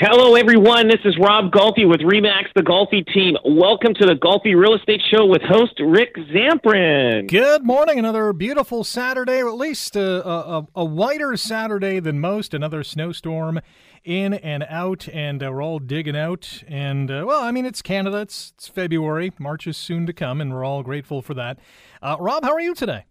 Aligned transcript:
Hello, 0.00 0.36
everyone. 0.36 0.86
This 0.86 1.00
is 1.04 1.18
Rob 1.18 1.50
Golfi 1.50 1.84
with 1.84 1.98
Remax, 2.02 2.44
the 2.54 2.62
Golfi 2.62 3.04
team. 3.12 3.36
Welcome 3.44 3.94
to 3.94 4.06
the 4.06 4.14
Golfi 4.14 4.54
Real 4.54 4.74
Estate 4.76 5.02
Show 5.10 5.26
with 5.26 5.42
host 5.42 5.72
Rick 5.80 6.14
Zamperin. 6.14 7.26
Good 7.28 7.64
morning. 7.64 7.98
Another 7.98 8.32
beautiful 8.32 8.84
Saturday, 8.84 9.42
or 9.42 9.48
at 9.48 9.56
least 9.56 9.96
a, 9.96 10.24
a, 10.24 10.66
a 10.76 10.84
whiter 10.84 11.36
Saturday 11.36 11.98
than 11.98 12.20
most. 12.20 12.54
Another 12.54 12.84
snowstorm 12.84 13.58
in 14.04 14.34
and 14.34 14.64
out, 14.70 15.08
and 15.08 15.42
uh, 15.42 15.50
we're 15.50 15.64
all 15.64 15.80
digging 15.80 16.16
out. 16.16 16.62
And, 16.68 17.10
uh, 17.10 17.24
well, 17.26 17.42
I 17.42 17.50
mean, 17.50 17.66
it's 17.66 17.82
Canada. 17.82 18.18
It's, 18.18 18.52
it's, 18.54 18.68
February. 18.68 19.32
March 19.40 19.66
is 19.66 19.76
soon 19.76 20.06
to 20.06 20.12
come, 20.12 20.40
and 20.40 20.54
we're 20.54 20.64
all 20.64 20.84
grateful 20.84 21.22
for 21.22 21.34
that. 21.34 21.58
Uh, 22.00 22.16
Rob, 22.20 22.44
how 22.44 22.52
are 22.52 22.60
you 22.60 22.76
today? 22.76 23.06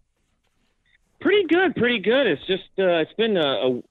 Pretty 1.20 1.46
good, 1.48 1.76
pretty 1.76 1.98
good. 1.98 2.26
It's 2.26 2.46
just, 2.46 2.70
uh, 2.78 3.04
it's 3.04 3.12
been 3.18 3.36
a, 3.36 3.40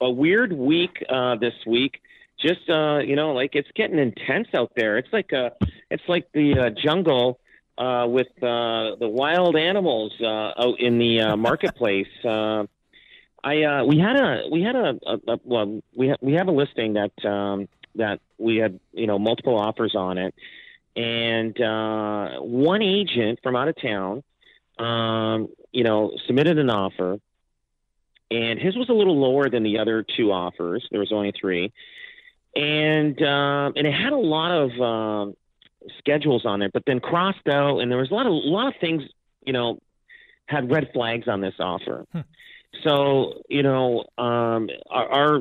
a, 0.00 0.06
a 0.06 0.10
weird 0.10 0.52
week 0.52 1.00
uh, 1.08 1.36
this 1.36 1.54
week 1.64 2.00
just 2.40 2.68
uh, 2.68 2.98
you 2.98 3.16
know, 3.16 3.32
like 3.32 3.54
it's 3.54 3.70
getting 3.74 3.98
intense 3.98 4.48
out 4.54 4.72
there. 4.76 4.98
It's 4.98 5.12
like 5.12 5.32
a, 5.32 5.52
it's 5.90 6.02
like 6.08 6.28
the 6.32 6.58
uh, 6.58 6.70
jungle 6.70 7.40
uh, 7.76 8.06
with 8.08 8.28
uh, 8.42 8.96
the 8.98 9.08
wild 9.08 9.56
animals 9.56 10.12
uh, 10.20 10.26
out 10.26 10.80
in 10.80 10.98
the 10.98 11.20
uh, 11.20 11.36
marketplace. 11.36 12.08
Uh, 12.24 12.66
I 13.42 13.62
uh, 13.62 13.84
we 13.84 13.98
had 13.98 14.16
a 14.16 14.48
we 14.50 14.62
had 14.62 14.74
a, 14.74 14.98
a, 15.06 15.32
a 15.32 15.40
well 15.44 15.80
we 15.94 16.08
ha- 16.08 16.16
we 16.20 16.32
have 16.32 16.48
a 16.48 16.50
listing 16.50 16.94
that 16.94 17.12
um, 17.24 17.68
that 17.94 18.20
we 18.36 18.56
had 18.56 18.80
you 18.92 19.06
know 19.06 19.18
multiple 19.18 19.56
offers 19.56 19.94
on 19.94 20.18
it, 20.18 20.34
and 20.96 21.58
uh, 21.60 22.40
one 22.40 22.82
agent 22.82 23.38
from 23.42 23.54
out 23.54 23.68
of 23.68 23.80
town, 23.80 24.24
um, 24.78 25.48
you 25.70 25.84
know, 25.84 26.12
submitted 26.26 26.58
an 26.58 26.68
offer, 26.68 27.20
and 28.28 28.58
his 28.58 28.76
was 28.76 28.88
a 28.88 28.92
little 28.92 29.18
lower 29.18 29.48
than 29.48 29.62
the 29.62 29.78
other 29.78 30.04
two 30.16 30.32
offers. 30.32 30.86
There 30.90 31.00
was 31.00 31.12
only 31.12 31.32
three 31.40 31.72
and 32.54 33.20
um, 33.22 33.72
and 33.76 33.86
it 33.86 33.94
had 33.94 34.12
a 34.12 34.18
lot 34.18 34.50
of 34.50 34.80
um, 34.80 35.34
schedules 35.98 36.44
on 36.44 36.62
it, 36.62 36.72
but 36.72 36.82
then 36.86 37.00
crossed 37.00 37.46
out, 37.48 37.78
and 37.78 37.90
there 37.90 37.98
was 37.98 38.10
a 38.10 38.14
lot 38.14 38.26
of 38.26 38.32
a 38.32 38.34
lot 38.34 38.68
of 38.68 38.74
things, 38.80 39.02
you 39.44 39.52
know, 39.52 39.78
had 40.46 40.70
red 40.70 40.90
flags 40.92 41.28
on 41.28 41.40
this 41.40 41.54
offer. 41.58 42.04
Hmm. 42.12 42.20
So 42.84 43.42
you 43.48 43.62
know, 43.62 44.04
um, 44.18 44.68
our, 44.90 45.08
our, 45.08 45.38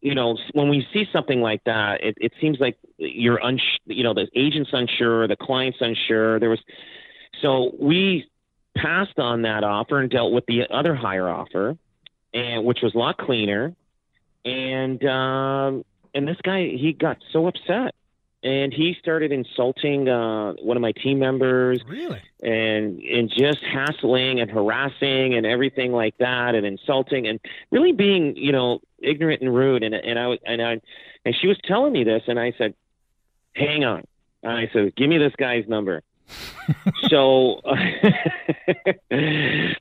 you 0.00 0.14
know, 0.14 0.36
when 0.52 0.68
we 0.68 0.86
see 0.92 1.06
something 1.12 1.40
like 1.40 1.62
that, 1.64 2.02
it, 2.02 2.16
it 2.20 2.32
seems 2.40 2.58
like 2.60 2.78
you're 2.98 3.42
uns- 3.42 3.62
you 3.86 4.02
know, 4.02 4.14
the 4.14 4.28
agent's 4.34 4.70
unsure, 4.72 5.28
the 5.28 5.36
client's 5.36 5.78
unsure. 5.80 6.40
There 6.40 6.50
was, 6.50 6.60
so 7.40 7.72
we 7.78 8.28
passed 8.76 9.18
on 9.18 9.42
that 9.42 9.64
offer 9.64 10.00
and 10.00 10.10
dealt 10.10 10.32
with 10.32 10.46
the 10.46 10.62
other 10.70 10.94
higher 10.94 11.28
offer, 11.28 11.76
and 12.32 12.64
which 12.64 12.78
was 12.82 12.94
a 12.94 12.98
lot 12.98 13.18
cleaner. 13.18 13.74
And 14.44 15.04
um, 15.04 15.84
and 16.14 16.26
this 16.26 16.38
guy 16.42 16.68
he 16.68 16.92
got 16.92 17.18
so 17.32 17.46
upset. 17.46 17.94
And 18.44 18.74
he 18.74 18.96
started 18.98 19.30
insulting 19.30 20.08
uh, 20.08 20.54
one 20.54 20.76
of 20.76 20.80
my 20.80 20.90
team 20.90 21.20
members 21.20 21.80
really? 21.86 22.20
and 22.42 23.00
and 23.00 23.30
just 23.30 23.58
hassling 23.62 24.40
and 24.40 24.50
harassing 24.50 25.34
and 25.34 25.46
everything 25.46 25.92
like 25.92 26.18
that 26.18 26.56
and 26.56 26.66
insulting 26.66 27.28
and 27.28 27.38
really 27.70 27.92
being 27.92 28.34
you 28.36 28.50
know 28.50 28.80
ignorant 28.98 29.42
and 29.42 29.54
rude. 29.54 29.84
And 29.84 29.94
and 29.94 30.18
I 30.18 30.38
and 30.44 30.60
I 30.60 30.80
and 31.24 31.36
she 31.40 31.46
was 31.46 31.56
telling 31.64 31.92
me 31.92 32.02
this 32.02 32.24
and 32.26 32.40
I 32.40 32.52
said 32.58 32.74
hang 33.54 33.84
on. 33.84 34.04
I 34.44 34.68
said 34.72 34.96
give 34.96 35.08
me 35.08 35.18
this 35.18 35.34
guy's 35.38 35.68
number. 35.68 36.02
So 37.08 37.60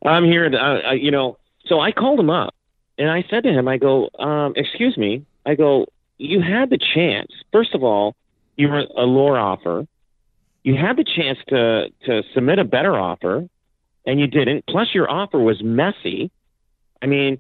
I'm 0.03 0.25
here 0.25 0.49
to, 0.49 0.57
uh, 0.57 0.91
you 0.93 1.11
know 1.11 1.37
so 1.67 1.79
I 1.79 1.91
called 1.91 2.19
him 2.19 2.31
up 2.31 2.55
and 2.97 3.09
I 3.09 3.23
said 3.29 3.43
to 3.43 3.53
him 3.53 3.67
I 3.67 3.77
go 3.77 4.09
um, 4.19 4.53
excuse 4.55 4.97
me. 4.97 5.25
I 5.45 5.55
go 5.55 5.87
you 6.21 6.41
had 6.41 6.69
the 6.69 6.77
chance. 6.77 7.31
First 7.51 7.73
of 7.73 7.83
all, 7.83 8.15
you 8.55 8.69
were 8.69 8.85
a 8.95 9.03
lower 9.03 9.37
offer. 9.39 9.87
You 10.63 10.75
had 10.75 10.97
the 10.97 11.03
chance 11.03 11.39
to 11.47 11.89
to 12.05 12.23
submit 12.33 12.59
a 12.59 12.63
better 12.63 12.97
offer, 12.97 13.47
and 14.05 14.19
you 14.19 14.27
didn't. 14.27 14.65
Plus, 14.67 14.93
your 14.93 15.09
offer 15.09 15.39
was 15.39 15.63
messy. 15.63 16.29
I 17.01 17.07
mean, 17.07 17.39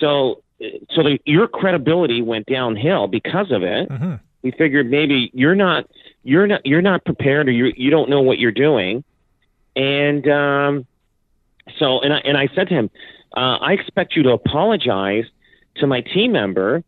so 0.00 0.42
so 0.60 1.02
the, 1.02 1.18
your 1.26 1.46
credibility 1.46 2.22
went 2.22 2.46
downhill 2.46 3.06
because 3.06 3.50
of 3.50 3.62
it. 3.62 3.88
Mm-hmm. 3.90 4.14
We 4.42 4.52
figured 4.52 4.90
maybe 4.90 5.30
you're 5.34 5.54
not 5.54 5.90
you're 6.24 6.46
not 6.46 6.64
you're 6.64 6.82
not 6.82 7.04
prepared 7.04 7.48
or 7.48 7.52
you 7.52 7.72
you 7.76 7.90
don't 7.90 8.08
know 8.08 8.22
what 8.22 8.38
you're 8.38 8.50
doing, 8.50 9.04
and 9.76 10.26
um, 10.28 10.86
so 11.78 12.00
and 12.00 12.14
I 12.14 12.18
and 12.24 12.38
I 12.38 12.48
said 12.54 12.68
to 12.68 12.74
him, 12.74 12.90
uh, 13.36 13.58
I 13.60 13.72
expect 13.74 14.16
you 14.16 14.22
to 14.22 14.30
apologize 14.30 15.24
to 15.76 15.86
my 15.86 16.00
team 16.00 16.32
member 16.32 16.82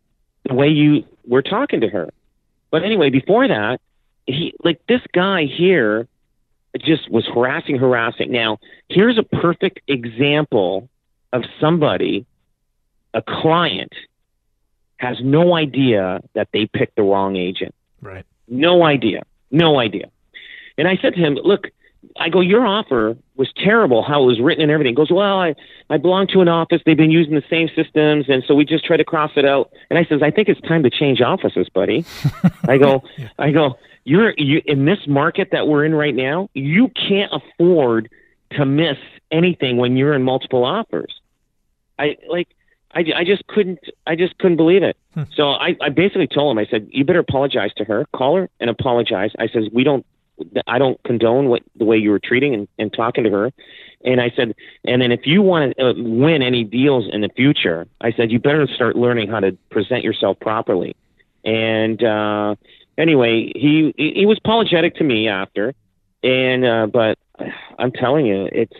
the 0.44 0.54
way 0.54 0.68
you 0.68 1.04
were 1.26 1.42
talking 1.42 1.80
to 1.80 1.88
her. 1.88 2.10
But 2.70 2.82
anyway, 2.82 3.10
before 3.10 3.46
that, 3.48 3.80
he 4.26 4.54
like 4.62 4.80
this 4.88 5.02
guy 5.12 5.44
here 5.44 6.06
just 6.78 7.10
was 7.10 7.26
harassing, 7.26 7.76
harassing. 7.76 8.32
Now, 8.32 8.58
here's 8.88 9.18
a 9.18 9.22
perfect 9.22 9.80
example 9.86 10.88
of 11.32 11.44
somebody, 11.60 12.26
a 13.12 13.22
client, 13.22 13.92
has 14.96 15.18
no 15.22 15.54
idea 15.54 16.20
that 16.34 16.48
they 16.52 16.66
picked 16.66 16.96
the 16.96 17.02
wrong 17.02 17.36
agent. 17.36 17.74
Right. 18.00 18.24
No 18.48 18.84
idea. 18.84 19.22
No 19.50 19.78
idea. 19.78 20.10
And 20.76 20.88
I 20.88 20.96
said 21.00 21.14
to 21.14 21.20
him, 21.20 21.34
look, 21.34 21.68
I 22.18 22.28
go, 22.28 22.40
your 22.40 22.66
offer 22.66 23.16
was 23.36 23.52
terrible, 23.56 24.02
how 24.02 24.22
it 24.22 24.26
was 24.26 24.40
written 24.40 24.62
and 24.62 24.70
everything. 24.70 24.92
He 24.92 24.96
goes, 24.96 25.10
well, 25.10 25.40
I, 25.40 25.54
I 25.90 25.96
belong 25.96 26.26
to 26.28 26.40
an 26.40 26.48
office. 26.48 26.80
They've 26.84 26.96
been 26.96 27.10
using 27.10 27.34
the 27.34 27.42
same 27.50 27.68
systems. 27.74 28.26
And 28.28 28.44
so 28.46 28.54
we 28.54 28.64
just 28.64 28.84
try 28.84 28.96
to 28.96 29.04
cross 29.04 29.32
it 29.36 29.44
out. 29.44 29.72
And 29.90 29.98
I 29.98 30.04
says, 30.04 30.22
I 30.22 30.30
think 30.30 30.48
it's 30.48 30.60
time 30.62 30.82
to 30.84 30.90
change 30.90 31.20
offices, 31.20 31.68
buddy. 31.68 32.04
I 32.68 32.78
go, 32.78 33.02
I 33.38 33.50
go, 33.50 33.78
you're 34.04 34.34
you, 34.36 34.62
in 34.66 34.84
this 34.84 35.06
market 35.06 35.48
that 35.52 35.66
we're 35.66 35.84
in 35.84 35.94
right 35.94 36.14
now, 36.14 36.48
you 36.54 36.88
can't 36.88 37.32
afford 37.32 38.10
to 38.52 38.64
miss 38.64 38.98
anything 39.30 39.76
when 39.76 39.96
you're 39.96 40.14
in 40.14 40.22
multiple 40.22 40.64
offers. 40.64 41.20
I 41.98 42.16
like, 42.28 42.48
I, 42.92 43.04
I 43.16 43.24
just 43.24 43.46
couldn't, 43.46 43.80
I 44.06 44.14
just 44.14 44.38
couldn't 44.38 44.56
believe 44.56 44.82
it. 44.82 44.96
Hmm. 45.14 45.22
So 45.34 45.50
I, 45.50 45.76
I 45.80 45.88
basically 45.88 46.28
told 46.28 46.56
him, 46.56 46.58
I 46.58 46.66
said, 46.70 46.88
you 46.90 47.04
better 47.04 47.18
apologize 47.18 47.72
to 47.76 47.84
her, 47.84 48.06
call 48.14 48.36
her 48.36 48.48
and 48.60 48.70
apologize. 48.70 49.32
I 49.38 49.48
says, 49.48 49.64
we 49.72 49.84
don't, 49.84 50.06
I 50.66 50.78
don't 50.78 51.02
condone 51.04 51.48
what 51.48 51.62
the 51.76 51.84
way 51.84 51.96
you 51.96 52.10
were 52.10 52.18
treating 52.18 52.54
and, 52.54 52.68
and 52.78 52.92
talking 52.92 53.24
to 53.24 53.30
her. 53.30 53.52
And 54.04 54.20
I 54.20 54.30
said, 54.36 54.54
and 54.84 55.00
then 55.00 55.12
if 55.12 55.26
you 55.26 55.40
want 55.40 55.76
to 55.76 55.90
uh, 55.90 55.94
win 55.96 56.42
any 56.42 56.64
deals 56.64 57.06
in 57.10 57.22
the 57.22 57.30
future, 57.30 57.86
I 58.00 58.12
said 58.12 58.30
you 58.30 58.38
better 58.38 58.66
start 58.66 58.96
learning 58.96 59.30
how 59.30 59.40
to 59.40 59.56
present 59.70 60.04
yourself 60.04 60.38
properly. 60.40 60.94
And 61.44 62.02
uh, 62.02 62.56
anyway, 62.98 63.52
he 63.54 63.94
he 63.96 64.26
was 64.26 64.38
apologetic 64.38 64.96
to 64.96 65.04
me 65.04 65.28
after, 65.28 65.74
and 66.22 66.64
uh, 66.64 66.86
but 66.86 67.18
I'm 67.78 67.92
telling 67.92 68.26
you, 68.26 68.48
it's 68.50 68.72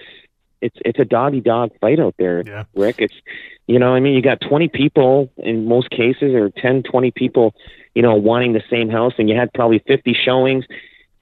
it's 0.60 0.76
it's 0.84 0.98
a 0.98 1.04
doggy 1.04 1.40
dog 1.40 1.72
fight 1.80 2.00
out 2.00 2.14
there, 2.18 2.42
yeah. 2.44 2.64
Rick. 2.74 2.96
It's 2.98 3.14
you 3.66 3.78
know, 3.78 3.94
I 3.94 4.00
mean, 4.00 4.14
you 4.14 4.20
got 4.20 4.40
20 4.42 4.68
people 4.68 5.30
in 5.38 5.66
most 5.66 5.88
cases, 5.88 6.34
or 6.34 6.50
10, 6.50 6.82
20 6.82 7.10
people, 7.12 7.54
you 7.94 8.02
know, 8.02 8.14
wanting 8.14 8.52
the 8.52 8.62
same 8.68 8.90
house, 8.90 9.14
and 9.16 9.28
you 9.28 9.36
had 9.36 9.52
probably 9.54 9.82
50 9.86 10.14
showings 10.22 10.66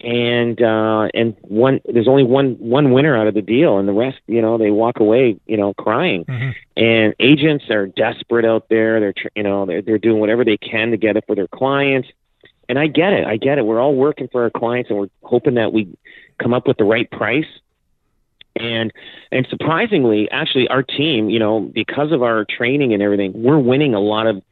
and 0.03 0.61
uh 0.61 1.09
and 1.15 1.37
one 1.43 1.81
there's 1.85 2.09
only 2.09 2.25
one 2.25 2.55
one 2.59 2.91
winner 2.91 3.17
out 3.17 3.29
of 3.29 3.35
the 3.35 3.43
deal 3.43 3.79
and 3.79 3.87
the 3.89 3.93
rest 3.93 4.19
you 4.27 4.43
know 4.43 4.59
they 4.59 4.71
walk 4.71 4.99
away 4.99 5.39
you 5.47 5.57
know 5.57 5.73
crying. 5.75 6.25
Mm-hmm. 6.25 6.51
and 6.77 7.15
agents 7.21 7.71
are 7.71 7.87
desperate 7.87 8.45
out 8.45 8.69
there. 8.69 8.99
They're 8.99 9.15
you 9.37 9.43
know 9.45 9.65
they're 9.65 9.83
they're 9.83 9.99
doing 9.99 10.19
whatever 10.19 10.45
they 10.45 10.57
can 10.57 10.91
to 10.91 10.97
get 10.97 11.17
it 11.17 11.25
for 11.27 11.37
their 11.37 11.49
clients. 11.49 12.09
And 12.69 12.79
I 12.79 12.87
get 12.87 13.13
it. 13.13 13.27
I 13.27 13.37
get 13.37 13.59
it. 13.59 13.67
We're 13.67 13.81
all 13.81 13.95
working 13.95 14.29
for 14.31 14.43
our 14.43 14.51
clients 14.51 14.91
and 14.91 14.99
we're 14.99 15.11
hoping 15.23 15.55
that 15.55 15.73
we 15.73 15.89
come 16.41 16.55
up 16.55 16.67
with 16.67 16.79
the 16.79 16.85
right 16.85 17.11
price. 17.11 17.47
And 18.57 18.93
and 19.31 19.47
surprisingly 19.49 20.31
actually 20.31 20.69
our 20.69 20.83
team 20.83 21.31
you 21.31 21.39
know 21.39 21.61
because 21.61 22.13
of 22.13 22.23
our 22.23 22.45
training 22.45 22.93
and 22.93 23.03
everything 23.03 23.33
we're 23.35 23.59
winning 23.59 23.95
a 23.95 24.01
lot 24.01 24.27
of 24.27 24.43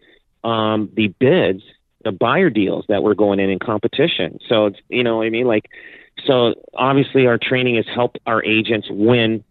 um 0.42 0.88
the 0.94 1.08
bids 1.08 1.62
the 2.04 2.12
buyer 2.12 2.50
deals 2.50 2.84
that 2.88 3.02
we're 3.02 3.14
going 3.14 3.40
in 3.40 3.50
in 3.50 3.58
competition. 3.58 4.38
So 4.48 4.66
it's 4.66 4.78
you 4.88 5.04
know 5.04 5.18
what 5.18 5.26
I 5.26 5.30
mean 5.30 5.46
like 5.46 5.70
so 6.26 6.54
obviously 6.74 7.26
our 7.26 7.38
training 7.38 7.76
has 7.76 7.86
helped 7.92 8.18
our 8.26 8.44
agents 8.44 8.88
win 8.90 9.44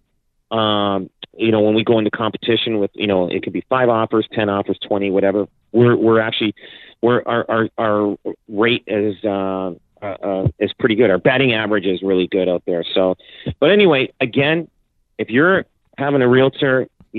um 0.51 1.09
you 1.37 1.51
know 1.51 1.61
when 1.61 1.75
we 1.75 1.83
go 1.83 1.97
into 1.99 2.11
competition 2.11 2.79
with 2.79 2.91
you 2.93 3.07
know 3.07 3.27
it 3.29 3.43
could 3.43 3.53
be 3.53 3.65
5 3.69 3.89
offers, 3.89 4.27
10 4.33 4.49
offers, 4.49 4.77
20 4.87 5.11
whatever. 5.11 5.47
We're 5.71 5.95
we're 5.95 6.19
actually 6.19 6.55
we're 7.01 7.21
our 7.25 7.45
our 7.49 7.69
our 7.77 8.17
rate 8.47 8.83
is 8.87 9.23
uh 9.23 9.73
uh, 10.01 10.05
uh, 10.05 10.47
is 10.59 10.71
pretty 10.79 10.95
good. 10.95 11.09
Our 11.09 11.17
batting 11.17 11.53
average 11.53 11.85
is 11.85 12.01
really 12.01 12.27
good 12.27 12.47
out 12.47 12.63
there. 12.65 12.85
So, 12.93 13.15
but 13.59 13.69
anyway, 13.69 14.13
again, 14.21 14.69
if 15.17 15.29
you're 15.29 15.65
having 15.97 16.21
a 16.21 16.27
realtor, 16.27 16.87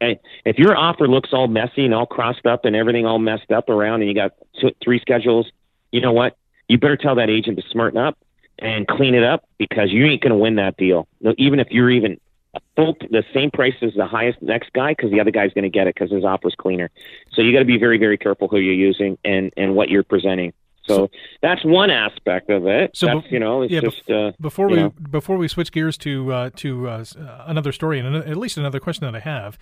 if 0.00 0.58
your 0.58 0.76
offer 0.76 1.08
looks 1.08 1.30
all 1.32 1.48
messy 1.48 1.84
and 1.84 1.94
all 1.94 2.06
crossed 2.06 2.46
up 2.46 2.64
and 2.64 2.76
everything 2.76 3.06
all 3.06 3.18
messed 3.18 3.50
up 3.50 3.68
around, 3.68 4.02
and 4.02 4.08
you 4.08 4.14
got 4.14 4.32
two, 4.60 4.72
three 4.82 5.00
schedules, 5.00 5.50
you 5.92 6.00
know 6.00 6.12
what? 6.12 6.36
You 6.68 6.78
better 6.78 6.96
tell 6.96 7.14
that 7.16 7.30
agent 7.30 7.58
to 7.58 7.68
smarten 7.70 7.98
up 7.98 8.18
and 8.58 8.86
clean 8.86 9.14
it 9.14 9.24
up 9.24 9.44
because 9.58 9.90
you 9.90 10.04
ain't 10.06 10.22
going 10.22 10.32
to 10.32 10.38
win 10.38 10.56
that 10.56 10.76
deal. 10.76 11.06
Even 11.36 11.60
if 11.60 11.70
you're 11.70 11.90
even 11.90 12.18
the 12.76 13.24
same 13.32 13.50
price 13.50 13.74
as 13.82 13.94
the 13.94 14.06
highest 14.06 14.40
next 14.40 14.72
guy 14.72 14.92
because 14.92 15.10
the 15.10 15.20
other 15.20 15.30
guy's 15.30 15.52
going 15.52 15.64
to 15.64 15.70
get 15.70 15.86
it 15.86 15.94
because 15.94 16.10
his 16.10 16.24
offer's 16.24 16.54
cleaner. 16.56 16.90
So 17.32 17.42
you 17.42 17.52
got 17.52 17.60
to 17.60 17.64
be 17.64 17.78
very 17.78 17.98
very 17.98 18.16
careful 18.16 18.48
who 18.48 18.58
you're 18.58 18.74
using 18.74 19.18
and 19.24 19.52
and 19.56 19.74
what 19.74 19.88
you're 19.88 20.04
presenting. 20.04 20.52
So, 20.86 20.96
so 20.96 21.10
that's 21.42 21.64
one 21.64 21.90
aspect 21.90 22.50
of 22.50 22.66
it. 22.66 22.90
So 22.94 23.06
that's, 23.06 23.30
you 23.30 23.38
know, 23.38 23.62
it's 23.62 23.72
yeah, 23.72 23.80
just 23.80 24.10
uh, 24.10 24.32
before 24.40 24.68
we 24.68 24.76
know. 24.76 24.90
before 24.90 25.36
we 25.36 25.48
switch 25.48 25.72
gears 25.72 25.96
to 25.98 26.32
uh, 26.32 26.50
to 26.56 26.88
uh, 26.88 27.04
another 27.46 27.72
story 27.72 27.98
and 27.98 28.14
at 28.16 28.36
least 28.36 28.56
another 28.56 28.80
question 28.80 29.04
that 29.04 29.16
I 29.16 29.20
have. 29.20 29.58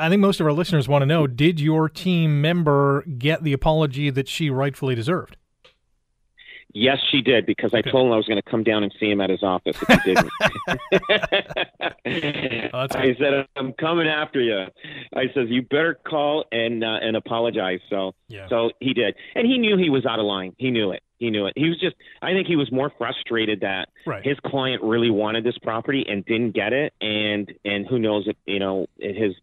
I 0.00 0.08
think 0.08 0.20
most 0.20 0.38
of 0.38 0.46
our 0.46 0.52
listeners 0.52 0.88
want 0.88 1.02
to 1.02 1.06
know: 1.06 1.26
Did 1.26 1.60
your 1.60 1.88
team 1.88 2.40
member 2.40 3.02
get 3.02 3.42
the 3.42 3.52
apology 3.52 4.10
that 4.10 4.28
she 4.28 4.50
rightfully 4.50 4.94
deserved? 4.94 5.36
Yes, 6.74 6.98
she 7.10 7.22
did 7.22 7.46
because 7.46 7.72
I 7.72 7.80
told 7.80 8.06
him 8.06 8.12
I 8.12 8.16
was 8.16 8.26
going 8.26 8.40
to 8.40 8.50
come 8.50 8.62
down 8.62 8.82
and 8.82 8.92
see 9.00 9.10
him 9.10 9.22
at 9.22 9.30
his 9.30 9.42
office 9.42 9.76
if 9.80 9.88
he 9.88 10.14
didn't. 10.14 10.30
oh, 12.74 12.86
I 12.90 13.16
said, 13.18 13.46
"I'm 13.56 13.72
coming 13.72 14.06
after 14.06 14.40
you." 14.40 14.66
I 15.14 15.24
says, 15.34 15.48
"You 15.48 15.62
better 15.62 15.98
call 16.06 16.44
and 16.52 16.84
uh, 16.84 16.98
and 17.00 17.16
apologize." 17.16 17.80
So 17.88 18.14
yeah. 18.28 18.48
so 18.50 18.70
he 18.80 18.92
did, 18.92 19.14
and 19.34 19.46
he 19.46 19.56
knew 19.56 19.78
he 19.78 19.88
was 19.88 20.04
out 20.04 20.18
of 20.18 20.26
line. 20.26 20.54
He 20.58 20.70
knew 20.70 20.92
it. 20.92 21.02
He 21.18 21.30
knew 21.30 21.46
it. 21.46 21.54
He 21.56 21.68
was 21.68 21.80
just. 21.80 21.96
I 22.20 22.32
think 22.32 22.46
he 22.46 22.56
was 22.56 22.70
more 22.70 22.92
frustrated 22.98 23.60
that 23.60 23.88
right. 24.06 24.24
his 24.24 24.36
client 24.44 24.82
really 24.82 25.10
wanted 25.10 25.44
this 25.44 25.56
property 25.58 26.04
and 26.06 26.24
didn't 26.26 26.52
get 26.52 26.74
it, 26.74 26.92
and 27.00 27.50
and 27.64 27.86
who 27.86 27.98
knows 27.98 28.24
if 28.26 28.36
you 28.44 28.58
know 28.58 28.86
it 28.98 29.16
his 29.16 29.34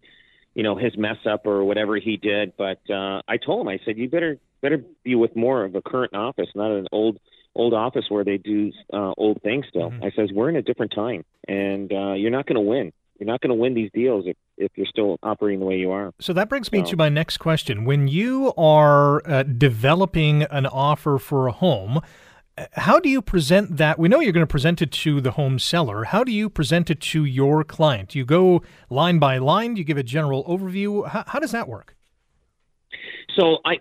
you 0.54 0.63
know 0.63 0.75
his 0.75 0.95
mess 0.95 1.18
up 1.30 1.48
or 1.48 1.63
whatever 1.63 1.98
he 1.98 2.18
did. 2.18 2.54
But 2.56 2.80
uh, 2.89 3.22
I 3.27 3.38
told 3.38 3.62
him, 3.62 3.68
I 3.68 3.80
said, 3.83 3.98
"You 3.98 4.10
better 4.10 4.38
better 4.66 4.84
be 5.04 5.16
with 5.16 5.36
more 5.36 5.64
of 5.64 5.76
a 5.76 5.82
current 5.82 6.16
office, 6.16 6.48
not 6.56 6.72
an 6.72 6.88
old 6.92 7.20
old 7.56 7.74
office 7.74 8.06
where 8.10 8.24
they 8.24 8.38
do 8.38 8.72
uh, 8.92 9.14
old 9.18 9.42
things 9.42 9.66
still. 9.70 9.90
Mm-hmm. 9.90 10.04
I 10.04 10.12
says 10.16 10.30
we're 10.34 10.50
in 10.50 10.56
a 10.56 10.62
different 10.62 10.92
time, 10.94 11.24
and 11.48 11.92
uh, 11.92 12.14
you're 12.14 12.32
not 12.32 12.46
going 12.48 12.56
to 12.56 12.62
win. 12.62 12.92
You're 13.20 13.28
not 13.28 13.40
going 13.40 13.50
to 13.50 13.56
win 13.56 13.76
these 13.76 13.90
deals 13.94 14.26
if, 14.28 14.36
if 14.58 14.72
you're 14.76 14.88
still 14.88 15.18
operating 15.24 15.62
the 15.62 15.66
way 15.66 15.78
you 15.78 15.92
are. 15.92 16.12
So 16.20 16.34
that 16.34 16.50
brings 16.50 16.70
me 16.72 16.80
so. 16.80 16.92
to 16.92 16.98
my 16.98 17.08
next 17.08 17.38
question. 17.38 17.86
When 17.86 18.10
you 18.10 18.54
are 18.58 19.26
uh, 19.26 19.44
developing 19.44 20.44
an 20.44 20.66
offer 20.66 21.18
for 21.18 21.48
a 21.48 21.54
home, 21.54 22.02
how 22.74 23.00
do 23.00 23.08
you 23.08 23.22
present 23.22 23.78
that? 23.78 23.98
We 23.98 24.10
know 24.10 24.20
you're 24.20 24.34
going 24.34 24.46
to 24.46 24.52
present 24.52 24.82
it 24.82 24.92
to 24.92 25.22
the 25.22 25.32
home 25.32 25.60
seller. 25.60 26.06
How 26.06 26.26
do 26.26 26.32
you 26.34 26.50
present 26.50 26.90
it 26.90 27.00
to 27.02 27.24
your 27.24 27.64
client? 27.64 28.16
You 28.16 28.26
go 28.26 28.64
line 28.90 29.18
by 29.18 29.38
line? 29.38 29.78
You 29.78 29.86
give 29.86 29.98
a 29.98 30.04
general 30.04 30.44
overview? 30.44 31.08
How, 31.08 31.24
how 31.28 31.40
does 31.40 31.52
that 31.52 31.70
work? 31.70 31.95
So 33.36 33.60
I 33.66 33.78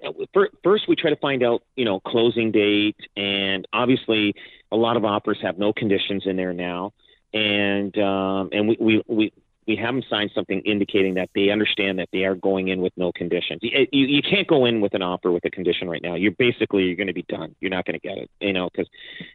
first 0.62 0.89
we 0.89 0.97
try 0.97 1.11
to 1.11 1.17
find 1.17 1.43
out, 1.43 1.62
you 1.77 1.85
know, 1.85 2.01
closing 2.01 2.51
date, 2.51 2.97
and 3.17 3.67
obviously 3.73 4.35
a 4.73 4.77
lot 4.77 4.97
of 4.97 5.05
offers 5.05 5.39
have 5.43 5.59
no 5.59 5.73
conditions 5.73 6.25
in 6.27 6.37
there 6.37 6.53
now, 6.53 6.93
and 7.33 7.97
um, 7.99 8.49
and 8.53 8.69
we, 8.69 8.77
we 8.81 9.03
we 9.06 9.33
we 9.67 9.77
have 9.77 9.95
them 9.95 10.03
signed 10.11 10.31
something 10.35 10.61
indicating 10.61 11.15
that 11.15 11.31
they 11.35 11.51
understand 11.51 11.99
that 11.99 12.09
they 12.12 12.25
are 12.25 12.35
going 12.35 12.69
in 12.69 12.81
with 12.83 12.93
no 12.97 13.12
conditions. 13.12 13.61
You, 13.62 13.87
you, 13.93 14.06
you 14.06 14.23
can't 14.23 14.47
go 14.47 14.67
in 14.67 14.81
with 14.81 14.93
an 14.95 15.03
offer 15.03 15.33
with 15.33 15.45
a 15.47 15.51
condition 15.51 15.89
right 15.89 16.03
now. 16.03 16.17
You're 16.17 16.33
basically 16.33 16.85
you're 16.85 16.97
going 16.97 17.06
to 17.06 17.15
be 17.15 17.25
done. 17.29 17.55
You're 17.61 17.71
not 17.71 17.87
going 17.87 17.99
to 17.99 18.06
get 18.06 18.19
it, 18.19 18.31
you 18.41 18.53
know, 18.53 18.69
because 18.71 18.89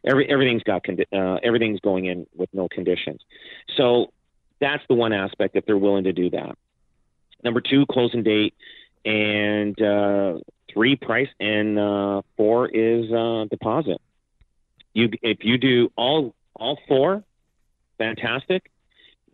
every 0.05 0.29
everything's 0.29 0.63
got 0.63 0.83
condi- 0.83 1.11
uh, 1.13 1.39
everything's 1.43 1.79
going 1.79 2.05
in 2.05 2.27
with 2.35 2.49
no 2.53 2.67
conditions. 2.67 3.21
So 3.77 4.11
that's 4.59 4.83
the 4.89 4.95
one 4.95 5.13
aspect 5.13 5.55
if 5.55 5.65
they're 5.65 5.77
willing 5.77 6.03
to 6.03 6.13
do 6.13 6.29
that. 6.31 6.57
Number 7.43 7.61
two, 7.61 7.85
closing 7.85 8.23
date 8.23 8.53
and 9.05 9.79
uh, 9.81 10.39
three 10.71 10.95
price 10.95 11.29
and 11.39 11.79
uh, 11.79 12.21
four 12.37 12.67
is 12.67 13.11
uh, 13.11 13.45
deposit. 13.49 14.01
You 14.93 15.09
if 15.21 15.39
you 15.43 15.57
do 15.57 15.91
all 15.95 16.35
all 16.55 16.77
four, 16.87 17.23
fantastic. 17.97 18.71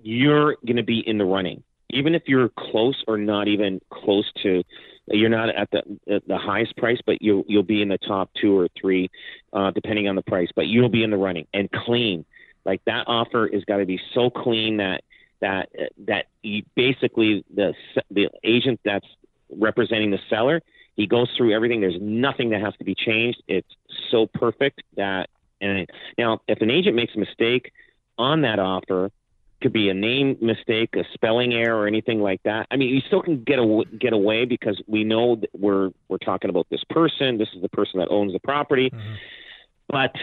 You're 0.02 0.58
going 0.66 0.76
to 0.78 0.84
be 0.84 1.00
in 1.00 1.18
the 1.18 1.26
running, 1.26 1.64
even 1.90 2.14
if 2.14 2.24
you're 2.28 2.50
close 2.50 3.04
or 3.08 3.18
not 3.18 3.48
even 3.48 3.82
close 3.90 4.30
to. 4.44 4.64
You're 5.08 5.30
not 5.30 5.50
at 5.50 5.70
the 5.72 6.22
the 6.28 6.38
highest 6.38 6.76
price, 6.78 7.00
but 7.06 7.22
you'll 7.22 7.44
you'll 7.48 7.64
be 7.64 7.82
in 7.82 7.90
the 7.90 7.98
top 7.98 8.32
two 8.40 8.58
or 8.58 8.68
three, 8.80 9.10
uh, 9.54 9.72
depending 9.72 10.08
on 10.08 10.16
the 10.16 10.24
price. 10.24 10.50
But 10.56 10.68
you'll 10.68 10.90
be 10.90 11.04
in 11.04 11.12
the 11.12 11.18
running 11.18 11.48
and 11.54 11.72
clean. 11.72 12.26
Like 12.66 12.84
that 12.86 13.06
offer 13.08 13.46
is 13.46 13.64
got 13.66 13.78
to 13.78 13.86
be 13.86 14.00
so 14.14 14.30
clean 14.30 14.78
that 14.78 15.04
that 15.42 15.70
that 16.08 16.26
you 16.42 16.64
basically 16.76 17.46
the 17.54 17.74
the 18.10 18.30
agent 18.44 18.80
that's 18.84 19.06
representing 19.50 20.12
the 20.12 20.20
seller. 20.30 20.62
He 20.96 21.08
goes 21.08 21.30
through 21.36 21.54
everything. 21.54 21.82
There's 21.82 22.00
nothing 22.00 22.52
that 22.52 22.62
has 22.62 22.74
to 22.78 22.84
be 22.84 22.96
changed. 22.96 23.42
It's 23.48 23.68
so 24.10 24.28
perfect 24.28 24.82
that. 24.96 25.30
And 25.62 25.90
now, 26.18 26.42
if 26.48 26.62
an 26.62 26.70
agent 26.70 26.96
makes 26.96 27.16
a 27.16 27.20
mistake 27.20 27.72
on 28.18 28.42
that 28.42 28.60
offer, 28.60 29.12
could 29.62 29.74
be 29.74 29.90
a 29.90 29.94
name 29.94 30.38
mistake, 30.42 30.96
a 30.96 31.04
spelling 31.14 31.54
error, 31.54 31.82
or 31.82 31.88
anything 31.88 32.22
like 32.22 32.42
that. 32.44 32.68
I 32.70 32.76
mean, 32.76 32.94
you 32.94 33.02
still 33.02 33.22
can 33.22 33.44
get 33.44 33.58
a, 33.58 33.84
get 34.00 34.14
away 34.14 34.46
because 34.46 34.82
we 34.86 35.04
know 35.04 35.38
that 35.38 35.50
we're 35.58 35.92
we're 36.08 36.18
talking 36.18 36.50
about 36.50 36.68
this 36.70 36.84
person. 36.90 37.38
This 37.38 37.50
is 37.56 37.62
the 37.62 37.70
person 37.70 38.00
that 38.00 38.10
owns 38.10 38.34
the 38.34 38.40
property, 38.40 38.90
mm-hmm. 38.90 39.14
but 39.88 40.14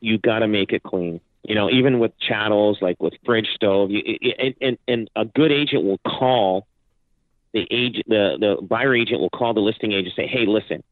you 0.00 0.18
got 0.18 0.40
to 0.40 0.48
make 0.48 0.72
it 0.72 0.82
clean. 0.82 1.20
You 1.44 1.54
know, 1.54 1.70
even 1.70 2.00
with 2.00 2.12
chattels 2.18 2.78
like 2.82 3.00
with 3.00 3.14
fridge 3.24 3.48
stove, 3.54 3.90
you, 3.90 4.02
and, 4.38 4.54
and 4.60 4.78
and 4.86 5.10
a 5.16 5.24
good 5.24 5.52
agent 5.52 5.84
will 5.84 5.98
call 5.98 6.66
the 7.52 7.66
agent, 7.70 8.06
the 8.08 8.36
the 8.38 8.62
buyer 8.62 8.94
agent 8.94 9.20
will 9.20 9.30
call 9.30 9.54
the 9.54 9.60
listing 9.60 9.92
agent 9.92 10.14
and 10.16 10.24
say, 10.24 10.26
"Hey, 10.26 10.46
listen, 10.46 10.82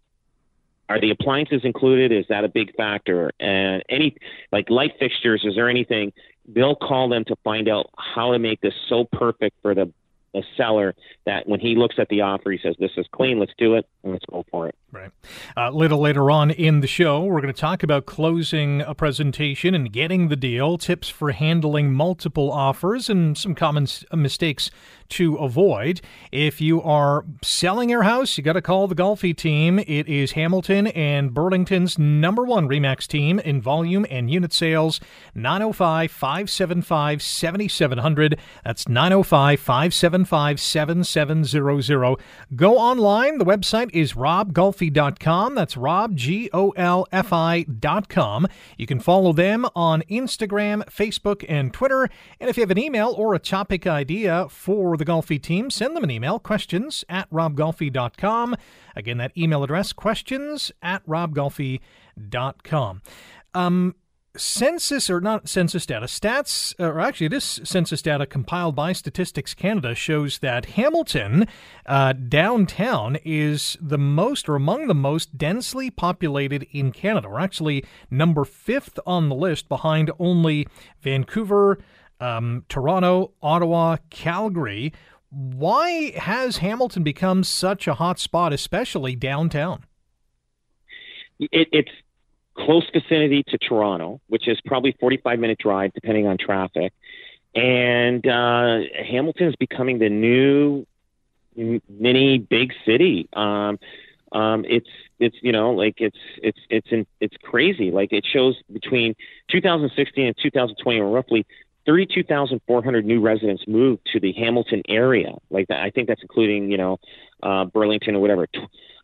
are 0.88 1.00
the 1.00 1.10
appliances 1.10 1.64
included? 1.64 2.12
Is 2.12 2.26
that 2.28 2.44
a 2.44 2.48
big 2.48 2.74
factor? 2.76 3.32
And 3.40 3.82
any 3.88 4.16
like 4.52 4.70
light 4.70 4.92
fixtures? 4.98 5.42
Is 5.44 5.54
there 5.54 5.68
anything?" 5.68 6.12
They'll 6.48 6.76
call 6.76 7.08
them 7.08 7.24
to 7.26 7.36
find 7.44 7.68
out 7.68 7.90
how 7.96 8.32
to 8.32 8.38
make 8.38 8.60
this 8.60 8.74
so 8.88 9.04
perfect 9.04 9.56
for 9.62 9.74
the 9.74 9.92
a 10.34 10.42
seller 10.56 10.94
that 11.26 11.48
when 11.48 11.60
he 11.60 11.74
looks 11.74 11.96
at 11.98 12.08
the 12.08 12.20
offer, 12.20 12.50
he 12.50 12.58
says, 12.58 12.76
"This 12.78 12.92
is 12.96 13.06
clean. 13.12 13.38
Let's 13.38 13.52
do 13.58 13.74
it, 13.74 13.86
and 14.02 14.12
let's 14.12 14.24
go 14.26 14.44
for 14.50 14.68
it." 14.68 14.74
Right. 14.92 15.10
A 15.56 15.62
uh, 15.62 15.70
little 15.70 15.98
later 15.98 16.30
on 16.30 16.50
in 16.50 16.80
the 16.80 16.86
show, 16.86 17.24
we're 17.24 17.40
going 17.40 17.52
to 17.52 17.60
talk 17.60 17.82
about 17.82 18.06
closing 18.06 18.80
a 18.82 18.94
presentation 18.94 19.74
and 19.74 19.92
getting 19.92 20.28
the 20.28 20.36
deal, 20.36 20.78
tips 20.78 21.08
for 21.08 21.32
handling 21.32 21.92
multiple 21.92 22.50
offers, 22.52 23.08
and 23.08 23.36
some 23.36 23.54
common 23.54 23.86
uh, 24.10 24.16
mistakes 24.16 24.70
to 25.10 25.36
avoid. 25.36 26.00
If 26.32 26.60
you 26.60 26.82
are 26.82 27.24
selling 27.42 27.90
your 27.90 28.02
house, 28.02 28.36
you 28.36 28.44
got 28.44 28.54
to 28.54 28.62
call 28.62 28.88
the 28.88 28.94
Golfi 28.94 29.36
team. 29.36 29.78
It 29.78 30.08
is 30.08 30.32
Hamilton 30.32 30.88
and 30.88 31.34
Burlington's 31.34 31.98
number 31.98 32.44
one 32.44 32.69
REMAX 32.69 33.06
team 33.06 33.38
in 33.38 33.60
volume 33.60 34.06
and 34.10 34.31
unit 34.31 34.52
sales. 34.52 35.00
905 35.34 36.10
575 36.10 37.22
7700. 37.22 38.38
That's 38.64 38.88
905 38.88 39.60
575 39.60 40.60
7700. 40.60 42.17
Go 42.55 42.79
online. 42.79 43.38
The 43.38 43.44
website 43.44 43.90
is 43.93 44.14
robgolfi.com. 44.14 45.55
That's 45.55 45.76
rob, 45.76 46.17
G 46.17 46.50
O 46.52 46.70
L 46.70 47.06
F 47.12 47.32
I.com. 47.32 48.46
You 48.76 48.86
can 48.86 49.00
follow 49.00 49.32
them 49.32 49.67
on 49.74 50.02
Instagram, 50.10 50.84
Facebook, 50.86 51.44
and 51.48 51.72
Twitter. 51.72 52.08
And 52.38 52.48
if 52.48 52.56
you 52.56 52.62
have 52.62 52.70
an 52.70 52.79
email 52.79 53.14
or 53.17 53.34
a 53.34 53.38
topic 53.38 53.86
idea 53.86 54.48
for 54.48 54.96
the 55.00 55.04
Golfi 55.04 55.42
team, 55.42 55.70
send 55.70 55.96
them 55.96 56.04
an 56.04 56.10
email, 56.10 56.38
questions 56.38 57.04
at 57.08 57.28
robgolfi.com. 57.30 58.54
Again, 58.94 59.19
that 59.19 59.36
email 59.36 59.64
address, 59.64 59.92
questions 59.92 60.70
at 60.82 61.04
robgolfi.com. 61.06 63.02
Um, 63.54 63.94
census 64.36 65.10
or 65.10 65.20
not 65.20 65.48
census 65.48 65.84
data 65.84 66.06
stats 66.06 66.72
or 66.78 67.00
actually 67.00 67.26
this 67.26 67.58
census 67.64 68.00
data 68.00 68.24
compiled 68.24 68.76
by 68.76 68.92
statistics 68.92 69.54
canada 69.54 69.92
shows 69.92 70.38
that 70.38 70.66
hamilton 70.66 71.48
uh, 71.86 72.12
downtown 72.12 73.19
is 73.24 73.76
the 73.80 73.98
most 73.98 74.48
or 74.48 74.54
among 74.54 74.86
the 74.86 74.94
most 74.94 75.36
densely 75.36 75.90
populated 75.90 76.64
in 76.70 76.92
canada 76.92 77.28
we're 77.28 77.40
actually 77.40 77.84
number 78.08 78.44
fifth 78.44 79.00
on 79.04 79.28
the 79.28 79.34
list 79.34 79.69
behind 79.69 80.12
only 80.20 80.64
vancouver 81.00 81.80
um, 82.20 82.65
Toronto, 82.69 83.32
Ottawa, 83.43 83.96
Calgary. 84.10 84.93
Why 85.31 86.12
has 86.17 86.58
Hamilton 86.58 87.03
become 87.03 87.44
such 87.44 87.86
a 87.86 87.94
hot 87.94 88.19
spot, 88.19 88.53
especially 88.53 89.15
downtown? 89.15 89.84
It, 91.39 91.69
it's 91.72 91.91
close 92.56 92.84
vicinity 92.93 93.44
to 93.48 93.58
Toronto, 93.58 94.20
which 94.27 94.48
is 94.48 94.60
probably 94.65 94.96
45 95.00 95.39
minute 95.39 95.58
drive 95.58 95.93
depending 95.94 96.27
on 96.27 96.36
traffic. 96.36 96.93
And 97.55 98.27
uh, 98.27 98.81
Hamilton 99.08 99.48
is 99.48 99.56
becoming 99.56 99.98
the 99.98 100.08
new 100.08 100.86
mini 101.56 102.39
big 102.39 102.72
city. 102.84 103.29
Um, 103.32 103.79
um, 104.32 104.65
it's 104.69 104.89
it's 105.19 105.36
you 105.43 105.50
know 105.50 105.72
like 105.72 105.94
it's 105.98 106.19
it's 106.43 106.60
it's 106.69 106.86
in, 106.91 107.06
it's 107.20 107.36
crazy. 107.43 107.91
Like 107.91 108.12
it 108.12 108.24
shows 108.24 108.56
between 108.72 109.17
2016 109.50 110.27
and 110.27 110.36
2020, 110.41 111.00
roughly 111.00 111.46
32,400 111.87 113.05
new 113.05 113.20
residents 113.20 113.65
moved 113.67 114.03
to 114.13 114.20
the 114.20 114.32
Hamilton 114.32 114.82
area. 114.89 115.32
Like 115.51 115.69
that, 115.69 115.81
I 115.81 115.91
think 115.91 116.08
that's 116.08 116.22
including, 116.22 116.70
you 116.70 116.79
know, 116.79 116.99
uh, 117.43 117.65
Burlington 117.65 118.17
or 118.17 118.20
whatever, 118.20 118.46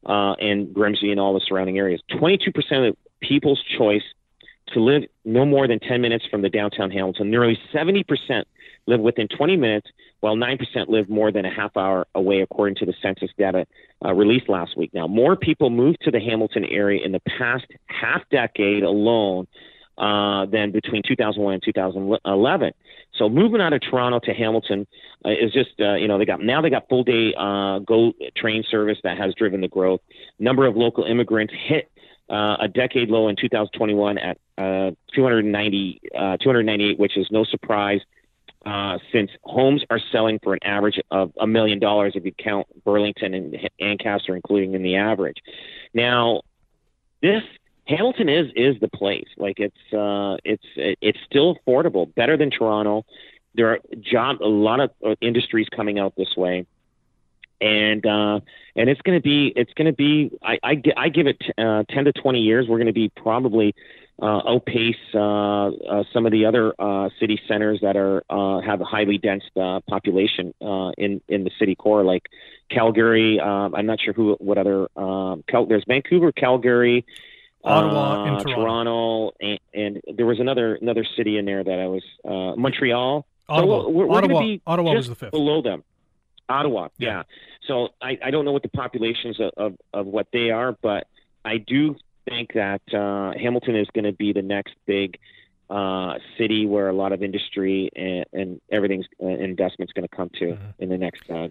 uh, 0.05 0.33
and 0.35 0.73
Grimsby 0.73 1.11
and 1.11 1.21
all 1.21 1.35
the 1.35 1.41
surrounding 1.47 1.79
areas. 1.79 2.03
22% 2.13 2.89
of 2.89 2.97
people's 3.21 3.63
choice 3.79 4.03
to 4.75 4.81
live 4.81 5.05
no 5.25 5.45
more 5.45 5.69
than 5.69 5.79
10 5.79 6.01
minutes 6.01 6.25
from 6.31 6.43
the 6.43 6.49
downtown 6.49 6.91
Hamilton. 6.91 7.31
Nearly 7.31 7.59
70% 7.73 8.05
live 8.87 9.01
within 9.01 9.29
20 9.29 9.57
minutes, 9.57 9.89
while 10.21 10.37
9% 10.37 10.59
live 10.89 11.09
more 11.09 11.31
than 11.31 11.45
a 11.45 11.51
half 11.51 11.77
hour 11.77 12.07
away, 12.15 12.41
according 12.41 12.77
to 12.77 12.87
the 12.87 12.95
census 13.01 13.31
data 13.39 13.67
uh, 14.05 14.13
released 14.13 14.49
last 14.49 14.77
week. 14.77 14.91
Now, 14.93 15.07
more 15.07 15.37
people 15.37 15.71
moved 15.71 15.99
to 16.03 16.11
the 16.11 16.21
Hamilton 16.21 16.65
area 16.65 17.05
in 17.05 17.13
the 17.13 17.21
past 17.21 17.67
half 17.87 18.23
decade 18.31 18.83
alone 18.83 19.47
uh, 19.99 20.47
than 20.47 20.73
between 20.73 21.03
2001 21.07 21.55
and 21.55 21.63
2011. 21.63 22.73
So 23.15 23.29
moving 23.29 23.61
out 23.61 23.73
of 23.73 23.81
Toronto 23.81 24.21
to 24.21 24.35
Hamilton 24.35 24.87
uh, 25.25 25.31
is 25.31 25.53
just 25.53 25.71
uh, 25.81 25.95
you 25.95 26.09
know 26.09 26.19
they 26.19 26.25
got 26.25 26.43
now 26.43 26.61
they 26.61 26.71
got 26.71 26.89
full 26.89 27.05
day 27.05 27.35
uh, 27.37 27.79
go 27.81 28.13
train 28.37 28.65
service 28.71 28.99
that 29.05 29.17
has 29.19 29.35
driven 29.35 29.61
the 29.61 29.69
growth. 29.69 30.01
Number 30.39 30.67
of 30.67 30.77
local 30.77 31.05
immigrants 31.05 31.55
hit 31.57 31.91
uh, 32.29 32.57
a 32.61 32.69
decade 32.69 33.09
low 33.09 33.29
in 33.29 33.37
2021 33.37 34.19
at 34.19 34.39
uh, 34.59 34.91
290 35.15 36.01
uh, 36.15 36.37
298, 36.39 36.99
which 36.99 37.17
is 37.17 37.27
no 37.31 37.45
surprise. 37.45 38.01
Since 39.13 39.31
homes 39.45 39.85
are 39.91 40.01
selling 40.11 40.41
for 40.43 40.53
an 40.53 40.59
average 40.65 40.99
of 41.13 41.31
a 41.39 41.47
million 41.47 41.79
dollars 41.79 42.15
if 42.17 42.25
you 42.25 42.33
count 42.33 42.67
Burlington 42.85 43.33
and 43.33 43.57
Ancaster, 43.81 44.35
including 44.35 44.75
in 44.75 44.83
the 44.83 44.97
average. 44.97 45.37
Now, 45.95 46.43
this 47.23 47.45
Hamilton 47.87 48.29
is 48.29 48.51
is 48.57 48.81
the 48.81 48.89
place. 48.89 49.29
Like 49.37 49.59
it's 49.61 49.93
uh, 49.93 50.37
it's 50.45 50.67
it's 50.77 51.19
still 51.25 51.57
affordable, 51.57 52.13
better 52.15 52.37
than 52.37 52.51
Toronto. 52.51 53.05
There 53.55 53.71
are 53.71 53.79
job 54.01 54.41
a 54.43 54.49
lot 54.49 54.81
of 54.81 54.91
uh, 55.05 55.15
industries 55.21 55.69
coming 55.75 55.99
out 55.99 56.15
this 56.17 56.37
way, 56.37 56.67
and 57.61 58.05
uh, 58.05 58.41
and 58.75 58.91
it's 58.91 59.01
going 59.03 59.19
to 59.19 59.23
be 59.23 59.53
it's 59.55 59.73
going 59.75 59.87
to 59.87 59.93
be 59.93 60.31
I, 60.43 60.59
I, 60.63 60.83
I 60.97 61.09
give 61.09 61.27
it 61.27 61.41
uh, 61.57 61.85
ten 61.89 62.05
to 62.05 62.13
twenty 62.13 62.41
years. 62.41 62.67
We're 62.69 62.79
going 62.79 62.87
to 62.87 62.93
be 62.93 63.09
probably 63.09 63.75
uh, 64.21 64.43
outpace 64.49 64.97
uh, 65.15 65.69
uh, 65.69 66.05
some 66.13 66.27
of 66.27 66.33
the 66.33 66.47
other 66.47 66.75
uh, 66.79 67.11
city 67.21 67.41
centers 67.47 67.81
that 67.83 67.97
are 67.97 68.25
uh, 68.31 68.61
have 68.63 68.81
a 68.81 68.85
highly 68.85 69.19
dense 69.19 69.45
uh, 69.57 69.81
population 69.89 70.55
uh, 70.61 70.91
in 70.99 71.21
in 71.29 71.45
the 71.45 71.51
city 71.59 71.75
core, 71.75 72.03
like 72.03 72.29
Calgary. 72.71 73.39
Uh, 73.41 73.71
I'm 73.75 73.87
not 73.87 74.01
sure 74.01 74.13
who 74.13 74.37
what 74.41 74.59
other 74.59 74.89
um, 74.97 75.45
Cal- 75.49 75.67
there's 75.67 75.85
Vancouver, 75.87 76.33
Calgary, 76.33 77.05
Ottawa, 77.67 78.25
and 78.25 78.37
uh, 78.37 78.41
Toronto. 78.45 78.55
Toronto, 78.63 79.33
and, 79.41 79.59
and 79.75 80.17
there 80.17 80.27
was 80.27 80.41
another 80.41 80.77
another 80.77 81.05
city 81.17 81.37
in 81.39 81.45
there 81.45 81.63
that 81.63 81.79
I 81.79 81.87
was 81.87 82.03
uh, 82.25 82.59
Montreal. 82.61 83.27
Ottawa. 83.49 83.83
So 83.83 83.89
we're, 83.91 84.07
we're 84.07 84.17
Ottawa. 84.19 84.41
be 84.41 84.63
Ottawa 84.67 84.93
was 84.95 85.09
the 85.09 85.15
fifth. 85.15 85.31
below 85.33 85.63
them. 85.63 85.85
Ottawa, 86.49 86.89
Yeah. 86.99 87.09
yeah. 87.09 87.23
So 87.67 87.89
I, 88.01 88.19
I 88.25 88.31
don't 88.31 88.45
know 88.45 88.53
what 88.53 88.63
the 88.63 88.69
populations 88.69 89.41
of, 89.41 89.51
of, 89.57 89.75
of 89.93 90.07
what 90.07 90.29
they 90.33 90.51
are, 90.51 90.73
but 90.81 91.09
I 91.45 91.59
do 91.59 91.97
think 92.29 92.53
that 92.55 92.83
uh, 92.95 93.33
Hamilton 93.37 93.75
is 93.77 93.89
going 93.95 94.05
to 94.05 94.13
be 94.13 94.33
the 94.33 94.43
next 94.43 94.75
big 94.87 95.19
uh, 95.69 96.15
city 96.39 96.67
where 96.67 96.89
a 96.89 96.93
lot 96.93 97.11
of 97.13 97.25
industry 97.25 97.91
and, 97.97 98.25
and 98.33 98.61
everything's 98.71 99.07
uh, 99.21 99.27
investment's 99.27 99.93
going 99.93 100.07
to 100.09 100.17
come 100.17 100.31
to 100.39 100.45
Mhm. 100.53 100.59
in 100.79 100.89
the 100.89 100.97
next 100.99 101.29
uh, 101.29 101.49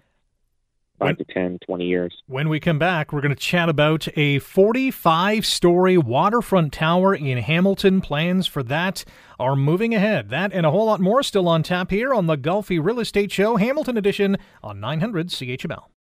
When- 0.98 1.10
five 1.10 1.18
to 1.18 1.34
10, 1.34 1.60
20 1.66 1.86
years. 1.86 2.16
When 2.28 2.48
we 2.50 2.60
come 2.60 2.80
back, 2.80 3.12
we're 3.12 3.22
going 3.22 3.34
to 3.34 3.40
chat 3.40 3.68
about 3.68 4.08
a 4.16 4.40
45 4.40 5.46
story 5.46 5.98
waterfront 5.98 6.74
tower 6.74 7.14
in 7.14 7.38
Hamilton. 7.38 8.02
Plans 8.02 8.48
for 8.48 8.64
that 8.64 9.04
are 9.40 9.56
moving 9.56 9.94
ahead. 9.94 10.30
That 10.30 10.54
and 10.54 10.66
a 10.66 10.72
whole 10.72 10.86
lot 10.86 11.02
more 11.02 11.24
still 11.24 11.48
on 11.48 11.64
tap 11.64 11.92
here 11.92 12.14
on 12.14 12.28
the 12.28 12.38
Golfi 12.38 12.84
Real 12.84 13.00
Estate 13.00 13.32
Show, 13.32 13.58
Hamilton 13.58 13.98
Edition 13.98 14.38
on 14.64 14.80
900 14.80 15.30
CHML. 15.30 15.95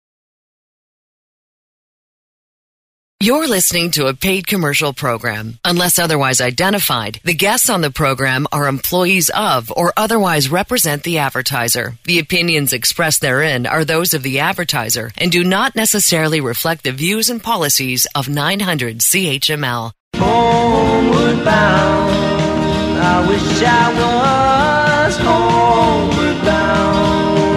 You're 3.21 3.47
listening 3.47 3.91
to 3.91 4.07
a 4.07 4.13
paid 4.13 4.45
commercial 4.45 4.91
program. 4.91 5.57
Unless 5.63 5.99
otherwise 5.99 6.41
identified, 6.41 7.21
the 7.23 7.33
guests 7.33 7.69
on 7.69 7.79
the 7.79 7.89
program 7.89 8.45
are 8.51 8.67
employees 8.67 9.31
of 9.33 9.71
or 9.71 9.93
otherwise 9.95 10.49
represent 10.49 11.03
the 11.03 11.19
advertiser. 11.19 11.93
The 12.03 12.19
opinions 12.19 12.73
expressed 12.73 13.21
therein 13.21 13.67
are 13.67 13.85
those 13.85 14.13
of 14.13 14.21
the 14.21 14.39
advertiser 14.39 15.13
and 15.17 15.31
do 15.31 15.45
not 15.45 15.77
necessarily 15.77 16.41
reflect 16.41 16.83
the 16.83 16.91
views 16.91 17.29
and 17.29 17.41
policies 17.41 18.05
of 18.15 18.27
900 18.27 18.97
CHML. 18.97 19.91
Homeward 20.17 21.45
bound, 21.45 22.99
I 22.99 23.27
wish 23.29 23.63
I 23.63 25.05
was 25.05 25.17
homeward 25.19 26.43
bound. 26.43 27.55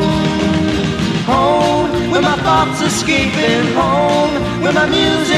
Home, 1.27 2.13
where 2.13 2.23
my 2.23 2.37
thoughts 2.37 2.81
escaping 2.81 3.75
home, 3.75 4.63
where 4.63 4.73
my 4.73 4.87
playing 4.87 5.38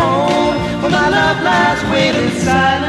home, 0.00 0.82
where 0.82 0.92
my 0.98 1.08
love 1.08 1.38
lies 1.42 1.80
waiting 1.92 2.30
silently 2.40 2.87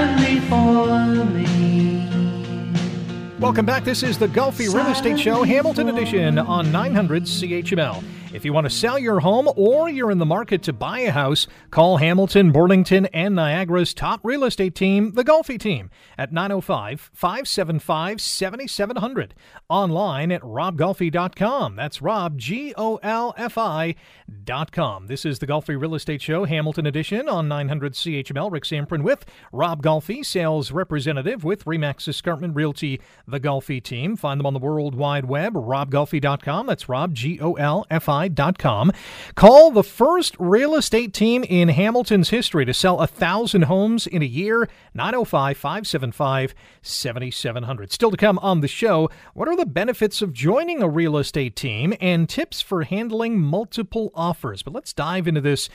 Welcome 3.50 3.66
back. 3.66 3.84
This 3.84 4.04
is 4.04 4.20
the 4.20 4.28
Golfi 4.28 4.72
Real 4.72 4.86
Estate 4.92 5.20
Show, 5.20 5.42
Hamilton 5.42 5.90
Edition 5.90 6.38
on 6.38 6.72
900 6.72 7.24
CHML. 7.24 8.04
If 8.32 8.46
you 8.46 8.54
want 8.54 8.66
to 8.66 8.70
sell 8.70 9.00
your 9.00 9.20
home 9.20 9.50
or 9.56 9.90
you're 9.90 10.12
in 10.12 10.20
the 10.20 10.26
market 10.26 10.62
to 10.64 10.74
buy 10.74 11.00
a 11.00 11.12
house, 11.12 11.48
call 11.72 11.98
Hamilton, 11.98 12.52
Burlington, 12.52 13.08
and 13.08 13.36
Niagara's 13.36 13.92
top 13.92 14.20
real 14.24 14.44
estate 14.44 14.76
team, 14.76 15.14
the 15.14 15.24
Golfi 15.24 15.60
team, 15.60 15.90
at 16.16 16.32
905 16.32 17.10
575 17.12 18.22
7700. 18.22 19.34
Online 19.68 20.32
at 20.32 20.44
robgolfi.com. 20.44 21.76
That's 21.76 22.04
Rob, 22.04 22.38
G 22.38 22.72
O 22.78 22.98
L 22.98 23.34
F 23.36 23.58
I.com. 23.58 25.08
This 25.08 25.26
is 25.26 25.40
the 25.40 25.48
Golfi 25.48 25.80
Real 25.80 25.96
Estate 25.96 26.22
Show, 26.22 26.46
Hamilton 26.46 26.86
Edition 26.86 27.28
on 27.28 27.48
900 27.48 27.94
CHML. 27.94 28.52
Rick 28.52 28.66
Zamperin 28.66 29.02
with 29.02 29.26
Rob 29.52 29.82
Golfi, 29.82 30.24
sales 30.24 30.72
representative 30.72 31.44
with 31.44 31.66
Remax 31.66 32.08
Escarpment 32.08 32.56
Realty, 32.56 33.02
the 33.28 33.39
Golfi 33.40 33.82
team. 33.82 34.16
Find 34.16 34.40
them 34.40 34.46
on 34.46 34.54
the 34.54 34.60
World 34.60 34.96
Wide 34.96 35.26
Web, 35.26 35.54
robgolfi.com. 35.54 36.68
That's 36.68 36.90
Rob, 36.90 37.14
G 37.14 37.40
O 37.42 37.54
L 37.54 37.86
F 37.90 38.10
I.com. 38.10 38.92
Call 39.36 39.72
the 39.72 39.84
first 39.84 40.36
real 40.40 40.76
estate 40.76 41.14
team 41.14 41.44
in 41.44 41.70
Hamilton's 41.70 42.30
history 42.30 42.66
to 42.66 42.74
sell 42.74 43.00
a 43.00 43.08
thousand 43.08 43.64
homes 43.64 44.08
in 44.08 44.22
a 44.22 44.26
year, 44.26 44.70
905 44.94 45.58
575 45.58 46.54
7700. 46.82 47.92
Still 47.92 48.12
to 48.12 48.18
come 48.18 48.40
on 48.40 48.62
the 48.62 48.68
show, 48.68 49.10
what 49.34 49.48
are 49.48 49.56
the 49.56 49.66
benefits 49.66 50.22
of 50.22 50.34
joining 50.34 50.82
a 50.82 50.90
real 50.90 51.18
estate 51.18 51.56
team 51.56 51.94
and 52.00 52.28
tips 52.28 52.62
for 52.62 52.84
handling 52.84 53.40
multiple 53.40 54.12
offers? 54.14 54.64
But 54.64 54.74
let's 54.74 54.94
dive 54.94 55.28
into 55.28 55.42
this 55.42 55.70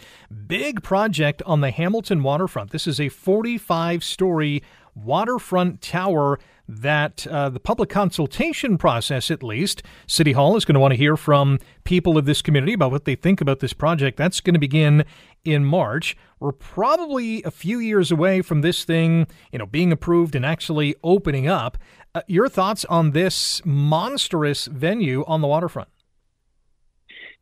big 0.46 0.82
project 0.82 1.42
on 1.46 1.60
the 1.60 1.70
Hamilton 1.70 2.22
waterfront. 2.22 2.70
This 2.70 2.86
is 2.86 3.00
a 3.00 3.08
45 3.08 4.04
story 4.04 4.62
waterfront 4.94 5.80
tower 5.80 6.38
that 6.68 7.26
uh, 7.26 7.48
the 7.48 7.60
public 7.60 7.90
consultation 7.90 8.78
process, 8.78 9.30
at 9.30 9.42
least, 9.42 9.82
City 10.06 10.32
Hall 10.32 10.56
is 10.56 10.64
going 10.64 10.74
to 10.74 10.80
want 10.80 10.92
to 10.92 10.96
hear 10.96 11.16
from 11.16 11.58
people 11.84 12.16
of 12.16 12.24
this 12.24 12.42
community 12.42 12.72
about 12.72 12.90
what 12.90 13.04
they 13.04 13.14
think 13.14 13.40
about 13.40 13.60
this 13.60 13.72
project. 13.72 14.16
That's 14.16 14.40
going 14.40 14.54
to 14.54 14.60
begin 14.60 15.04
in 15.44 15.64
March. 15.64 16.16
We're 16.40 16.52
probably 16.52 17.42
a 17.42 17.50
few 17.50 17.78
years 17.78 18.10
away 18.10 18.42
from 18.42 18.62
this 18.62 18.84
thing, 18.84 19.26
you 19.52 19.58
know, 19.58 19.66
being 19.66 19.92
approved 19.92 20.34
and 20.34 20.44
actually 20.44 20.94
opening 21.02 21.48
up. 21.48 21.78
Uh, 22.14 22.22
your 22.28 22.48
thoughts 22.48 22.84
on 22.86 23.10
this 23.10 23.60
monstrous 23.64 24.66
venue 24.66 25.24
on 25.26 25.40
the 25.40 25.48
waterfront? 25.48 25.88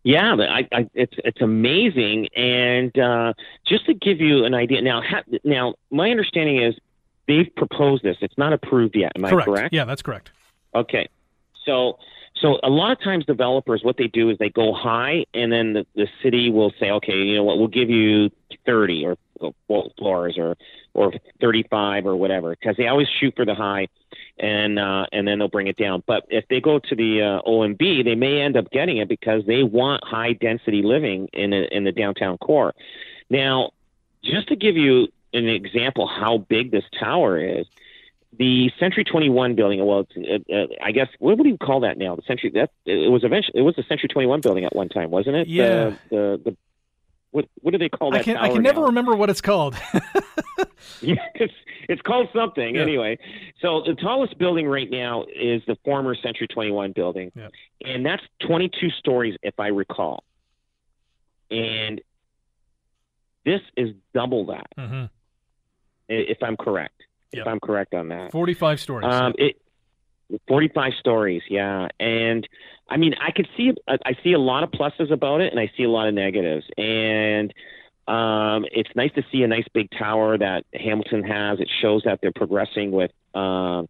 Yeah, 0.05 0.35
I, 0.35 0.69
I, 0.73 0.91
it's 0.95 1.15
it's 1.19 1.41
amazing, 1.41 2.27
and 2.35 2.97
uh, 2.99 3.35
just 3.65 3.87
to 3.87 3.95
give 3.95 4.21
you 4.21 4.45
an 4.45 4.53
idea, 4.53 4.83
now 4.83 5.01
ha, 5.01 5.23
now 5.45 5.75
my 5.93 6.11
understanding 6.11 6.61
is 6.61 6.75
they've 7.27 7.51
proposed 7.57 8.03
this; 8.03 8.17
it's 8.21 8.39
not 8.39 8.53
approved 8.53 8.97
yet. 8.97 9.13
Am 9.17 9.23
correct. 9.23 9.49
I 9.49 9.53
correct? 9.53 9.75
Yeah, 9.75 9.85
that's 9.85 10.03
correct. 10.03 10.31
Okay, 10.75 11.09
so 11.65 11.99
so 12.41 12.59
a 12.63 12.71
lot 12.71 12.93
of 12.93 13.01
times 13.01 13.25
developers 13.25 13.83
what 13.85 13.97
they 13.97 14.09
do 14.09 14.31
is 14.31 14.39
they 14.39 14.51
go 14.51 14.73
high, 14.73 15.27
and 15.33 15.53
then 15.53 15.75
the, 15.75 15.87
the 15.95 16.09
city 16.23 16.51
will 16.51 16.73
say, 16.81 16.91
okay, 16.91 17.17
you 17.17 17.37
know 17.37 17.45
what, 17.45 17.59
we'll 17.59 17.69
give 17.69 17.91
you 17.91 18.31
thirty 18.67 19.05
or 19.07 19.17
or 19.69 19.91
floors 19.99 20.37
or 20.39 20.57
or 20.95 21.13
thirty 21.41 21.65
five 21.71 22.07
or 22.07 22.17
whatever, 22.17 22.51
because 22.51 22.77
they 22.77 22.89
always 22.89 23.09
shoot 23.21 23.35
for 23.37 23.45
the 23.45 23.55
high, 23.55 23.89
and 24.39 24.79
uh, 24.79 25.07
and 25.13 25.27
then 25.27 25.39
they'll 25.39 25.49
bring 25.49 25.69
it 25.69 25.77
down. 25.77 26.03
But 26.07 26.25
if 26.29 26.47
they 26.49 26.61
go 26.61 26.79
to 26.79 26.97
the 26.97 27.23
uh, 27.23 27.49
OMB, 27.49 28.05
they 28.05 28.15
may 28.15 28.41
end 28.41 28.57
up 28.57 28.71
getting 28.71 28.99
it 28.99 29.09
because 29.09 29.45
they 29.47 29.63
want 29.63 30.03
high 30.05 30.33
density 30.33 30.83
living 30.83 31.29
in 31.33 31.53
a, 31.53 31.63
in 31.71 31.85
the 31.85 31.93
downtown 31.93 32.39
core. 32.39 32.75
Now, 33.31 33.71
just 34.25 34.49
to 34.49 34.57
give 34.57 34.77
you 34.77 35.09
an 35.33 35.49
example 35.49 36.07
how 36.07 36.39
big 36.39 36.71
this 36.71 36.85
tower 36.99 37.39
is, 37.39 37.67
the 38.39 38.71
Century 38.81 39.05
21 39.05 39.55
building. 39.55 39.85
Well, 39.85 40.07
it's, 40.15 40.47
uh, 40.51 40.55
uh, 40.55 40.67
I 40.83 40.93
guess 40.93 41.09
what 41.19 41.37
would 41.39 41.47
you 41.47 41.59
call 41.59 41.81
that 41.81 41.99
now? 41.99 42.17
The 42.17 42.23
Century 42.23 42.51
that 42.55 42.71
it 42.87 43.11
was 43.11 43.25
eventually 43.25 43.59
it 43.59 43.63
was 43.63 43.77
the 43.77 43.83
Century 43.85 44.09
21 44.09 44.41
building 44.41 44.65
at 44.65 44.75
one 44.75 44.89
time, 44.89 45.11
wasn't 45.11 45.37
it? 45.37 45.49
Yeah. 45.49 45.65
The 45.65 45.99
the, 46.11 46.41
the 46.51 46.57
what 47.31 47.47
what 47.61 47.73
do 47.73 47.79
they 47.79 47.89
call 47.89 48.11
that? 48.13 48.21
I 48.21 48.23
can 48.23 48.37
tower 48.37 48.45
I 48.45 48.49
can 48.51 48.63
never 48.63 48.81
now? 48.81 48.87
remember 48.87 49.15
what 49.17 49.29
it's 49.31 49.41
called. 49.41 49.75
yeah, 51.01 51.15
it's 51.35 51.53
it's 51.89 52.01
called 52.03 52.29
something 52.35 52.75
Yeah. 52.77 52.83
anyway. 52.83 53.19
So 53.61 53.83
the 53.87 53.95
tallest 53.95 54.39
building 54.39 54.67
right 54.67 54.91
now 54.91 55.25
is 55.35 55.63
the 55.67 55.77
former 55.85 56.15
Century 56.15 56.47
21 56.49 56.93
building, 56.93 57.33
Yeah. 57.35 57.49
and 57.85 58.05
that's 58.05 58.23
22 58.47 58.91
stories, 58.91 59.37
if 59.43 59.59
I 59.59 59.69
recall. 59.69 60.25
And 61.51 62.01
this 63.45 63.61
is 63.77 63.91
double 64.15 64.47
that, 64.47 64.67
hmm 64.79 65.05
i- 65.05 65.09
if 66.13 66.43
I'm 66.43 66.57
correct. 66.57 67.03
Yep. 67.33 67.43
If 67.43 67.47
I'm 67.49 67.61
correct 67.61 67.95
on 67.95 68.09
that. 68.09 68.33
Forty-five 68.33 68.79
stories. 68.79 69.07
Um, 69.11 69.35
it 69.39 69.57
45 70.49 70.93
stories, 70.99 71.43
yeah. 71.49 71.89
And 72.01 72.49
I 72.89 72.97
mean, 72.97 73.15
I 73.21 73.31
could 73.31 73.49
see 73.57 73.73
I 73.89 74.17
see 74.23 74.33
a 74.33 74.39
lot 74.39 74.65
of 74.65 74.71
pluses 74.71 75.11
about 75.11 75.41
it, 75.41 75.53
and 75.53 75.61
I 75.61 75.71
see 75.77 75.85
a 75.85 75.91
lot 75.91 76.09
of 76.09 76.15
negatives. 76.15 76.67
And 76.77 77.53
um, 78.09 78.67
it's 78.73 78.91
nice 78.95 79.13
to 79.15 79.23
see 79.31 79.43
a 79.43 79.49
nice 79.49 79.67
big 79.73 79.91
tower 79.91 80.37
that 80.37 80.65
Hamilton 80.75 81.23
has. 81.25 81.61
It 81.61 81.71
shows 81.81 82.03
that 82.05 82.21
they're 82.21 82.33
progressing 82.33 82.91
with, 82.91 83.13
um, 83.35 83.89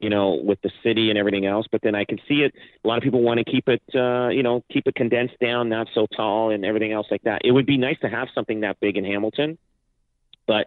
you 0.00 0.08
know, 0.08 0.34
with 0.34 0.60
the 0.62 0.70
city 0.82 1.10
and 1.10 1.18
everything 1.18 1.44
else. 1.44 1.66
But 1.70 1.82
then 1.82 1.94
I 1.94 2.04
can 2.04 2.18
see 2.28 2.42
it. 2.42 2.54
A 2.84 2.88
lot 2.88 2.98
of 2.98 3.02
people 3.02 3.20
want 3.20 3.38
to 3.38 3.44
keep 3.44 3.68
it, 3.68 3.82
uh, 3.94 4.28
you 4.28 4.42
know, 4.42 4.64
keep 4.72 4.86
it 4.86 4.94
condensed 4.94 5.38
down, 5.40 5.68
not 5.68 5.88
so 5.94 6.06
tall, 6.06 6.50
and 6.50 6.64
everything 6.64 6.92
else 6.92 7.08
like 7.10 7.22
that. 7.22 7.42
It 7.44 7.50
would 7.50 7.66
be 7.66 7.76
nice 7.76 7.98
to 8.00 8.08
have 8.08 8.28
something 8.34 8.60
that 8.60 8.80
big 8.80 8.96
in 8.96 9.04
Hamilton, 9.04 9.58
but 10.46 10.66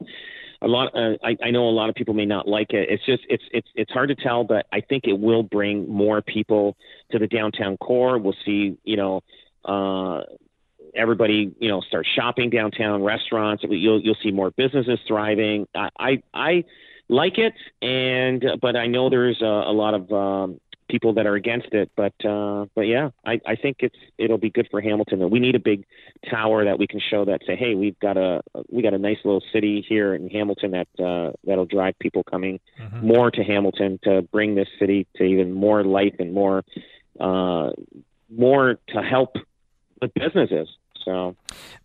a 0.61 0.67
lot 0.67 0.95
uh, 0.95 1.17
I, 1.23 1.37
I 1.43 1.51
know 1.51 1.67
a 1.67 1.71
lot 1.71 1.89
of 1.89 1.95
people 1.95 2.13
may 2.13 2.25
not 2.25 2.47
like 2.47 2.71
it. 2.71 2.89
It's 2.89 3.05
just 3.05 3.23
it's 3.29 3.43
it's 3.51 3.67
it's 3.75 3.91
hard 3.91 4.09
to 4.09 4.15
tell 4.15 4.43
but 4.43 4.67
i 4.71 4.81
think 4.81 5.05
it 5.05 5.17
will 5.19 5.43
bring 5.43 5.89
more 5.89 6.21
people 6.21 6.77
to 7.11 7.19
the 7.19 7.27
downtown 7.27 7.77
core. 7.77 8.17
We'll 8.17 8.35
see 8.45 8.77
you 8.83 8.97
know 8.97 9.21
uh 9.65 10.21
everybody 10.95 11.53
you 11.59 11.69
know 11.69 11.81
start 11.81 12.05
shopping 12.15 12.49
downtown 12.49 13.03
restaurants. 13.03 13.63
You'll 13.67 14.01
you'll 14.01 14.17
see 14.23 14.31
more 14.31 14.51
businesses 14.51 14.99
thriving. 15.07 15.67
I 15.75 15.89
i, 15.97 16.23
I 16.33 16.63
like 17.09 17.37
it 17.37 17.53
and 17.81 18.43
but 18.61 18.77
i 18.77 18.87
know 18.87 19.09
there's 19.09 19.41
a, 19.41 19.45
a 19.45 19.73
lot 19.73 19.93
of 19.93 20.11
um 20.13 20.61
people 20.91 21.13
that 21.13 21.25
are 21.25 21.35
against 21.35 21.69
it 21.71 21.89
but 21.95 22.13
uh 22.25 22.65
but 22.75 22.81
yeah 22.81 23.09
i 23.25 23.39
i 23.47 23.55
think 23.55 23.77
it's 23.79 23.95
it'll 24.17 24.37
be 24.37 24.49
good 24.57 24.67
for 24.69 24.79
hamilton 24.81 25.17
we 25.29 25.39
need 25.39 25.55
a 25.55 25.59
big 25.59 25.85
tower 26.29 26.65
that 26.65 26.77
we 26.77 26.85
can 26.85 26.99
show 26.99 27.25
that 27.25 27.41
say, 27.47 27.55
hey, 27.55 27.73
we've 27.73 27.99
got 27.99 28.17
a 28.17 28.41
we 28.69 28.83
got 28.83 28.93
a 28.93 28.97
nice 28.97 29.17
little 29.23 29.43
city 29.53 29.83
here 29.87 30.13
in 30.13 30.29
Hamilton 30.29 30.71
that 30.71 30.87
uh, 31.03 31.31
that'll 31.45 31.65
drive 31.65 31.95
people 31.99 32.23
coming 32.23 32.59
Mhm. 32.79 33.01
more 33.01 33.31
to 33.31 33.43
Hamilton 33.43 33.99
to 34.03 34.21
bring 34.35 34.53
this 34.55 34.67
city 34.79 35.07
to 35.15 35.23
even 35.23 35.51
more 35.51 35.83
life 35.83 36.15
and 36.19 36.33
more 36.33 36.63
uh, 37.19 37.71
more 38.29 38.79
to 38.93 39.01
help 39.01 39.35
with 40.01 40.13
businesses. 40.13 40.67
So 41.03 41.35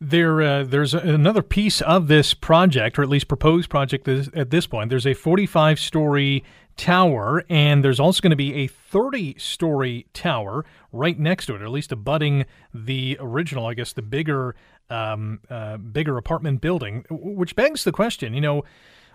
There, 0.01 0.43
uh, 0.43 0.65
there's 0.65 0.95
another 0.95 1.43
piece 1.43 1.81
of 1.83 2.09
this 2.09 2.35
project, 2.35 2.99
or 2.99 3.03
at 3.03 3.09
least 3.09 3.29
proposed 3.29 3.71
project 3.71 4.09
at 4.09 4.51
this 4.51 4.67
point. 4.67 4.91
There's 4.91 5.07
a 5.07 5.15
45 5.15 5.79
story 5.79 6.45
tower, 6.77 7.45
and 7.49 7.85
there's 7.85 7.99
also 7.99 8.21
going 8.21 8.31
to 8.31 8.37
be 8.37 8.55
a 8.55 8.67
30 8.67 9.39
story 9.39 10.07
tower 10.13 10.65
right 10.93 11.19
next 11.19 11.47
to 11.47 11.55
it, 11.55 11.63
or 11.63 11.65
at 11.65 11.71
least 11.71 11.93
abutting 11.93 12.45
the 12.73 13.17
original, 13.21 13.67
I 13.67 13.75
guess, 13.75 13.93
the 13.93 14.03
bigger, 14.03 14.55
um, 14.91 15.41
uh, 15.49 15.79
bigger 15.79 16.17
apartment 16.17 16.61
building. 16.61 17.05
Which 17.11 17.57
begs 17.57 17.85
the 17.85 17.93
question, 17.93 18.35
you 18.35 18.41
know. 18.41 18.65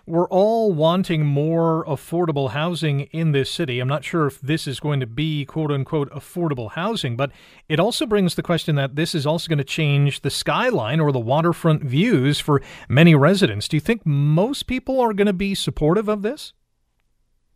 We're 0.06 0.28
all 0.28 0.72
wanting 0.72 1.24
more 1.24 1.84
affordable 1.84 2.50
housing 2.50 3.02
in 3.12 3.30
this 3.32 3.50
city. 3.50 3.78
I'm 3.78 3.88
not 3.88 4.04
sure 4.04 4.26
if 4.26 4.40
this 4.40 4.66
is 4.66 4.80
going 4.80 4.98
to 5.00 5.06
be 5.06 5.44
quote 5.44 5.70
unquote 5.70 6.10
affordable 6.10 6.72
housing, 6.72 7.16
but 7.16 7.30
it 7.68 7.78
also 7.78 8.04
brings 8.04 8.34
the 8.34 8.42
question 8.42 8.74
that 8.74 8.96
this 8.96 9.14
is 9.14 9.26
also 9.26 9.48
going 9.48 9.58
to 9.58 9.64
change 9.64 10.22
the 10.22 10.30
skyline 10.30 10.98
or 10.98 11.12
the 11.12 11.20
waterfront 11.20 11.82
views 11.84 12.40
for 12.40 12.60
many 12.88 13.14
residents. 13.14 13.68
Do 13.68 13.76
you 13.76 13.80
think 13.80 14.04
most 14.04 14.66
people 14.66 15.00
are 15.00 15.12
going 15.12 15.26
to 15.26 15.32
be 15.32 15.54
supportive 15.54 16.08
of 16.08 16.22
this? 16.22 16.52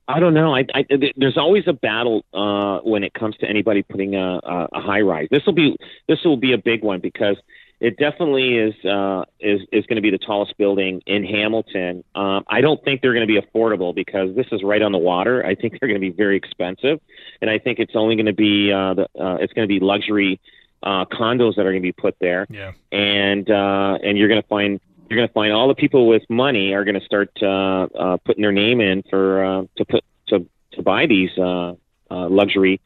I 0.09 0.21
don't 0.21 0.35
know. 0.35 0.55
I, 0.55 0.65
I 0.73 0.85
there's 1.17 1.37
always 1.37 1.65
a 1.67 1.73
battle 1.73 2.25
uh, 2.33 2.79
when 2.89 3.03
it 3.03 3.13
comes 3.13 3.37
to 3.39 3.49
anybody 3.49 3.83
putting 3.83 4.15
a, 4.15 4.39
a, 4.43 4.69
a 4.75 4.81
high 4.81 5.01
rise. 5.01 5.27
This 5.33 5.45
will 5.45 5.53
be 5.53 5.77
this 6.07 6.21
will 6.25 6.37
be 6.37 6.53
a 6.53 6.59
big 6.59 6.85
one 6.85 7.01
because 7.01 7.37
it 7.81 7.99
definitely 7.99 8.57
is 8.57 8.75
uh, 8.85 9.25
is 9.41 9.61
is 9.73 9.85
going 9.87 9.97
to 9.97 10.03
be 10.03 10.11
the 10.11 10.19
tallest 10.19 10.57
building 10.57 11.03
in 11.07 11.25
Hamilton. 11.25 12.05
Um, 12.15 12.45
I 12.49 12.61
don't 12.61 12.83
think 12.85 13.03
they're 13.03 13.15
going 13.15 13.27
to 13.27 13.33
be 13.33 13.41
affordable 13.41 13.95
because 13.95 14.35
this 14.35 14.47
is 14.53 14.63
right 14.63 14.81
on 14.83 14.93
the 14.93 14.99
water. 14.99 15.45
I 15.45 15.55
think 15.55 15.79
they're 15.79 15.89
going 15.89 16.01
to 16.01 16.11
be 16.11 16.17
very 16.17 16.37
expensive, 16.37 17.01
and 17.41 17.51
I 17.51 17.59
think 17.59 17.79
it's 17.79 17.95
only 17.95 18.17
going 18.17 18.27
to 18.27 18.33
be 18.33 18.73
uh, 18.73 18.95
the, 18.95 19.03
uh, 19.21 19.37
it's 19.37 19.53
going 19.53 19.69
to 19.69 19.73
be 19.73 19.81
luxury 19.81 20.41
uh, 20.83 21.05
condos 21.07 21.57
that 21.57 21.63
are 21.67 21.73
going 21.73 21.83
to 21.83 21.89
be 21.89 21.93
put 21.93 22.17
there 22.21 22.47
Yeah. 22.51 22.73
and 22.93 23.51
uh, 23.51 23.99
and 24.03 24.17
you're 24.17 24.29
going 24.29 24.43
to 24.43 24.49
find 24.49 24.81
you're 25.09 25.17
going 25.17 25.29
to 25.29 25.35
find 25.35 25.53
all 25.53 25.69
the 25.69 25.75
people 25.75 26.07
with 26.09 26.23
money 26.29 26.73
are 26.75 26.85
going 26.85 26.99
to 26.99 27.05
start 27.07 27.31
uh, 27.43 27.47
uh, 27.95 28.17
putting 28.25 28.43
their 28.43 28.53
name 28.53 28.81
in 28.81 29.03
for 29.09 29.45
uh, 29.45 29.63
to 29.77 29.85
put 29.85 30.05
to 30.29 30.47
to 30.73 30.83
buy 30.83 31.07
these 31.07 31.31
uh, 31.39 31.75
uh, 32.11 32.29
luxury. 32.29 32.81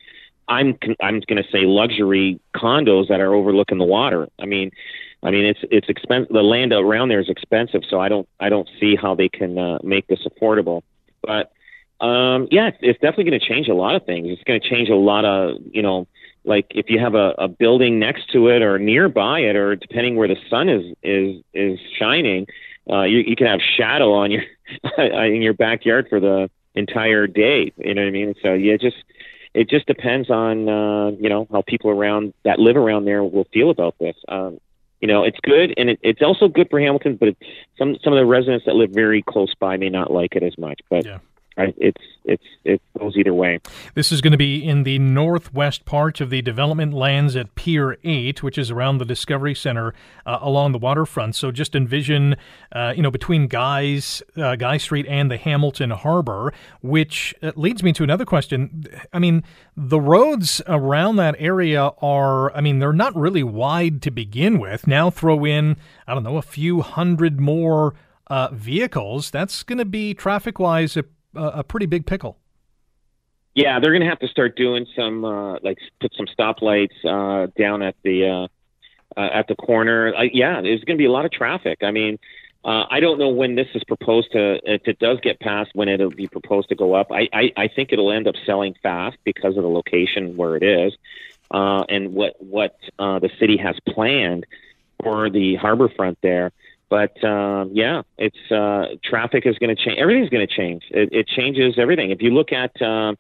I'm 0.51 0.79
I'm 1.01 1.21
going 1.21 1.43
to 1.43 1.51
say 1.51 1.63
luxury 1.63 2.41
condos 2.55 3.09
that 3.09 3.21
are 3.21 3.35
overlooking 3.35 3.79
the 3.79 3.85
water. 3.85 4.29
I 4.39 4.47
mean, 4.47 4.71
I 5.23 5.31
mean 5.31 5.47
it's 5.47 5.61
it's 5.71 5.89
expensive. 5.89 6.33
The 6.33 6.43
land 6.43 6.73
around 6.73 7.09
there 7.09 7.21
is 7.21 7.29
expensive, 7.31 7.83
so 7.89 8.01
I 8.01 8.09
don't 8.09 8.29
I 8.41 8.51
don't 8.51 8.69
see 8.79 8.97
how 8.97 9.15
they 9.15 9.29
can 9.29 9.57
uh, 9.57 9.79
make 9.83 10.07
this 10.09 10.21
affordable. 10.27 10.83
But 11.23 11.53
um, 12.05 12.49
yeah, 12.51 12.69
it's, 12.69 12.79
it's 12.81 13.01
definitely 13.01 13.25
going 13.31 13.41
to 13.41 13.47
change 13.47 13.69
a 13.69 13.75
lot 13.75 13.95
of 13.95 14.05
things. 14.05 14.29
It's 14.29 14.43
going 14.45 14.61
to 14.61 14.69
change 14.69 14.89
a 14.91 14.97
lot 14.97 15.25
of 15.25 15.57
you 15.73 15.83
know 15.83 16.07
like 16.45 16.67
if 16.71 16.89
you 16.89 16.99
have 16.99 17.15
a, 17.15 17.35
a 17.39 17.49
building 17.49 17.99
next 17.99 18.31
to 18.33 18.49
it 18.49 18.63
or 18.63 18.79
nearby 18.79 19.41
it 19.41 19.57
or 19.57 19.77
depending 19.77 20.17
where 20.17 20.29
the 20.29 20.37
sun 20.49 20.69
is 20.69 20.97
is 21.03 21.43
is 21.53 21.79
shining 21.99 22.47
uh 22.91 23.03
you, 23.03 23.19
you 23.19 23.37
can 23.37 23.47
have 23.47 23.61
shadow 23.61 24.13
on 24.13 24.31
your 24.31 24.43
in 24.99 25.43
your 25.43 25.53
backyard 25.55 26.07
for 26.09 26.21
the 26.21 26.51
entire 26.75 27.27
day 27.27 27.73
you 27.77 27.95
know 27.95 28.03
what 28.03 28.09
i 28.09 28.11
mean 28.11 28.35
so 28.43 28.55
yeah 28.55 28.77
just 28.77 28.97
it 29.55 29.69
just 29.69 29.87
depends 29.87 30.31
on 30.31 30.69
uh 30.69 31.11
you 31.19 31.29
know 31.29 31.47
how 31.51 31.63
people 31.63 31.91
around 31.91 32.33
that 32.45 32.59
live 32.59 32.77
around 32.77 33.05
there 33.05 33.23
will 33.23 33.47
feel 33.53 33.71
about 33.71 33.97
this 33.99 34.17
um 34.29 34.61
you 35.01 35.09
know 35.09 35.25
it's 35.25 35.39
good 35.43 35.75
and 35.77 35.91
it, 35.91 35.99
it's 36.03 36.23
also 36.23 36.49
good 36.49 36.69
for 36.71 36.81
hamilton 36.81 37.17
but 37.17 37.31
it, 37.31 37.37
some 37.77 37.97
some 38.03 38.13
of 38.13 38.19
the 38.19 38.27
residents 38.27 38.67
that 38.67 38.75
live 38.75 38.91
very 38.91 39.23
close 39.23 39.53
by 39.59 39.77
may 39.77 39.89
not 39.89 40.13
like 40.13 40.37
it 40.37 40.43
as 40.43 40.57
much 40.59 40.81
but 40.89 41.05
Yeah. 41.05 41.19
It's 41.77 42.03
it's 42.25 42.45
it 42.65 42.81
goes 42.99 43.17
either 43.17 43.33
way 43.33 43.59
This 43.95 44.13
is 44.13 44.21
going 44.21 44.33
to 44.33 44.39
be 44.39 44.63
in 44.63 44.83
the 44.83 44.99
northwest 44.99 45.85
part 45.85 46.21
of 46.21 46.31
the 46.31 46.43
development 46.43 46.93
lands 46.93 47.35
at 47.35 47.55
Pier 47.55 47.97
8, 48.05 48.43
which 48.43 48.59
is 48.59 48.71
around 48.71 48.99
the 48.99 49.05
Discovery 49.05 49.55
Center 49.55 49.95
uh, 50.27 50.39
along 50.41 50.73
the 50.73 50.79
waterfront. 50.79 51.35
So 51.35 51.51
just 51.51 51.75
envision, 51.75 52.37
uh, 52.73 52.93
you 52.95 53.03
know, 53.03 53.11
between 53.11 53.47
Guys, 53.47 54.23
uh, 54.37 54.57
Guise 54.57 54.83
Street 54.83 55.07
and 55.09 55.31
the 55.31 55.39
Hamilton 55.39 55.91
Harbor, 55.91 56.53
which 56.83 57.35
uh, 57.43 57.53
leads 57.57 57.83
me 57.83 57.93
to 57.95 58.05
another 58.05 58.25
question. 58.25 58.87
I 59.13 59.19
mean, 59.19 59.43
the 59.77 60.01
roads 60.01 60.61
around 60.67 61.17
that 61.17 61.35
area 61.39 61.93
are, 62.03 62.55
I 62.55 62.61
mean, 62.61 62.79
they're 62.79 62.93
not 62.93 63.17
really 63.17 63.43
wide 63.43 64.03
to 64.03 64.11
begin 64.11 64.59
with. 64.59 64.87
Now 64.87 65.11
throw 65.11 65.45
in, 65.45 65.77
I 66.07 66.15
don't 66.15 66.23
know, 66.23 66.37
a 66.37 66.43
few 66.43 66.83
hundred 66.83 67.41
more 67.41 67.95
uh, 68.27 68.49
vehicles. 68.53 69.31
That's 69.31 69.63
going 69.63 69.79
to 69.79 69.85
be 69.85 70.15
traffic 70.15 70.59
wise 70.59 70.97
a, 71.35 71.65
pretty 71.65 71.87
big 71.87 72.07
pickle. 72.07 72.39
Yeah, 73.55 73.81
they're 73.81 73.91
going 73.91 74.03
to 74.03 74.09
have 74.09 74.21
to 74.21 74.29
start 74.29 74.57
doing 74.57 74.87
some 74.97 75.25
uh, 75.25 75.59
like 75.63 75.79
put 76.01 76.15
some 76.17 76.27
stoplights 76.27 77.05
uh, 77.05 77.49
down 77.59 77.83
at 77.83 77.97
the 78.03 78.27
uh, 78.27 79.21
uh, 79.21 79.29
at 79.33 79.49
the 79.49 79.57
corner. 79.57 80.15
Yeah, 80.33 80.61
there's 80.61 80.85
going 80.85 80.97
to 80.97 81.03
be 81.03 81.07
a 81.07 81.11
lot 81.11 81.25
of 81.25 81.33
traffic. 81.33 81.79
I 81.83 81.91
mean, 81.91 82.19
uh, 82.65 82.85
I 82.91 83.01
don't 83.01 83.19
know 83.19 83.31
when 83.31 83.57
this 83.57 83.67
is 83.75 83.83
proposed 83.85 84.33
to. 84.33 84.61
If 84.65 84.87
it 84.87 84.99
does 84.99 85.19
get 85.21 85.41
passed, 85.41 85.71
when 85.75 85.89
it'll 85.89 86.11
be 86.11 86.29
proposed 86.29 86.69
to 86.69 86.77
go 86.77 86.95
up. 86.95 87.11
I 87.11 87.29
I, 87.33 87.53
I 87.57 87.69
think 87.69 87.93
it'll 87.93 88.13
end 88.13 88.29
up 88.29 88.37
selling 88.47 88.75
fast 88.83 89.17
because 89.25 89.57
of 89.57 89.63
the 89.63 89.69
location 89.69 90.37
where 90.37 90.57
it 90.57 90.63
is, 90.63 90.93
uh, 91.51 91.85
and 91.89 92.15
what 92.15 92.35
what 92.39 92.79
uh, 92.99 93.19
the 93.19 93.31
city 93.41 93.57
has 93.57 93.77
planned 93.89 94.47
for 95.03 95.31
the 95.31 95.57
harbor 95.57 95.89
front 95.89 96.19
there. 96.23 96.53
But 96.91 97.23
um, 97.25 97.71
yeah, 97.73 98.03
it's 98.19 98.51
uh, 98.51 98.97
traffic 99.03 99.47
is 99.47 99.57
going 99.59 99.75
to 99.75 99.83
change. 99.83 99.99
Everything's 99.99 100.29
going 100.29 100.47
to 100.47 100.55
change. 100.55 100.83
It, 100.91 101.11
it 101.13 101.29
changes 101.29 101.77
everything. 101.79 102.11
If 102.11 102.21
you 102.21 102.31
look 102.31 102.53
at 102.53 102.73
uh, 102.83 103.15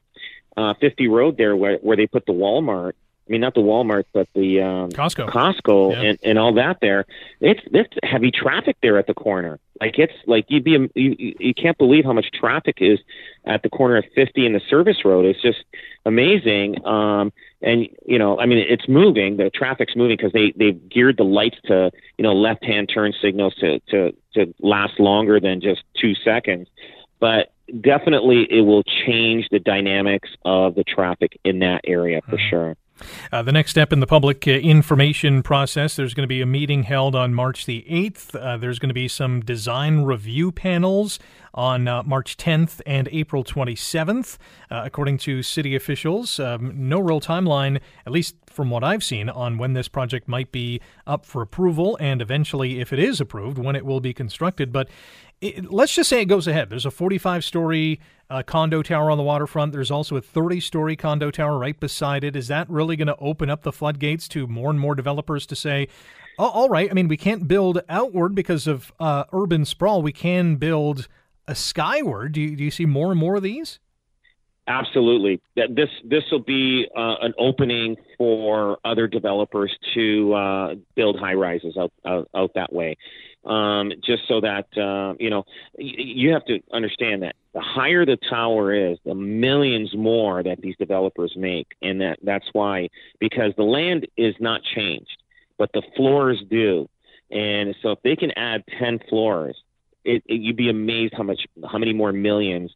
uh, 0.56 0.74
50 0.80 1.08
Road 1.08 1.36
there, 1.38 1.56
where 1.56 1.78
where 1.78 1.96
they 1.96 2.06
put 2.06 2.26
the 2.26 2.32
Walmart. 2.32 2.92
I 3.30 3.32
mean, 3.32 3.42
not 3.42 3.54
the 3.54 3.60
Walmart, 3.60 4.06
but 4.12 4.26
the 4.34 4.60
um, 4.60 4.90
Costco. 4.90 5.28
Costco 5.28 5.92
Yeah. 5.92 6.00
and, 6.00 6.18
and 6.24 6.36
all 6.36 6.52
that 6.54 6.78
there. 6.80 7.06
It's 7.40 7.60
it's 7.66 7.94
heavy 8.02 8.32
traffic 8.32 8.76
there 8.82 8.98
at 8.98 9.06
the 9.06 9.14
corner. 9.14 9.60
Like 9.80 10.00
it's 10.00 10.12
like 10.26 10.46
you'd 10.48 10.64
be 10.64 10.72
you, 10.72 10.90
you 10.96 11.36
you 11.38 11.54
can't 11.54 11.78
believe 11.78 12.04
how 12.04 12.12
much 12.12 12.26
traffic 12.32 12.78
is 12.80 12.98
at 13.44 13.62
the 13.62 13.68
corner 13.68 13.98
of 13.98 14.04
50 14.16 14.44
and 14.46 14.52
the 14.52 14.60
service 14.68 15.04
road. 15.04 15.26
It's 15.26 15.40
just 15.40 15.62
amazing. 16.04 16.84
Um, 16.84 17.32
and 17.62 17.88
you 18.04 18.18
know, 18.18 18.40
I 18.40 18.46
mean, 18.46 18.58
it's 18.58 18.88
moving. 18.88 19.36
The 19.36 19.48
traffic's 19.48 19.94
moving 19.94 20.16
because 20.16 20.32
they 20.32 20.52
they've 20.56 20.88
geared 20.88 21.16
the 21.16 21.24
lights 21.24 21.58
to 21.66 21.92
you 22.18 22.24
know 22.24 22.32
left 22.32 22.64
hand 22.64 22.90
turn 22.92 23.12
signals 23.22 23.54
to 23.60 23.78
to 23.90 24.12
to 24.34 24.52
last 24.58 24.98
longer 24.98 25.38
than 25.38 25.60
just 25.60 25.82
two 25.94 26.16
seconds. 26.16 26.66
But 27.20 27.52
definitely, 27.80 28.48
it 28.50 28.62
will 28.62 28.82
change 28.82 29.48
the 29.52 29.60
dynamics 29.60 30.30
of 30.44 30.74
the 30.74 30.82
traffic 30.82 31.38
in 31.44 31.60
that 31.60 31.82
area 31.84 32.22
for 32.28 32.38
sure. 32.38 32.76
Uh, 33.32 33.42
the 33.42 33.52
next 33.52 33.70
step 33.70 33.92
in 33.92 34.00
the 34.00 34.06
public 34.06 34.46
uh, 34.46 34.50
information 34.50 35.42
process, 35.42 35.96
there's 35.96 36.14
going 36.14 36.24
to 36.24 36.28
be 36.28 36.40
a 36.40 36.46
meeting 36.46 36.84
held 36.84 37.14
on 37.14 37.34
March 37.34 37.66
the 37.66 37.84
8th. 37.88 38.34
Uh, 38.34 38.56
there's 38.56 38.78
going 38.78 38.88
to 38.88 38.94
be 38.94 39.08
some 39.08 39.40
design 39.40 40.02
review 40.02 40.52
panels 40.52 41.18
on 41.54 41.88
uh, 41.88 42.02
March 42.04 42.36
10th 42.36 42.80
and 42.86 43.08
April 43.10 43.42
27th, 43.42 44.38
uh, 44.70 44.82
according 44.84 45.18
to 45.18 45.42
city 45.42 45.74
officials. 45.74 46.38
Um, 46.38 46.72
no 46.88 47.00
real 47.00 47.20
timeline, 47.20 47.80
at 48.06 48.12
least 48.12 48.36
from 48.46 48.70
what 48.70 48.84
I've 48.84 49.02
seen, 49.02 49.28
on 49.28 49.58
when 49.58 49.72
this 49.72 49.88
project 49.88 50.28
might 50.28 50.52
be 50.52 50.80
up 51.06 51.24
for 51.24 51.42
approval 51.42 51.96
and 52.00 52.22
eventually, 52.22 52.80
if 52.80 52.92
it 52.92 52.98
is 52.98 53.20
approved, 53.20 53.58
when 53.58 53.76
it 53.76 53.84
will 53.84 54.00
be 54.00 54.14
constructed. 54.14 54.72
But 54.72 54.88
it, 55.40 55.72
let's 55.72 55.94
just 55.94 56.10
say 56.10 56.20
it 56.20 56.26
goes 56.26 56.46
ahead. 56.46 56.70
There's 56.70 56.86
a 56.86 56.90
45 56.90 57.44
story 57.44 58.00
uh, 58.28 58.42
condo 58.42 58.82
tower 58.82 59.10
on 59.10 59.18
the 59.18 59.24
waterfront. 59.24 59.72
There's 59.72 59.90
also 59.90 60.16
a 60.16 60.20
30 60.20 60.60
story 60.60 60.96
condo 60.96 61.30
tower 61.30 61.58
right 61.58 61.78
beside 61.78 62.24
it. 62.24 62.36
Is 62.36 62.48
that 62.48 62.68
really 62.68 62.96
going 62.96 63.08
to 63.08 63.16
open 63.16 63.48
up 63.48 63.62
the 63.62 63.72
floodgates 63.72 64.28
to 64.28 64.46
more 64.46 64.70
and 64.70 64.78
more 64.78 64.94
developers 64.94 65.46
to 65.46 65.56
say, 65.56 65.88
oh, 66.38 66.48
all 66.48 66.68
right, 66.68 66.90
I 66.90 66.94
mean, 66.94 67.08
we 67.08 67.16
can't 67.16 67.48
build 67.48 67.80
outward 67.88 68.34
because 68.34 68.66
of 68.66 68.92
uh, 69.00 69.24
urban 69.32 69.64
sprawl. 69.64 70.02
We 70.02 70.12
can 70.12 70.56
build 70.56 71.08
a 71.48 71.54
skyward. 71.54 72.32
Do 72.32 72.40
you, 72.40 72.56
do 72.56 72.64
you 72.64 72.70
see 72.70 72.86
more 72.86 73.10
and 73.10 73.18
more 73.18 73.36
of 73.36 73.42
these? 73.42 73.78
Absolutely. 74.70 75.40
This 75.56 75.88
this 76.04 76.22
will 76.30 76.44
be 76.44 76.86
uh, 76.96 77.16
an 77.22 77.34
opening 77.38 77.96
for 78.16 78.78
other 78.84 79.08
developers 79.08 79.76
to 79.94 80.32
uh, 80.32 80.74
build 80.94 81.18
high 81.18 81.34
rises 81.34 81.76
out, 81.76 81.92
out, 82.06 82.28
out 82.36 82.52
that 82.54 82.72
way. 82.72 82.96
Um, 83.44 83.90
just 84.04 84.28
so 84.28 84.40
that 84.42 84.66
uh, 84.78 85.14
you 85.18 85.28
know, 85.28 85.44
you 85.76 86.30
have 86.34 86.44
to 86.44 86.60
understand 86.72 87.24
that 87.24 87.34
the 87.52 87.60
higher 87.60 88.06
the 88.06 88.16
tower 88.28 88.72
is, 88.72 88.98
the 89.04 89.14
millions 89.16 89.92
more 89.96 90.40
that 90.44 90.60
these 90.60 90.76
developers 90.78 91.32
make, 91.36 91.66
and 91.82 92.00
that 92.00 92.20
that's 92.22 92.46
why 92.52 92.90
because 93.18 93.52
the 93.56 93.64
land 93.64 94.06
is 94.16 94.36
not 94.38 94.60
changed, 94.62 95.20
but 95.58 95.72
the 95.72 95.82
floors 95.96 96.40
do, 96.48 96.88
and 97.28 97.74
so 97.82 97.90
if 97.90 97.98
they 98.04 98.14
can 98.14 98.30
add 98.36 98.62
ten 98.78 99.00
floors, 99.08 99.56
it, 100.04 100.22
it, 100.26 100.34
you'd 100.34 100.56
be 100.56 100.70
amazed 100.70 101.14
how 101.16 101.24
much 101.24 101.40
how 101.68 101.78
many 101.78 101.92
more 101.92 102.12
millions 102.12 102.70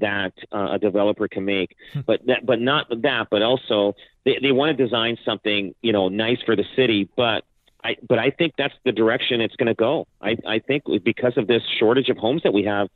that 0.00 0.32
uh, 0.52 0.72
a 0.72 0.78
developer 0.78 1.28
can 1.28 1.44
make. 1.44 1.76
Hmm. 1.92 2.00
but 2.06 2.20
that, 2.26 2.44
but 2.44 2.60
not 2.60 2.86
that, 2.90 3.28
but 3.30 3.40
also 3.40 3.94
they, 4.26 4.38
they 4.42 4.52
want 4.52 4.76
to 4.76 4.84
design 4.84 5.16
something 5.24 5.74
you 5.80 5.92
know 5.92 6.08
nice 6.08 6.38
for 6.44 6.54
the 6.54 6.64
city. 6.76 7.08
But 7.16 7.44
I, 7.82 7.96
but 8.06 8.18
I 8.18 8.30
think 8.30 8.54
that's 8.58 8.74
the 8.84 8.92
direction 8.92 9.40
it's 9.40 9.56
going 9.56 9.68
to 9.68 9.74
go. 9.74 10.06
I, 10.20 10.36
I 10.46 10.58
think 10.58 10.84
because 11.04 11.34
of 11.36 11.46
this 11.46 11.62
shortage 11.78 12.08
of 12.08 12.16
homes 12.16 12.42
that 12.42 12.52
we 12.52 12.64
have 12.64 12.88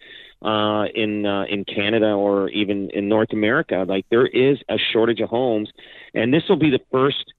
uh, 0.43 0.87
in 0.95 1.25
uh, 1.25 1.45
in 1.49 1.65
Canada 1.65 2.11
or 2.11 2.49
even 2.51 2.91
in 2.91 3.09
North 3.09 3.33
America, 3.33 3.85
like 3.88 4.05
there 4.11 4.27
is 4.27 4.59
a 4.69 4.77
shortage 4.93 5.21
of 5.21 5.29
homes, 5.29 5.71
and 6.15 6.35
this 6.35 6.43
will 6.49 6.57
be 6.57 6.71
the 6.71 6.81
first 6.91 7.33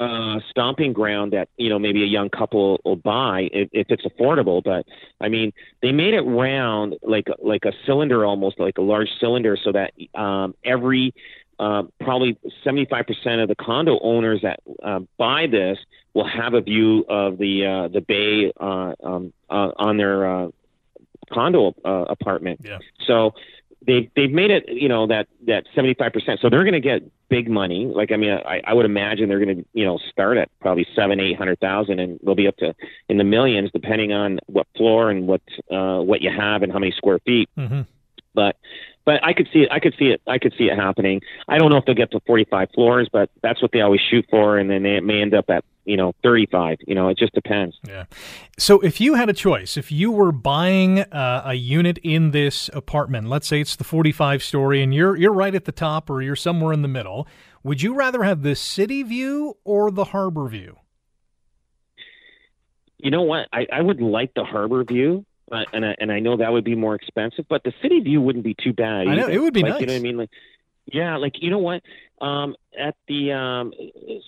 uh, 0.00 0.40
stomping 0.50 0.92
ground 0.92 1.32
that 1.32 1.48
you 1.56 1.68
know 1.68 1.78
maybe 1.78 2.02
a 2.02 2.06
young 2.06 2.28
couple 2.28 2.80
will 2.84 2.96
buy 2.96 3.48
if, 3.52 3.68
if 3.72 3.86
it's 3.90 4.04
affordable. 4.04 4.62
But 4.62 4.86
I 5.20 5.28
mean, 5.28 5.52
they 5.82 5.92
made 5.92 6.14
it 6.14 6.22
round 6.22 6.96
like 7.02 7.28
like 7.38 7.64
a 7.64 7.72
cylinder, 7.86 8.24
almost 8.24 8.58
like 8.58 8.78
a 8.78 8.82
large 8.82 9.08
cylinder, 9.20 9.56
so 9.62 9.72
that 9.72 9.92
um, 10.18 10.54
every 10.64 11.14
uh, 11.58 11.84
probably 12.00 12.36
75% 12.64 13.42
of 13.42 13.48
the 13.48 13.54
condo 13.54 13.98
owners 14.00 14.40
that 14.42 14.60
uh, 14.82 15.00
buy 15.16 15.46
this 15.46 15.78
will 16.12 16.26
have 16.26 16.54
a 16.54 16.60
view 16.60 17.04
of 17.08 17.38
the 17.38 17.64
uh, 17.64 17.88
the 17.88 18.00
bay 18.00 18.52
uh, 18.58 18.94
um, 19.02 19.32
uh, 19.48 19.70
on 19.76 19.96
their 19.96 20.26
uh, 20.26 20.48
condo 21.32 21.74
uh, 21.84 22.04
apartment. 22.08 22.60
Yeah. 22.64 22.78
So 23.06 23.34
they 23.86 24.10
they've 24.16 24.30
made 24.30 24.50
it 24.50 24.68
you 24.68 24.88
know 24.88 25.06
that 25.06 25.28
that 25.46 25.64
75%. 25.76 26.40
So 26.40 26.48
they're 26.48 26.64
going 26.64 26.72
to 26.72 26.80
get 26.80 27.02
big 27.28 27.48
money. 27.48 27.86
Like 27.86 28.12
I 28.12 28.16
mean, 28.16 28.32
I, 28.32 28.60
I 28.64 28.74
would 28.74 28.86
imagine 28.86 29.28
they're 29.28 29.44
going 29.44 29.58
to 29.58 29.64
you 29.72 29.84
know 29.84 29.98
start 30.10 30.36
at 30.36 30.48
probably 30.60 30.86
seven, 30.94 31.20
eight 31.20 31.36
hundred 31.36 31.60
thousand, 31.60 32.00
and 32.00 32.18
they'll 32.22 32.34
be 32.34 32.48
up 32.48 32.56
to 32.58 32.74
in 33.08 33.18
the 33.18 33.24
millions 33.24 33.70
depending 33.72 34.12
on 34.12 34.38
what 34.46 34.66
floor 34.76 35.10
and 35.10 35.26
what 35.26 35.42
uh, 35.70 36.00
what 36.00 36.22
you 36.22 36.30
have 36.30 36.62
and 36.62 36.72
how 36.72 36.78
many 36.78 36.92
square 36.92 37.18
feet. 37.20 37.48
Mm-hmm. 37.56 37.82
But 38.34 38.56
but 39.04 39.24
I 39.24 39.32
could 39.32 39.48
see 39.52 39.60
it. 39.60 39.68
I 39.70 39.80
could 39.80 39.94
see 39.98 40.06
it. 40.06 40.20
I 40.26 40.38
could 40.38 40.54
see 40.56 40.64
it 40.64 40.78
happening. 40.78 41.20
I 41.48 41.58
don't 41.58 41.70
know 41.70 41.76
if 41.76 41.84
they'll 41.84 41.94
get 41.94 42.10
to 42.12 42.20
45 42.26 42.70
floors, 42.74 43.08
but 43.12 43.30
that's 43.42 43.60
what 43.60 43.72
they 43.72 43.80
always 43.80 44.00
shoot 44.00 44.26
for, 44.30 44.58
and 44.58 44.70
then 44.70 44.82
they 44.82 45.00
may 45.00 45.20
end 45.20 45.34
up 45.34 45.50
at 45.50 45.64
you 45.84 45.96
know 45.96 46.12
35. 46.22 46.78
You 46.86 46.94
know, 46.94 47.08
it 47.08 47.18
just 47.18 47.34
depends. 47.34 47.76
Yeah. 47.86 48.04
So 48.58 48.80
if 48.80 49.00
you 49.00 49.14
had 49.14 49.28
a 49.28 49.32
choice, 49.32 49.76
if 49.76 49.90
you 49.90 50.10
were 50.10 50.32
buying 50.32 51.00
uh, 51.00 51.42
a 51.44 51.54
unit 51.54 51.98
in 51.98 52.30
this 52.30 52.70
apartment, 52.72 53.28
let's 53.28 53.46
say 53.46 53.60
it's 53.60 53.76
the 53.76 53.84
45 53.84 54.42
story, 54.42 54.82
and 54.82 54.94
you're 54.94 55.16
you're 55.16 55.32
right 55.32 55.54
at 55.54 55.64
the 55.64 55.72
top 55.72 56.10
or 56.10 56.22
you're 56.22 56.36
somewhere 56.36 56.72
in 56.72 56.82
the 56.82 56.88
middle, 56.88 57.26
would 57.62 57.82
you 57.82 57.94
rather 57.94 58.22
have 58.22 58.42
the 58.42 58.54
city 58.54 59.02
view 59.02 59.56
or 59.64 59.90
the 59.90 60.04
harbor 60.04 60.48
view? 60.48 60.76
You 62.98 63.10
know 63.10 63.22
what? 63.22 63.48
I, 63.52 63.66
I 63.70 63.82
would 63.82 64.00
like 64.00 64.32
the 64.34 64.44
harbor 64.44 64.82
view 64.84 65.26
uh, 65.52 65.64
and 65.72 65.84
I, 65.84 65.94
and 65.98 66.10
I 66.10 66.20
know 66.20 66.36
that 66.38 66.52
would 66.52 66.64
be 66.64 66.74
more 66.74 66.94
expensive, 66.94 67.44
but 67.48 67.62
the 67.64 67.72
city 67.82 68.00
view 68.00 68.20
wouldn't 68.20 68.44
be 68.44 68.56
too 68.62 68.72
bad. 68.72 69.06
I 69.06 69.14
know 69.14 69.28
it 69.28 69.38
would 69.38 69.52
be 69.52 69.62
like, 69.62 69.72
nice. 69.72 69.80
You 69.82 69.86
know 69.86 69.92
what 69.92 69.98
I 69.98 70.02
mean? 70.02 70.16
Like, 70.16 70.30
yeah, 70.86 71.16
like 71.16 71.34
you 71.40 71.50
know 71.50 71.58
what? 71.58 71.82
Um, 72.20 72.56
at 72.78 72.94
the 73.08 73.32
um, 73.32 73.72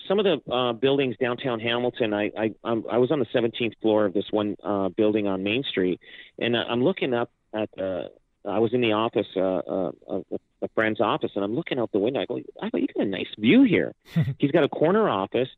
some 0.07 0.19
of 0.19 0.25
the 0.25 0.51
uh, 0.51 0.73
buildings 0.73 1.15
downtown 1.19 1.59
Hamilton, 1.59 2.13
I 2.13 2.31
I 2.37 2.51
I'm, 2.63 2.83
I 2.91 2.97
was 2.97 3.11
on 3.11 3.19
the 3.19 3.25
17th 3.25 3.73
floor 3.81 4.05
of 4.05 4.13
this 4.13 4.25
one 4.31 4.55
uh, 4.63 4.89
building 4.89 5.27
on 5.27 5.43
Main 5.43 5.63
Street, 5.63 5.99
and 6.39 6.55
I'm 6.55 6.83
looking 6.83 7.13
up 7.13 7.31
at 7.53 7.69
the. 7.75 8.11
I 8.45 8.59
was 8.59 8.73
in 8.73 8.79
the 8.79 8.93
office, 8.93 9.27
uh, 9.35 9.41
uh, 9.41 10.21
a 10.61 10.69
friend's 10.73 11.01
office, 11.01 11.31
and 11.35 11.43
I'm 11.43 11.53
looking 11.53 11.79
out 11.79 11.91
the 11.91 11.99
window. 11.99 12.21
I 12.21 12.25
go, 12.25 12.39
I 12.61 12.69
go, 12.69 12.77
you 12.77 12.87
got 12.87 13.05
a 13.05 13.09
nice 13.09 13.27
view 13.37 13.63
here. 13.63 13.93
He's 14.37 14.51
got 14.51 14.63
a 14.63 14.69
corner 14.69 15.09
office 15.09 15.49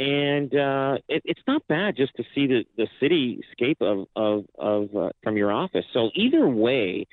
and 0.00 0.54
uh, 0.54 0.96
it, 1.08 1.22
it's 1.26 1.42
not 1.46 1.66
bad 1.68 1.94
just 1.96 2.16
to 2.16 2.24
see 2.34 2.46
the, 2.46 2.64
the 2.76 2.88
cityscape 3.02 3.82
of 3.82 4.06
of, 4.16 4.46
of 4.58 4.96
uh, 4.96 5.10
from 5.22 5.36
your 5.36 5.52
office. 5.52 5.84
So 5.92 6.10
either 6.14 6.48
way, 6.48 7.06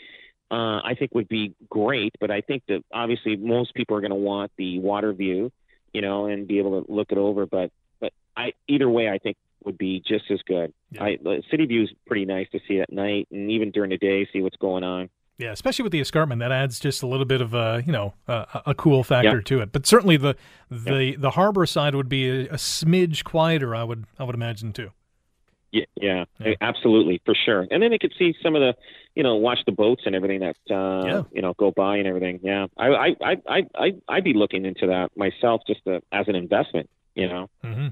uh, 0.50 0.82
I 0.84 0.96
think 0.98 1.14
would 1.14 1.28
be 1.28 1.54
great. 1.70 2.14
But 2.20 2.32
I 2.32 2.42
think 2.42 2.64
that 2.68 2.84
obviously 2.94 3.36
most 3.36 3.74
people 3.74 3.96
are 3.98 4.02
going 4.02 4.12
to 4.12 4.16
want 4.16 4.52
the 4.58 4.80
water 4.80 5.14
view, 5.14 5.52
you 5.94 6.02
know, 6.02 6.28
and 6.28 6.48
be 6.48 6.60
able 6.60 6.84
to 6.84 6.92
look 6.92 7.12
it 7.12 7.18
over. 7.18 7.46
But 7.46 7.72
but 8.00 8.14
I 8.36 8.54
either 8.68 8.90
way, 8.90 9.10
I 9.10 9.18
think 9.18 9.38
would 9.64 9.78
be 9.78 10.02
just 10.08 10.26
as 10.32 10.40
good. 10.48 10.74
Yeah. 10.92 11.04
I, 11.04 11.18
the 11.22 11.44
city 11.52 11.66
view 11.66 11.84
is 11.84 11.90
pretty 12.06 12.26
nice 12.26 12.48
to 12.52 12.60
see 12.68 12.80
at 12.80 12.92
night 12.92 13.28
and 13.32 13.52
even 13.52 13.72
during 13.72 13.90
the 13.90 13.98
day, 13.98 14.28
see 14.32 14.42
what's 14.42 14.58
going 14.58 14.84
on. 14.84 15.10
Yeah, 15.38 15.52
especially 15.52 15.84
with 15.84 15.92
the 15.92 16.00
escarpment, 16.00 16.40
that 16.40 16.52
adds 16.52 16.80
just 16.80 17.04
a 17.04 17.08
little 17.08 17.26
bit 17.26 17.42
of 17.42 17.54
a 17.54 17.84
you 17.86 17.92
know 17.92 18.16
a, 18.28 18.62
a 18.68 18.76
cool 18.76 19.04
factor 19.04 19.38
yep. 19.38 19.46
to 19.46 19.62
it. 19.62 19.72
But 19.72 19.86
certainly 19.86 20.18
the 20.18 20.36
the 20.70 21.06
yep. 21.06 21.20
the 21.20 21.32
harbor 21.32 21.66
side 21.68 21.94
would 21.94 22.10
be 22.10 22.28
a, 22.28 22.46
a, 22.46 22.56
smidge 22.56 23.24
quieter. 23.24 23.76
I 23.76 23.84
would 23.84 24.06
I 24.18 24.24
would 24.24 24.34
imagine 24.34 24.74
too. 24.74 24.92
Yeah, 25.72 25.86
yeah, 25.96 26.26
yeah, 26.40 26.54
absolutely 26.62 27.22
for 27.26 27.36
sure. 27.36 27.68
And 27.70 27.84
then 27.84 27.92
they 27.92 27.98
could 27.98 28.14
see 28.18 28.36
some 28.42 28.56
of 28.56 28.62
the 28.62 28.76
you 29.16 29.24
know 29.24 29.36
watch 29.36 29.60
the 29.66 29.72
boats 29.72 30.04
and 30.06 30.16
everything 30.16 30.40
that 30.40 30.58
uh, 30.70 31.06
yeah. 31.06 31.24
you 31.32 31.42
know 31.42 31.54
go 31.54 31.72
by 31.72 31.98
and 31.98 32.08
everything. 32.08 32.40
Yeah, 32.42 32.68
I 32.78 32.88
I 32.88 33.16
I 33.46 33.64
I 33.76 33.92
I'd 34.08 34.24
be 34.24 34.34
looking 34.34 34.66
into 34.66 34.88
that 34.88 35.10
myself 35.16 35.62
just 35.68 35.84
to, 35.86 36.02
as 36.12 36.28
an 36.28 36.36
investment 36.36 36.90
you 37.18 37.28
know. 37.28 37.50
Mm-hmm. 37.64 37.88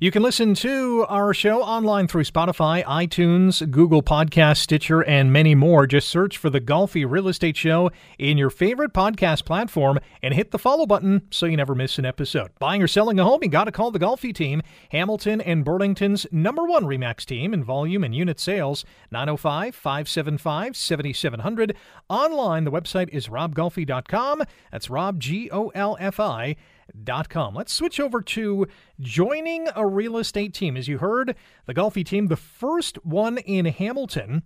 You 0.00 0.10
can 0.10 0.22
listen 0.22 0.54
to 0.54 1.04
our 1.08 1.34
show 1.34 1.62
online 1.62 2.08
through 2.08 2.24
Spotify, 2.24 2.82
iTunes, 2.84 3.70
Google 3.70 4.02
Podcast, 4.02 4.56
Stitcher, 4.56 5.02
and 5.02 5.32
many 5.32 5.54
more. 5.54 5.86
Just 5.86 6.08
search 6.08 6.38
for 6.38 6.48
the 6.48 6.60
Golfi 6.60 7.08
Real 7.08 7.28
Estate 7.28 7.56
Show 7.56 7.90
in 8.18 8.38
your 8.38 8.50
favorite 8.50 8.92
podcast 8.92 9.44
platform 9.44 10.00
and 10.22 10.32
hit 10.32 10.50
the 10.50 10.58
follow 10.58 10.86
button 10.86 11.22
so 11.30 11.46
you 11.46 11.56
never 11.56 11.74
miss 11.74 11.98
an 11.98 12.06
episode. 12.06 12.50
Buying 12.58 12.82
or 12.82 12.88
selling 12.88 13.20
a 13.20 13.24
home, 13.24 13.40
you 13.42 13.50
got 13.50 13.64
to 13.64 13.72
call 13.72 13.90
the 13.90 13.98
Golfi 13.98 14.34
team, 14.34 14.62
Hamilton 14.90 15.42
and 15.42 15.64
Burlington's 15.64 16.26
number 16.32 16.64
one 16.64 16.84
REMAX 16.84 17.26
team 17.26 17.52
in 17.52 17.62
volume 17.62 18.02
and 18.02 18.14
unit 18.14 18.40
sales, 18.40 18.84
905 19.10 19.74
575 19.74 20.76
7700. 20.76 21.76
Online, 22.08 22.64
the 22.64 22.72
website 22.72 23.10
is 23.10 23.28
robgolfi.com. 23.28 24.42
That's 24.72 24.88
Rob, 24.88 25.20
G 25.20 25.50
O 25.52 25.68
L 25.74 25.98
F 26.00 26.18
I 26.18 26.56
golfi.com. 26.96 27.54
Let's 27.54 27.72
switch 27.72 28.00
over 28.00 28.20
to 28.22 28.66
joining 28.98 29.68
a 29.74 29.86
real 29.86 30.16
estate 30.16 30.54
team. 30.54 30.76
As 30.76 30.88
you 30.88 30.98
heard, 30.98 31.34
the 31.66 31.74
Golfi 31.74 32.04
team, 32.04 32.26
the 32.26 32.36
first 32.36 33.04
one 33.04 33.38
in 33.38 33.66
Hamilton 33.66 34.42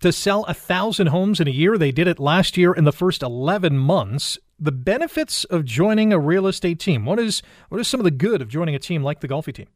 to 0.00 0.12
sell 0.12 0.44
a 0.44 0.54
thousand 0.54 1.08
homes 1.08 1.40
in 1.40 1.48
a 1.48 1.52
year. 1.52 1.78
They 1.78 1.92
did 1.92 2.06
it 2.06 2.18
last 2.18 2.56
year 2.56 2.72
in 2.72 2.84
the 2.84 2.92
first 2.92 3.22
11 3.22 3.78
months. 3.78 4.38
The 4.58 4.72
benefits 4.72 5.44
of 5.44 5.64
joining 5.64 6.12
a 6.12 6.18
real 6.18 6.46
estate 6.46 6.78
team. 6.78 7.04
What 7.04 7.18
is 7.18 7.42
what 7.68 7.80
is 7.80 7.88
some 7.88 8.00
of 8.00 8.04
the 8.04 8.10
good 8.10 8.42
of 8.42 8.48
joining 8.48 8.74
a 8.74 8.78
team 8.78 9.02
like 9.02 9.20
the 9.20 9.28
Golfi 9.28 9.54
team? 9.54 9.68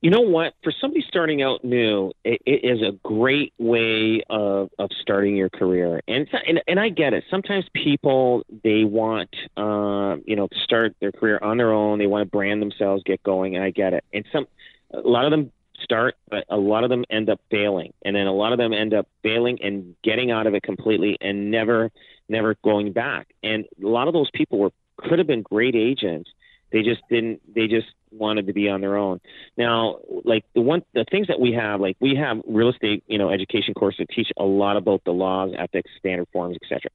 You 0.00 0.10
know 0.10 0.20
what? 0.20 0.54
For 0.62 0.72
somebody 0.80 1.04
starting 1.08 1.42
out 1.42 1.64
new, 1.64 2.12
it, 2.24 2.40
it 2.46 2.64
is 2.64 2.82
a 2.82 2.92
great 3.02 3.52
way 3.58 4.22
of, 4.30 4.70
of 4.78 4.90
starting 5.00 5.36
your 5.36 5.50
career. 5.50 6.00
And, 6.06 6.28
and 6.46 6.62
and 6.68 6.78
I 6.78 6.88
get 6.88 7.14
it. 7.14 7.24
Sometimes 7.30 7.64
people 7.74 8.44
they 8.62 8.84
want 8.84 9.34
uh, 9.56 10.16
you 10.24 10.36
know 10.36 10.46
to 10.46 10.58
start 10.62 10.94
their 11.00 11.12
career 11.12 11.38
on 11.42 11.56
their 11.56 11.72
own. 11.72 11.98
They 11.98 12.06
want 12.06 12.22
to 12.22 12.30
brand 12.30 12.62
themselves, 12.62 13.02
get 13.04 13.22
going, 13.22 13.56
and 13.56 13.64
I 13.64 13.70
get 13.70 13.92
it. 13.92 14.04
And 14.12 14.24
some 14.32 14.46
a 14.92 15.00
lot 15.00 15.24
of 15.24 15.32
them 15.32 15.50
start, 15.82 16.16
but 16.30 16.44
a 16.48 16.56
lot 16.56 16.84
of 16.84 16.90
them 16.90 17.04
end 17.10 17.28
up 17.28 17.40
failing, 17.50 17.92
and 18.04 18.14
then 18.14 18.26
a 18.26 18.32
lot 18.32 18.52
of 18.52 18.58
them 18.58 18.72
end 18.72 18.94
up 18.94 19.08
failing 19.22 19.58
and 19.62 19.96
getting 20.02 20.30
out 20.30 20.46
of 20.46 20.54
it 20.54 20.62
completely 20.62 21.18
and 21.20 21.50
never 21.50 21.90
never 22.28 22.56
going 22.62 22.92
back. 22.92 23.28
And 23.42 23.64
a 23.82 23.86
lot 23.86 24.06
of 24.06 24.14
those 24.14 24.30
people 24.32 24.58
were 24.58 24.70
could 24.96 25.18
have 25.18 25.26
been 25.26 25.42
great 25.42 25.74
agents 25.74 26.30
They 26.72 26.82
just 26.82 27.00
didn't. 27.08 27.40
They 27.54 27.66
just 27.66 27.88
wanted 28.12 28.46
to 28.46 28.52
be 28.52 28.68
on 28.68 28.80
their 28.80 28.96
own. 28.96 29.20
Now, 29.56 29.98
like 30.24 30.44
the 30.54 30.60
one, 30.60 30.82
the 30.94 31.04
things 31.10 31.28
that 31.28 31.40
we 31.40 31.52
have, 31.52 31.80
like 31.80 31.96
we 32.00 32.14
have 32.16 32.40
real 32.46 32.70
estate, 32.70 33.04
you 33.06 33.18
know, 33.18 33.30
education 33.30 33.74
courses 33.74 33.98
that 33.98 34.14
teach 34.14 34.30
a 34.36 34.44
lot 34.44 34.76
about 34.76 35.04
the 35.04 35.12
laws, 35.12 35.52
ethics, 35.56 35.90
standard 35.98 36.28
forms, 36.32 36.56
etc. 36.62 36.90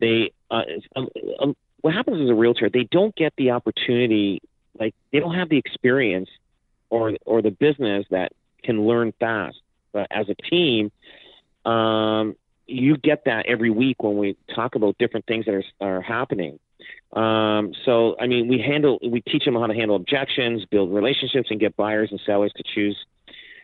They, 0.00 0.32
uh, 0.50 0.62
um, 0.96 1.08
um, 1.38 1.56
what 1.80 1.94
happens 1.94 2.20
as 2.22 2.28
a 2.28 2.34
realtor, 2.34 2.68
they 2.68 2.84
don't 2.84 3.14
get 3.14 3.32
the 3.36 3.52
opportunity, 3.52 4.42
like 4.78 4.94
they 5.12 5.20
don't 5.20 5.34
have 5.34 5.48
the 5.48 5.58
experience 5.58 6.28
or 6.90 7.16
or 7.24 7.42
the 7.42 7.50
business 7.50 8.06
that 8.10 8.32
can 8.62 8.86
learn 8.86 9.12
fast. 9.18 9.58
But 9.92 10.08
as 10.10 10.28
a 10.28 10.34
team, 10.34 10.92
um, 11.64 12.36
you 12.66 12.96
get 12.96 13.24
that 13.24 13.46
every 13.46 13.70
week 13.70 14.02
when 14.02 14.16
we 14.16 14.36
talk 14.54 14.74
about 14.74 14.96
different 14.98 15.26
things 15.26 15.46
that 15.46 15.54
are, 15.54 15.64
are 15.80 16.00
happening. 16.00 16.58
Um, 17.12 17.72
so, 17.84 18.16
I 18.20 18.26
mean, 18.26 18.48
we 18.48 18.58
handle, 18.58 18.98
we 19.02 19.20
teach 19.20 19.44
them 19.44 19.54
how 19.54 19.66
to 19.66 19.74
handle 19.74 19.96
objections, 19.96 20.64
build 20.64 20.92
relationships, 20.92 21.48
and 21.50 21.58
get 21.58 21.76
buyers 21.76 22.08
and 22.10 22.20
sellers 22.24 22.52
to 22.56 22.62
choose. 22.62 22.96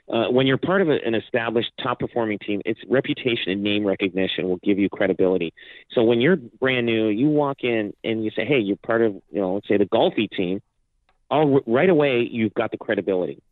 Uh, 0.08 0.28
when 0.30 0.46
you're 0.46 0.56
part 0.56 0.82
of 0.82 0.88
a, 0.88 0.98
an 1.04 1.14
established 1.14 1.70
top 1.82 1.98
performing 1.98 2.38
team, 2.38 2.62
its 2.64 2.80
reputation 2.88 3.50
and 3.50 3.62
name 3.62 3.84
recognition 3.84 4.48
will 4.48 4.58
give 4.58 4.78
you 4.78 4.88
credibility. 4.88 5.52
So 5.92 6.04
when 6.04 6.20
you're 6.20 6.36
brand 6.36 6.86
new, 6.86 7.08
you 7.08 7.28
walk 7.28 7.64
in 7.64 7.92
and 8.04 8.24
you 8.24 8.30
say, 8.30 8.44
"Hey, 8.44 8.60
you're 8.60 8.76
part 8.76 9.02
of, 9.02 9.14
you 9.32 9.40
know, 9.40 9.54
let's 9.54 9.66
say 9.66 9.76
the 9.78 9.86
Golfi 9.86 10.30
team." 10.30 10.62
All 11.28 11.60
right 11.66 11.90
away, 11.90 12.20
you've 12.30 12.54
got 12.54 12.70
the 12.70 12.76
credibility 12.76 13.42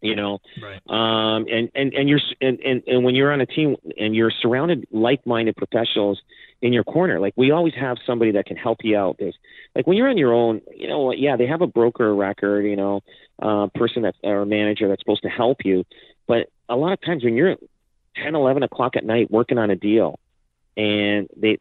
you 0.00 0.16
know? 0.16 0.38
Right. 0.62 0.80
um 0.88 1.46
and 1.50 1.70
and 1.74 1.92
and 1.94 2.08
you're 2.08 2.20
and, 2.40 2.60
and 2.60 2.82
and 2.86 3.04
when 3.04 3.14
you're 3.14 3.32
on 3.32 3.40
a 3.40 3.46
team 3.46 3.76
and 3.98 4.14
you're 4.14 4.30
surrounded 4.30 4.86
like-minded 4.90 5.56
professionals 5.56 6.20
in 6.62 6.72
your 6.72 6.84
corner 6.84 7.20
like 7.20 7.32
we 7.36 7.50
always 7.50 7.74
have 7.74 7.96
somebody 8.06 8.32
that 8.32 8.46
can 8.46 8.56
help 8.56 8.78
you 8.82 8.96
out. 8.96 9.16
There's 9.18 9.36
like 9.74 9.86
when 9.86 9.96
you're 9.96 10.08
on 10.08 10.18
your 10.18 10.34
own 10.34 10.60
you 10.74 10.88
know 10.88 11.12
yeah 11.12 11.36
they 11.36 11.46
have 11.46 11.62
a 11.62 11.66
broker 11.66 12.14
record 12.14 12.64
you 12.64 12.76
know 12.76 13.02
uh 13.42 13.68
person 13.74 14.02
that 14.02 14.14
or 14.22 14.42
a 14.42 14.46
manager 14.46 14.88
that's 14.88 15.02
supposed 15.02 15.22
to 15.22 15.28
help 15.28 15.64
you. 15.64 15.84
But 16.26 16.48
a 16.68 16.76
lot 16.76 16.92
of 16.92 17.00
times 17.00 17.24
when 17.24 17.34
you're 17.34 17.56
10 18.16 18.34
11 18.34 18.62
o'clock 18.62 18.96
at 18.96 19.04
night 19.04 19.30
working 19.30 19.58
on 19.58 19.70
a 19.70 19.76
deal 19.76 20.18
and 20.76 21.28
they 21.36 21.58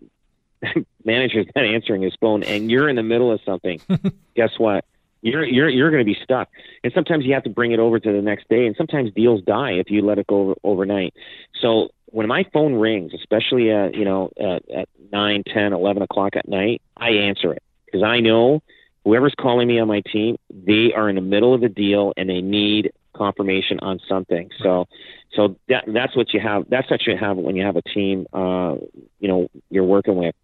manager's 1.06 1.46
not 1.56 1.66
answering 1.66 2.02
his 2.02 2.16
phone 2.20 2.44
and 2.44 2.70
you're 2.70 2.90
in 2.90 2.96
the 2.96 3.04
middle 3.04 3.32
of 3.32 3.40
something 3.46 3.80
guess 4.36 4.52
what 4.58 4.86
you're 5.22 5.46
you're 5.46 5.70
you're 5.70 5.92
going 5.92 6.06
to 6.06 6.12
be 6.12 6.18
stuck. 6.24 6.50
And 6.84 6.94
sometimes 6.94 7.26
you 7.26 7.34
have 7.34 7.44
to 7.44 7.50
bring 7.50 7.72
it 7.72 7.80
over 7.80 8.00
to 8.00 8.12
the 8.12 8.22
next 8.22 8.48
day. 8.50 8.66
And 8.66 8.76
sometimes 8.76 9.12
deals 9.14 9.42
die 9.44 9.72
if 9.72 9.90
you 9.90 10.02
let 10.02 10.18
it 10.18 10.28
go 10.28 10.42
over, 10.42 10.56
overnight. 10.64 11.14
So 11.62 11.90
when 12.08 12.28
my 12.28 12.46
phone 12.54 12.74
rings, 12.74 13.14
especially 13.14 13.72
at 13.72 13.96
you 13.96 14.06
know 14.06 14.32
uh, 14.40 14.60
at 14.74 14.90
nine, 15.12 15.44
ten, 15.44 15.74
eleven 15.74 16.02
o'clock 16.02 16.36
at 16.36 16.48
night, 16.48 16.82
I 16.98 17.10
answer 17.10 17.54
it 17.54 17.64
because 17.86 18.04
I 18.04 18.20
know 18.20 18.62
whoever's 19.04 19.34
calling 19.40 19.68
me 19.68 19.80
on 19.80 19.88
my 19.88 20.02
team, 20.02 20.38
they 20.50 20.94
are 20.96 21.10
in 21.10 21.16
the 21.16 21.22
middle 21.22 21.54
of 21.54 21.64
a 21.64 21.70
deal 21.70 22.14
and 22.18 22.30
they 22.30 22.42
need 22.42 22.92
confirmation 23.16 23.80
on 23.82 24.00
something. 24.08 24.50
So, 24.62 24.88
so 25.36 25.56
that 25.68 25.86
that's 25.88 26.16
what 26.16 26.34
you 26.34 26.40
have. 26.40 26.66
That's 26.70 26.90
what 26.90 27.06
you 27.06 27.18
have 27.18 27.38
when 27.38 27.56
you 27.56 27.66
have 27.66 27.76
a 27.76 27.82
team. 27.82 28.28
Uh, 28.32 28.76
you 29.20 29.28
know, 29.28 29.50
you're 29.70 29.84
working 29.84 30.16
with. 30.16 30.36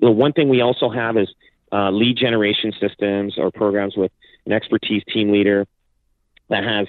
The 0.00 0.10
one 0.10 0.32
thing 0.32 0.48
we 0.48 0.60
also 0.60 0.90
have 0.90 1.16
is 1.16 1.28
uh, 1.72 1.90
lead 1.90 2.16
generation 2.16 2.72
systems 2.80 3.34
or 3.38 3.50
programs 3.50 3.96
with 3.96 4.12
an 4.46 4.52
expertise 4.52 5.02
team 5.12 5.30
leader 5.30 5.66
that 6.48 6.64
has 6.64 6.86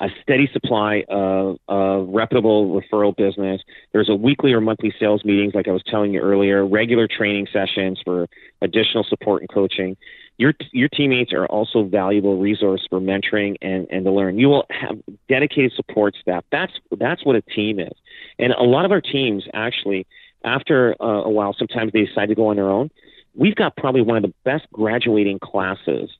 a 0.00 0.08
steady 0.22 0.48
supply 0.52 1.04
of, 1.08 1.58
of 1.68 2.08
reputable 2.08 2.80
referral 2.80 3.14
business. 3.14 3.60
There's 3.92 4.08
a 4.08 4.14
weekly 4.14 4.52
or 4.52 4.60
monthly 4.60 4.94
sales 4.98 5.24
meetings, 5.24 5.54
like 5.54 5.68
I 5.68 5.72
was 5.72 5.82
telling 5.86 6.14
you 6.14 6.20
earlier, 6.20 6.66
regular 6.66 7.06
training 7.06 7.48
sessions 7.52 8.00
for 8.02 8.26
additional 8.62 9.04
support 9.04 9.42
and 9.42 9.50
coaching. 9.50 9.96
Your, 10.38 10.54
your 10.72 10.88
teammates 10.88 11.34
are 11.34 11.44
also 11.46 11.82
valuable 11.82 12.38
resource 12.38 12.86
for 12.88 12.98
mentoring 12.98 13.56
and, 13.60 13.86
and 13.90 14.06
to 14.06 14.10
learn. 14.10 14.38
You 14.38 14.48
will 14.48 14.64
have 14.70 14.98
dedicated 15.28 15.72
support 15.74 16.14
staff. 16.18 16.44
That's, 16.50 16.72
that's 16.98 17.22
what 17.26 17.36
a 17.36 17.42
team 17.42 17.78
is. 17.78 17.92
And 18.38 18.54
a 18.54 18.62
lot 18.62 18.86
of 18.86 18.92
our 18.92 19.02
teams 19.02 19.44
actually, 19.52 20.06
after 20.42 20.96
uh, 20.98 21.24
a 21.24 21.28
while, 21.28 21.54
sometimes 21.58 21.92
they 21.92 22.06
decide 22.06 22.30
to 22.30 22.34
go 22.34 22.46
on 22.46 22.56
their 22.56 22.70
own 22.70 22.90
we've 23.34 23.54
got 23.54 23.76
probably 23.76 24.02
one 24.02 24.16
of 24.16 24.22
the 24.22 24.34
best 24.44 24.66
graduating 24.72 25.38
classes 25.38 26.10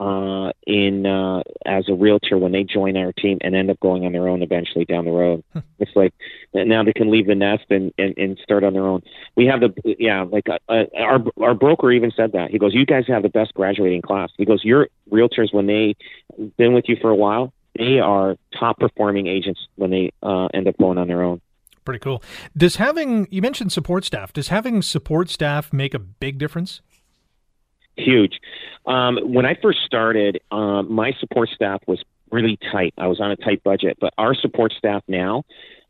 uh, 0.00 0.50
in 0.66 1.06
uh, 1.06 1.42
as 1.64 1.88
a 1.88 1.94
realtor 1.94 2.36
when 2.36 2.52
they 2.52 2.64
join 2.64 2.96
our 2.96 3.12
team 3.12 3.38
and 3.42 3.54
end 3.54 3.70
up 3.70 3.78
going 3.80 4.04
on 4.04 4.12
their 4.12 4.28
own 4.28 4.42
eventually 4.42 4.84
down 4.84 5.04
the 5.04 5.10
road. 5.10 5.44
it's 5.78 5.94
like 5.94 6.12
now 6.52 6.82
they 6.82 6.92
can 6.92 7.10
leave 7.10 7.26
the 7.26 7.34
nest 7.34 7.64
and, 7.70 7.92
and, 7.96 8.14
and 8.18 8.38
start 8.42 8.64
on 8.64 8.72
their 8.72 8.86
own. 8.86 9.02
We 9.36 9.46
have 9.46 9.60
the 9.60 9.72
yeah 9.98 10.22
like 10.22 10.48
uh, 10.48 10.58
uh, 10.68 10.84
our 10.98 11.24
our 11.40 11.54
broker 11.54 11.92
even 11.92 12.10
said 12.10 12.32
that 12.32 12.50
he 12.50 12.58
goes 12.58 12.74
you 12.74 12.86
guys 12.86 13.04
have 13.06 13.22
the 13.22 13.28
best 13.28 13.54
graduating 13.54 14.02
class. 14.02 14.30
He 14.36 14.44
goes 14.44 14.64
your 14.64 14.88
realtors 15.10 15.54
when 15.54 15.66
they 15.66 15.94
been 16.56 16.74
with 16.74 16.84
you 16.88 16.96
for 17.00 17.10
a 17.10 17.16
while 17.16 17.52
they 17.76 17.98
are 17.98 18.36
top 18.58 18.78
performing 18.78 19.26
agents 19.26 19.60
when 19.76 19.90
they 19.90 20.10
uh, 20.22 20.46
end 20.54 20.68
up 20.68 20.76
going 20.78 20.98
on 20.98 21.08
their 21.08 21.22
own. 21.22 21.40
Pretty 21.84 22.00
cool. 22.00 22.22
Does 22.56 22.76
having 22.76 23.28
you 23.30 23.42
mentioned 23.42 23.72
support 23.72 24.04
staff? 24.04 24.32
Does 24.32 24.48
having 24.48 24.80
support 24.80 25.28
staff 25.28 25.72
make 25.72 25.92
a 25.92 25.98
big 25.98 26.38
difference? 26.38 26.80
Huge. 27.96 28.40
Um, 28.86 29.18
when 29.22 29.46
I 29.46 29.54
first 29.60 29.78
started, 29.84 30.40
um, 30.50 30.92
my 30.92 31.12
support 31.20 31.50
staff 31.50 31.82
was 31.86 32.02
really 32.30 32.58
tight. 32.72 32.94
I 32.98 33.06
was 33.06 33.20
on 33.20 33.30
a 33.30 33.36
tight 33.36 33.62
budget, 33.62 33.98
but 34.00 34.12
our 34.18 34.34
support 34.34 34.72
staff 34.76 35.02
now 35.06 35.44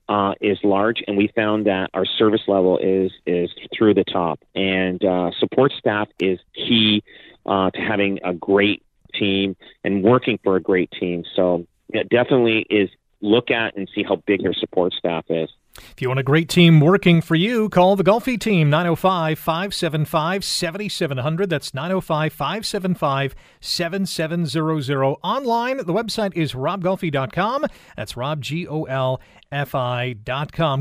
uh, 0.09 0.35
is 0.41 0.59
large, 0.63 1.03
and 1.07 1.17
we 1.17 1.29
found 1.35 1.67
that 1.67 1.91
our 1.95 2.05
service 2.05 2.43
level 2.47 2.79
is 2.79 3.11
is 3.25 3.51
through 3.77 3.95
the 3.95 4.05
top. 4.05 4.41
And 4.55 5.03
uh, 5.05 5.31
support 5.39 5.73
staff 5.79 6.09
is 6.19 6.39
key 6.55 7.03
uh, 7.47 7.71
to 7.71 7.81
having 7.81 8.19
a 8.23 8.35
great 8.35 8.83
team 9.15 9.57
and 9.83 10.03
working 10.03 10.39
for 10.43 10.57
a 10.57 10.61
great 10.61 10.91
team. 10.91 11.25
So 11.35 11.67
it 11.91 12.09
definitely 12.09 12.67
is 12.69 12.91
look 13.21 13.51
at 13.51 13.77
and 13.77 13.89
see 13.95 14.03
how 14.03 14.17
big 14.17 14.43
your 14.43 14.55
support 14.55 14.93
staff 14.93 15.25
is. 15.29 15.49
If 15.77 16.01
you 16.01 16.09
want 16.09 16.21
a 16.21 16.25
great 16.25 16.49
team 16.49 16.81
working 16.81 17.21
for 17.21 17.35
you, 17.35 17.69
call 17.69 17.97
the 17.97 18.05
Golfi 18.05 18.39
team 18.39 18.71
905 18.71 19.39
575 19.39 20.45
7700. 20.45 21.51
That's 21.51 21.75
905 21.75 22.33
575 22.33 23.35
7700. 23.61 25.17
Online, 25.23 25.79
the 25.79 25.93
website 25.93 26.37
is 26.37 26.53
robgolfi.com. 26.53 27.67
That's 27.97 28.17
Rob. 28.17 28.45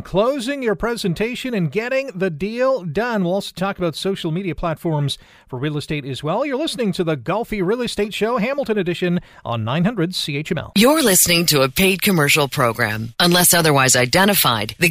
Closing 0.03 0.63
your 0.63 0.75
presentation 0.75 1.53
and 1.53 1.71
getting 1.71 2.08
the 2.15 2.29
deal 2.32 2.84
done. 2.84 3.23
We'll 3.23 3.36
also 3.36 3.53
talk 3.56 3.77
about 3.77 3.95
social 3.95 4.32
media 4.32 4.56
platforms 4.56 5.17
for 5.47 5.60
real 5.60 5.77
estate 5.77 6.06
as 6.06 6.23
well. 6.23 6.43
You're 6.45 6.58
listening 6.58 6.91
to 6.93 7.03
the 7.03 7.15
Golfi 7.15 7.63
Real 7.63 7.82
Estate 7.82 8.13
Show, 8.13 8.38
Hamilton 8.38 8.79
Edition 8.79 9.19
on 9.45 9.63
900 9.63 10.12
CHML. 10.12 10.71
You're 10.75 11.03
listening 11.03 11.45
to 11.47 11.62
a 11.62 11.69
paid 11.69 12.01
commercial 12.01 12.47
program. 12.47 13.13
Unless 13.19 13.53
otherwise 13.53 13.95
identified, 13.95 14.75
the 14.79 14.89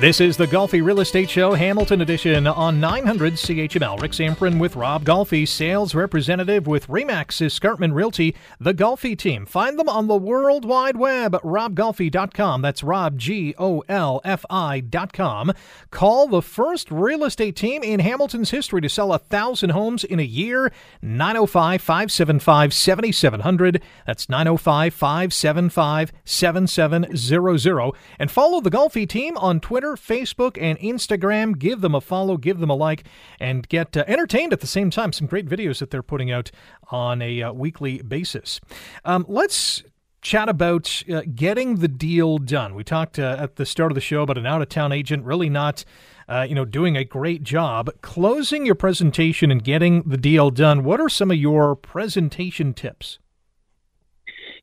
this 0.00 0.20
is 0.20 0.36
the 0.36 0.46
Golfi 0.46 0.80
Real 0.84 1.00
Estate 1.00 1.28
Show, 1.28 1.54
Hamilton 1.54 2.02
Edition 2.02 2.46
on 2.46 2.78
900 2.78 3.32
CHML. 3.32 4.00
Rick 4.00 4.12
Zamperin 4.12 4.60
with 4.60 4.76
Rob 4.76 5.04
Golfi, 5.04 5.46
sales 5.46 5.92
representative 5.92 6.68
with 6.68 6.86
Remax 6.86 7.44
Escarpment 7.44 7.94
Realty, 7.94 8.36
the 8.60 8.72
Golfi 8.72 9.18
team. 9.18 9.44
Find 9.44 9.76
them 9.76 9.88
on 9.88 10.06
the 10.06 10.16
World 10.16 10.64
Wide 10.64 10.96
Web, 10.96 11.32
robgolfi.com. 11.42 12.62
That's 12.62 12.84
Rob, 12.84 13.18
G 13.18 13.56
O 13.58 13.82
L 13.88 14.20
F 14.24 14.44
I.com. 14.48 15.52
Call 15.90 16.28
the 16.28 16.42
first 16.42 16.92
real 16.92 17.24
estate 17.24 17.56
team 17.56 17.82
in 17.82 17.98
Hamilton's 17.98 18.50
history 18.50 18.80
to 18.82 18.88
sell 18.88 19.12
a 19.12 19.18
thousand 19.18 19.70
homes 19.70 20.04
in 20.04 20.20
a 20.20 20.24
year. 20.24 20.70
905 21.02 21.82
575 21.82 22.72
7700. 22.72 23.82
That's 24.06 24.28
905 24.28 24.94
575 24.94 26.12
7700. 26.24 27.92
And 28.20 28.30
follow 28.30 28.60
the 28.60 28.70
Golfi 28.70 29.08
team 29.08 29.36
on 29.38 29.58
Twitter 29.58 29.87
Twitter, 29.96 30.24
Facebook, 30.24 30.58
and 30.60 30.78
Instagram. 30.78 31.58
Give 31.58 31.80
them 31.80 31.94
a 31.94 32.00
follow, 32.00 32.36
give 32.36 32.58
them 32.58 32.70
a 32.70 32.74
like, 32.74 33.04
and 33.40 33.68
get 33.68 33.96
uh, 33.96 34.04
entertained 34.06 34.52
at 34.52 34.60
the 34.60 34.66
same 34.66 34.90
time. 34.90 35.12
Some 35.12 35.26
great 35.26 35.46
videos 35.46 35.78
that 35.78 35.90
they're 35.90 36.02
putting 36.02 36.30
out 36.30 36.50
on 36.90 37.22
a 37.22 37.42
uh, 37.42 37.52
weekly 37.52 38.02
basis. 38.02 38.60
Um, 39.04 39.24
let's 39.28 39.82
chat 40.20 40.48
about 40.48 41.02
uh, 41.12 41.22
getting 41.34 41.76
the 41.76 41.88
deal 41.88 42.38
done. 42.38 42.74
We 42.74 42.84
talked 42.84 43.18
uh, 43.18 43.36
at 43.38 43.56
the 43.56 43.64
start 43.64 43.92
of 43.92 43.94
the 43.94 44.00
show 44.00 44.22
about 44.22 44.38
an 44.38 44.46
out 44.46 44.62
of 44.62 44.68
town 44.68 44.92
agent 44.92 45.24
really 45.24 45.48
not. 45.48 45.84
Uh, 46.28 46.42
you 46.46 46.54
know, 46.54 46.66
doing 46.66 46.94
a 46.94 47.04
great 47.04 47.42
job 47.42 47.88
closing 48.02 48.66
your 48.66 48.74
presentation 48.74 49.50
and 49.50 49.64
getting 49.64 50.02
the 50.02 50.18
deal 50.18 50.50
done. 50.50 50.84
What 50.84 51.00
are 51.00 51.08
some 51.08 51.30
of 51.30 51.38
your 51.38 51.74
presentation 51.74 52.74
tips? 52.74 53.18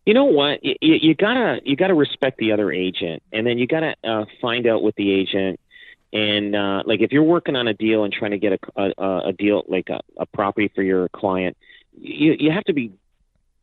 You 0.05 0.13
know 0.13 0.25
what? 0.25 0.63
You, 0.63 0.75
you 0.81 1.15
gotta 1.15 1.61
you 1.63 1.75
gotta 1.75 1.95
respect 1.95 2.37
the 2.37 2.51
other 2.51 2.71
agent, 2.71 3.23
and 3.31 3.45
then 3.45 3.57
you 3.57 3.65
gotta 3.65 3.95
uh, 4.03 4.25
find 4.41 4.67
out 4.67 4.83
with 4.83 4.95
the 4.95 5.11
agent. 5.11 5.59
And 6.13 6.55
uh, 6.55 6.83
like 6.85 7.01
if 7.01 7.11
you're 7.11 7.23
working 7.23 7.55
on 7.55 7.67
a 7.67 7.73
deal 7.73 8.03
and 8.03 8.13
trying 8.13 8.31
to 8.31 8.37
get 8.37 8.59
a 8.75 8.93
a, 8.97 9.29
a 9.29 9.33
deal 9.33 9.63
like 9.67 9.89
a, 9.89 10.01
a 10.17 10.25
property 10.27 10.71
for 10.73 10.83
your 10.83 11.09
client, 11.09 11.57
you 11.99 12.35
you 12.37 12.51
have 12.51 12.63
to 12.65 12.73
be 12.73 12.91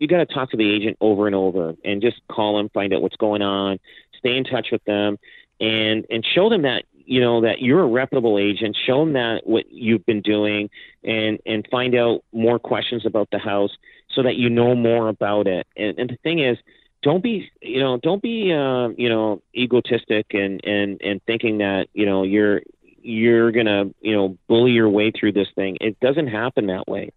you 0.00 0.09
got 0.09 0.18
to 0.18 0.26
talk 0.26 0.50
to 0.50 0.57
the 0.57 0.68
agent 0.68 0.96
over 1.00 1.28
and 1.28 1.37
over 1.37 1.74
and 1.85 2.02
just 2.02 2.20
call 2.28 2.57
them, 2.57 2.68
find 2.70 2.92
out 2.92 3.02
what's 3.02 3.14
going 3.14 3.40
on, 3.40 3.78
stay 4.18 4.37
in 4.37 4.42
touch 4.42 4.68
with 4.72 4.83
them, 4.85 5.16
and 5.61 6.05
and 6.11 6.26
show 6.35 6.48
them 6.48 6.62
that 6.62 6.85
you 7.06 7.20
know 7.20 7.40
that 7.42 7.60
you're 7.60 7.82
a 7.82 7.86
reputable 7.86 8.38
agent. 8.38 8.76
Show 8.86 9.04
them 9.04 9.14
that 9.14 9.46
what 9.46 9.70
you've 9.70 10.04
been 10.06 10.22
doing, 10.22 10.70
and 11.04 11.38
and 11.46 11.66
find 11.70 11.94
out 11.94 12.22
more 12.32 12.58
questions 12.58 13.06
about 13.06 13.28
the 13.30 13.38
house 13.38 13.70
so 14.14 14.22
that 14.22 14.36
you 14.36 14.50
know 14.50 14.74
more 14.74 15.08
about 15.08 15.46
it. 15.46 15.66
And, 15.76 15.98
and 15.98 16.10
the 16.10 16.16
thing 16.22 16.38
is, 16.40 16.58
don't 17.02 17.22
be 17.22 17.50
you 17.60 17.80
know 17.80 17.98
don't 17.98 18.22
be 18.22 18.52
uh, 18.52 18.88
you 18.96 19.08
know 19.08 19.42
egotistic 19.56 20.26
and 20.34 20.64
and 20.64 21.00
and 21.02 21.22
thinking 21.24 21.58
that 21.58 21.88
you 21.92 22.06
know 22.06 22.22
you're 22.22 22.62
you're 23.02 23.52
gonna 23.52 23.86
you 24.00 24.14
know 24.14 24.36
bully 24.48 24.72
your 24.72 24.88
way 24.88 25.10
through 25.10 25.32
this 25.32 25.48
thing. 25.54 25.78
It 25.80 25.98
doesn't 26.00 26.28
happen 26.28 26.66
that 26.66 26.88
way. 26.88 27.10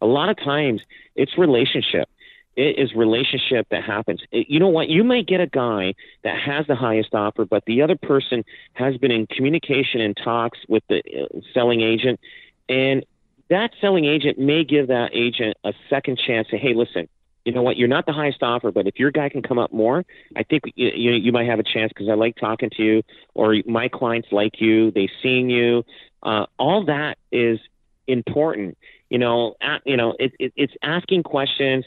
A 0.00 0.06
lot 0.06 0.28
of 0.28 0.36
times, 0.36 0.82
it's 1.16 1.36
relationship 1.38 2.08
it 2.56 2.78
is 2.78 2.94
relationship 2.94 3.66
that 3.70 3.84
happens. 3.84 4.22
It, 4.32 4.48
you 4.48 4.58
know 4.58 4.68
what? 4.68 4.88
You 4.88 5.04
might 5.04 5.26
get 5.26 5.40
a 5.40 5.46
guy 5.46 5.94
that 6.24 6.38
has 6.40 6.66
the 6.66 6.74
highest 6.74 7.14
offer, 7.14 7.44
but 7.44 7.64
the 7.66 7.82
other 7.82 7.96
person 7.96 8.44
has 8.74 8.96
been 8.96 9.10
in 9.10 9.26
communication 9.26 10.00
and 10.00 10.16
talks 10.16 10.58
with 10.68 10.82
the 10.88 10.98
uh, 10.98 11.40
selling 11.54 11.80
agent, 11.80 12.20
and 12.68 13.04
that 13.48 13.70
selling 13.80 14.04
agent 14.04 14.38
may 14.38 14.64
give 14.64 14.88
that 14.88 15.10
agent 15.12 15.56
a 15.64 15.72
second 15.88 16.18
chance. 16.24 16.48
Say, 16.50 16.58
hey, 16.58 16.74
listen, 16.74 17.08
you 17.44 17.52
know 17.52 17.62
what? 17.62 17.76
You're 17.76 17.88
not 17.88 18.06
the 18.06 18.12
highest 18.12 18.42
offer, 18.42 18.70
but 18.70 18.86
if 18.86 18.98
your 18.98 19.10
guy 19.10 19.28
can 19.28 19.42
come 19.42 19.58
up 19.58 19.72
more, 19.72 20.04
I 20.36 20.42
think 20.42 20.64
you 20.74 20.90
you, 20.94 21.12
you 21.12 21.32
might 21.32 21.46
have 21.46 21.58
a 21.58 21.64
chance 21.64 21.90
because 21.90 22.08
I 22.08 22.14
like 22.14 22.36
talking 22.36 22.70
to 22.76 22.82
you, 22.82 23.02
or 23.34 23.56
my 23.66 23.88
clients 23.88 24.28
like 24.30 24.60
you. 24.60 24.90
They've 24.90 25.10
seen 25.22 25.50
you. 25.50 25.84
Uh, 26.22 26.46
all 26.58 26.84
that 26.86 27.16
is 27.32 27.58
important. 28.06 28.76
You 29.08 29.18
know, 29.18 29.54
at, 29.60 29.82
you 29.84 29.96
know, 29.96 30.14
it, 30.18 30.32
it, 30.38 30.52
it's 30.54 30.74
asking 30.82 31.22
questions 31.24 31.84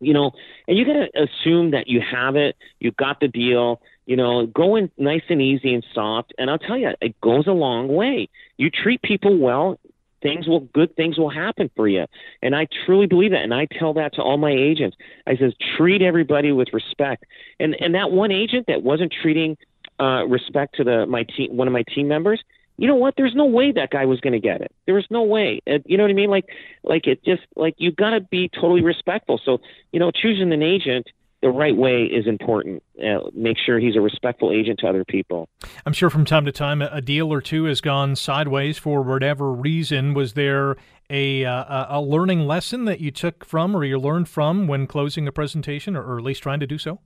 you 0.00 0.12
know, 0.12 0.32
and 0.68 0.76
you 0.76 0.84
got 0.84 0.94
to 0.94 1.22
assume 1.22 1.70
that 1.72 1.88
you 1.88 2.00
have 2.00 2.36
it, 2.36 2.56
you 2.80 2.90
got 2.92 3.20
the 3.20 3.28
deal, 3.28 3.80
you 4.06 4.16
know, 4.16 4.46
go 4.46 4.76
in 4.76 4.90
nice 4.96 5.22
and 5.28 5.42
easy 5.42 5.74
and 5.74 5.84
soft. 5.94 6.32
And 6.38 6.50
I'll 6.50 6.58
tell 6.58 6.76
you, 6.76 6.90
it 7.00 7.20
goes 7.20 7.46
a 7.46 7.52
long 7.52 7.88
way. 7.88 8.28
You 8.56 8.70
treat 8.70 9.02
people 9.02 9.38
well, 9.38 9.78
things 10.22 10.46
will, 10.46 10.60
good 10.60 10.94
things 10.96 11.18
will 11.18 11.30
happen 11.30 11.70
for 11.76 11.88
you. 11.88 12.06
And 12.42 12.54
I 12.54 12.68
truly 12.84 13.06
believe 13.06 13.32
that. 13.32 13.42
And 13.42 13.54
I 13.54 13.66
tell 13.66 13.94
that 13.94 14.14
to 14.14 14.22
all 14.22 14.38
my 14.38 14.52
agents. 14.52 14.96
I 15.26 15.36
says, 15.36 15.52
treat 15.76 16.02
everybody 16.02 16.52
with 16.52 16.68
respect. 16.72 17.24
And, 17.58 17.76
and 17.80 17.94
that 17.94 18.10
one 18.10 18.32
agent 18.32 18.66
that 18.68 18.82
wasn't 18.82 19.12
treating, 19.22 19.56
uh, 19.98 20.24
respect 20.26 20.76
to 20.76 20.84
the, 20.84 21.06
my 21.06 21.24
team, 21.24 21.56
one 21.56 21.66
of 21.66 21.72
my 21.72 21.84
team 21.94 22.06
members, 22.06 22.42
you 22.78 22.86
know 22.86 22.96
what? 22.96 23.14
There's 23.16 23.34
no 23.34 23.46
way 23.46 23.72
that 23.72 23.90
guy 23.90 24.04
was 24.04 24.20
going 24.20 24.34
to 24.34 24.40
get 24.40 24.60
it. 24.60 24.72
There 24.84 24.94
was 24.94 25.06
no 25.10 25.22
way. 25.22 25.60
You 25.86 25.96
know 25.96 26.04
what 26.04 26.10
I 26.10 26.14
mean? 26.14 26.30
Like, 26.30 26.46
like 26.82 27.06
it 27.06 27.24
just 27.24 27.42
like 27.56 27.74
you 27.78 27.92
got 27.92 28.10
to 28.10 28.20
be 28.20 28.48
totally 28.48 28.82
respectful. 28.82 29.40
So, 29.44 29.58
you 29.92 30.00
know, 30.00 30.10
choosing 30.10 30.52
an 30.52 30.62
agent 30.62 31.08
the 31.42 31.50
right 31.50 31.76
way 31.76 32.04
is 32.04 32.26
important. 32.26 32.82
Uh, 32.98 33.30
make 33.34 33.56
sure 33.58 33.78
he's 33.78 33.96
a 33.96 34.00
respectful 34.00 34.50
agent 34.52 34.78
to 34.80 34.88
other 34.88 35.04
people. 35.04 35.48
I'm 35.84 35.92
sure 35.92 36.10
from 36.10 36.24
time 36.24 36.44
to 36.46 36.52
time 36.52 36.82
a 36.82 37.00
deal 37.00 37.32
or 37.32 37.40
two 37.40 37.64
has 37.64 37.80
gone 37.80 38.16
sideways 38.16 38.78
for 38.78 39.02
whatever 39.02 39.52
reason. 39.52 40.14
Was 40.14 40.32
there 40.32 40.76
a 41.08 41.44
uh, 41.44 41.98
a 41.98 42.00
learning 42.00 42.46
lesson 42.46 42.84
that 42.86 43.00
you 43.00 43.10
took 43.10 43.44
from 43.44 43.76
or 43.76 43.84
you 43.84 43.98
learned 43.98 44.28
from 44.28 44.66
when 44.66 44.86
closing 44.86 45.28
a 45.28 45.32
presentation, 45.32 45.94
or, 45.94 46.02
or 46.02 46.18
at 46.18 46.24
least 46.24 46.42
trying 46.42 46.60
to 46.60 46.66
do 46.66 46.78
so? 46.78 47.00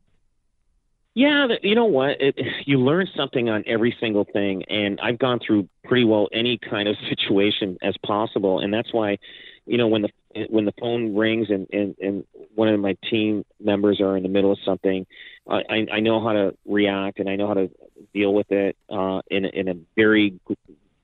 Yeah, 1.14 1.48
you 1.62 1.74
know 1.74 1.86
what? 1.86 2.20
It, 2.20 2.38
you 2.66 2.78
learn 2.78 3.08
something 3.16 3.48
on 3.48 3.64
every 3.66 3.96
single 4.00 4.24
thing, 4.24 4.62
and 4.64 5.00
I've 5.00 5.18
gone 5.18 5.40
through 5.44 5.68
pretty 5.84 6.04
well 6.04 6.28
any 6.32 6.58
kind 6.58 6.88
of 6.88 6.96
situation 7.08 7.78
as 7.82 7.96
possible, 8.06 8.60
and 8.60 8.72
that's 8.72 8.92
why, 8.92 9.18
you 9.66 9.76
know, 9.76 9.88
when 9.88 10.02
the 10.02 10.10
when 10.48 10.64
the 10.64 10.72
phone 10.80 11.16
rings 11.16 11.48
and 11.50 11.66
and, 11.72 11.96
and 12.00 12.24
one 12.54 12.68
of 12.68 12.78
my 12.78 12.96
team 13.08 13.44
members 13.58 14.00
are 14.00 14.16
in 14.16 14.22
the 14.22 14.28
middle 14.28 14.52
of 14.52 14.58
something, 14.64 15.04
I 15.48 15.86
I 15.92 16.00
know 16.00 16.22
how 16.22 16.32
to 16.32 16.54
react 16.64 17.18
and 17.18 17.28
I 17.28 17.34
know 17.36 17.48
how 17.48 17.54
to 17.54 17.70
deal 18.14 18.32
with 18.32 18.50
it 18.52 18.76
uh, 18.88 19.20
in 19.30 19.44
in 19.46 19.68
a 19.68 19.74
very 19.96 20.38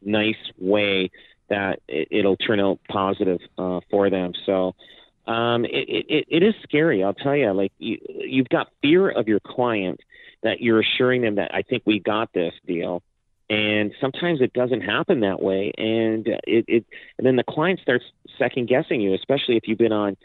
nice 0.02 0.36
way 0.58 1.10
that 1.48 1.80
it, 1.88 2.08
it'll 2.10 2.36
turn 2.36 2.60
out 2.60 2.78
positive 2.88 3.40
uh, 3.58 3.80
for 3.90 4.10
them. 4.10 4.32
So 4.44 4.74
um, 5.26 5.64
it, 5.64 6.06
it, 6.08 6.24
it 6.28 6.42
is 6.42 6.54
scary. 6.62 7.02
I'll 7.02 7.14
tell 7.14 7.36
you. 7.36 7.52
Like 7.52 7.72
you, 7.78 7.98
you've 8.08 8.48
got 8.48 8.68
fear 8.82 9.10
of 9.10 9.28
your 9.28 9.40
client 9.40 10.00
that 10.42 10.60
you're 10.60 10.80
assuring 10.80 11.22
them 11.22 11.36
that 11.36 11.52
I 11.54 11.62
think 11.62 11.82
we 11.84 11.98
got 11.98 12.32
this 12.32 12.54
deal, 12.66 13.02
and 13.50 13.92
sometimes 14.00 14.40
it 14.40 14.52
doesn't 14.52 14.82
happen 14.82 15.20
that 15.20 15.42
way, 15.42 15.72
and 15.76 16.26
it, 16.26 16.64
it 16.68 16.86
and 17.18 17.26
then 17.26 17.36
the 17.36 17.44
client 17.44 17.80
starts 17.80 18.04
second 18.38 18.68
guessing 18.68 19.00
you, 19.00 19.14
especially 19.14 19.56
if 19.56 19.66
you've 19.66 19.78
been 19.78 19.92
on 19.92 20.16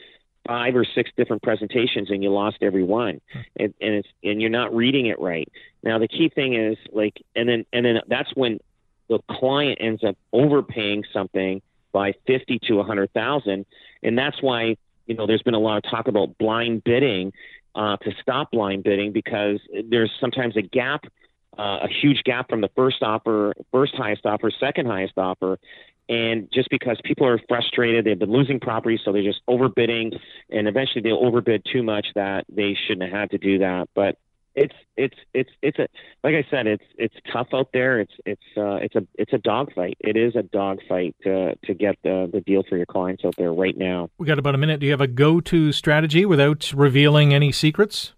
five 0.48 0.76
or 0.76 0.86
six 0.86 1.12
different 1.16 1.44
presentations 1.44 2.10
and 2.10 2.24
you 2.24 2.32
lost 2.32 2.58
every 2.62 2.84
one 2.84 3.22
and, 3.58 3.74
and 3.80 3.94
it's 3.96 4.08
and 4.24 4.42
you're 4.42 4.50
not 4.50 4.76
reading 4.76 5.06
it 5.06 5.20
right 5.20 5.48
now 5.84 6.00
the 6.00 6.08
key 6.08 6.30
thing 6.30 6.56
is 6.56 6.78
like 6.92 7.22
and 7.36 7.48
then 7.48 7.66
and 7.72 7.86
then 7.86 8.00
that's 8.08 8.36
when 8.36 8.60
the 9.08 9.20
client 9.30 9.78
ends 9.80 10.04
up 10.04 10.18
overpaying 10.34 11.04
something 11.14 11.62
by 11.92 12.14
50 12.26 12.60
to 12.68 12.74
a 12.76 12.78
100,000 12.78 13.66
and 14.02 14.18
that's 14.18 14.42
why 14.42 14.78
you 15.06 15.16
know, 15.16 15.28
there's 15.28 15.44
been 15.44 15.54
a 15.54 15.60
lot 15.60 15.78
of 15.78 15.84
talk 15.90 16.08
about 16.08 16.38
blind 16.38 16.84
bidding 16.84 17.34
uh, 17.76 17.98
to 17.98 18.12
stop 18.22 18.52
blind 18.52 18.84
bidding 18.84 19.12
because 19.12 19.60
there's 19.90 20.12
sometimes 20.20 20.58
a 20.58 20.62
gap, 20.62 21.06
uh, 21.58 21.80
a 21.84 21.88
huge 21.88 22.24
gap 22.24 22.50
from 22.50 22.62
the 22.62 22.70
first 22.76 23.02
offer, 23.02 23.54
first 23.72 23.96
highest 23.96 24.26
offer, 24.26 24.52
second 24.60 24.88
highest 24.88 25.14
offer. 25.18 25.60
And 26.10 26.50
just 26.52 26.70
because 26.70 27.00
people 27.06 27.26
are 27.26 27.40
frustrated, 27.48 28.06
they've 28.06 28.20
been 28.20 28.32
losing 28.32 28.60
property, 28.60 29.00
so 29.04 29.14
they're 29.14 29.24
just 29.24 29.42
overbidding, 29.50 30.20
and 30.50 30.68
eventually 30.68 31.02
they'll 31.02 31.26
overbid 31.26 31.66
too 31.72 31.84
much 31.84 32.08
that 32.16 32.46
they 32.50 32.76
shouldn't 32.86 33.10
have 33.10 33.18
had 33.18 33.32
to 33.32 33.38
do 33.38 33.60
that. 33.60 33.88
But 33.96 34.18
it's 34.56 34.76
it's 34.98 35.16
it's 35.34 35.50
it's 35.62 35.80
a 35.80 35.88
like 36.24 36.36
I 36.36 36.46
said, 36.50 36.68
it's 36.68 36.84
it's 36.98 37.16
tough 37.32 37.48
out 37.54 37.70
there. 37.74 38.00
It's 38.00 38.14
it's 38.26 38.42
uh, 38.58 38.76
it's 38.76 38.96
a 38.96 39.06
it's 39.16 39.34
a 39.34 39.38
dogfight. 39.38 39.98
It 40.00 40.18
is 40.18 40.36
a 40.36 40.44
dogfight 40.44 41.16
to 41.24 41.56
to 41.66 41.74
get 41.74 41.98
the 42.04 42.30
the 42.32 42.42
deal 42.42 42.64
for 42.68 42.78
your 42.78 42.86
clients 42.86 43.24
out 43.26 43.36
there 43.38 43.54
right 43.54 43.78
now. 43.78 44.10
We 44.18 44.28
got 44.28 44.40
about 44.40 44.56
a 44.56 44.58
minute. 44.58 44.80
Do 44.80 44.86
you 44.86 44.92
have 44.92 45.02
a 45.02 45.08
go 45.08 45.40
to 45.42 45.72
strategy 45.72 46.26
without 46.26 46.72
revealing 46.74 47.34
any 47.34 47.52
secrets? 47.52 48.14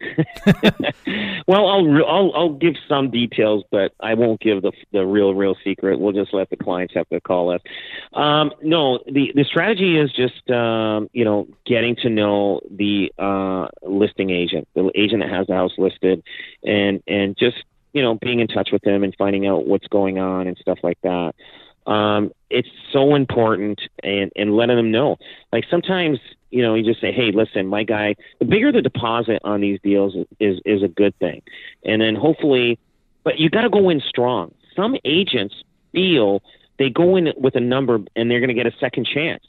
well, 1.46 1.66
I'll, 1.68 2.04
I'll 2.06 2.32
I'll 2.34 2.52
give 2.52 2.74
some 2.88 3.10
details, 3.10 3.64
but 3.70 3.92
I 4.00 4.14
won't 4.14 4.40
give 4.40 4.62
the 4.62 4.72
the 4.92 5.06
real 5.06 5.34
real 5.34 5.56
secret. 5.64 5.98
We'll 6.00 6.12
just 6.12 6.34
let 6.34 6.50
the 6.50 6.56
clients 6.56 6.94
have 6.94 7.08
to 7.10 7.20
call 7.20 7.50
us. 7.50 7.60
Um, 8.12 8.52
no, 8.62 8.98
the 9.06 9.32
the 9.34 9.44
strategy 9.44 9.98
is 9.98 10.12
just 10.12 10.50
um, 10.50 11.08
you 11.12 11.24
know 11.24 11.48
getting 11.66 11.96
to 11.96 12.10
know 12.10 12.60
the 12.70 13.12
uh, 13.18 13.68
listing 13.82 14.30
agent, 14.30 14.68
the 14.74 14.90
agent 14.94 15.22
that 15.22 15.30
has 15.30 15.46
the 15.46 15.54
house 15.54 15.72
listed, 15.78 16.22
and 16.62 17.02
and 17.06 17.36
just 17.36 17.56
you 17.92 18.02
know 18.02 18.16
being 18.16 18.40
in 18.40 18.48
touch 18.48 18.70
with 18.72 18.82
them 18.82 19.04
and 19.04 19.14
finding 19.16 19.46
out 19.46 19.66
what's 19.66 19.86
going 19.88 20.18
on 20.18 20.46
and 20.46 20.56
stuff 20.58 20.78
like 20.82 20.98
that. 21.02 21.34
Um, 21.86 22.32
it's 22.50 22.68
so 22.92 23.14
important 23.14 23.80
and 24.02 24.32
and 24.36 24.56
letting 24.56 24.76
them 24.76 24.90
know. 24.90 25.16
Like 25.52 25.64
sometimes 25.70 26.18
you 26.54 26.62
know, 26.62 26.76
you 26.76 26.84
just 26.84 27.00
say, 27.00 27.10
hey, 27.10 27.32
listen, 27.32 27.66
my 27.66 27.82
guy, 27.82 28.14
the 28.38 28.44
bigger 28.44 28.70
the 28.70 28.80
deposit 28.80 29.40
on 29.42 29.60
these 29.60 29.80
deals 29.82 30.14
is, 30.38 30.60
is 30.64 30.84
a 30.84 30.88
good 30.88 31.18
thing. 31.18 31.42
And 31.84 32.00
then 32.00 32.14
hopefully, 32.14 32.78
but 33.24 33.40
you 33.40 33.50
got 33.50 33.62
to 33.62 33.68
go 33.68 33.90
in 33.90 34.00
strong. 34.00 34.54
Some 34.76 34.96
agents 35.04 35.56
feel 35.90 36.44
they 36.78 36.90
go 36.90 37.16
in 37.16 37.32
with 37.36 37.56
a 37.56 37.60
number 37.60 37.98
and 38.14 38.30
they're 38.30 38.38
going 38.38 38.48
to 38.48 38.54
get 38.54 38.68
a 38.68 38.76
second 38.78 39.08
chance. 39.12 39.42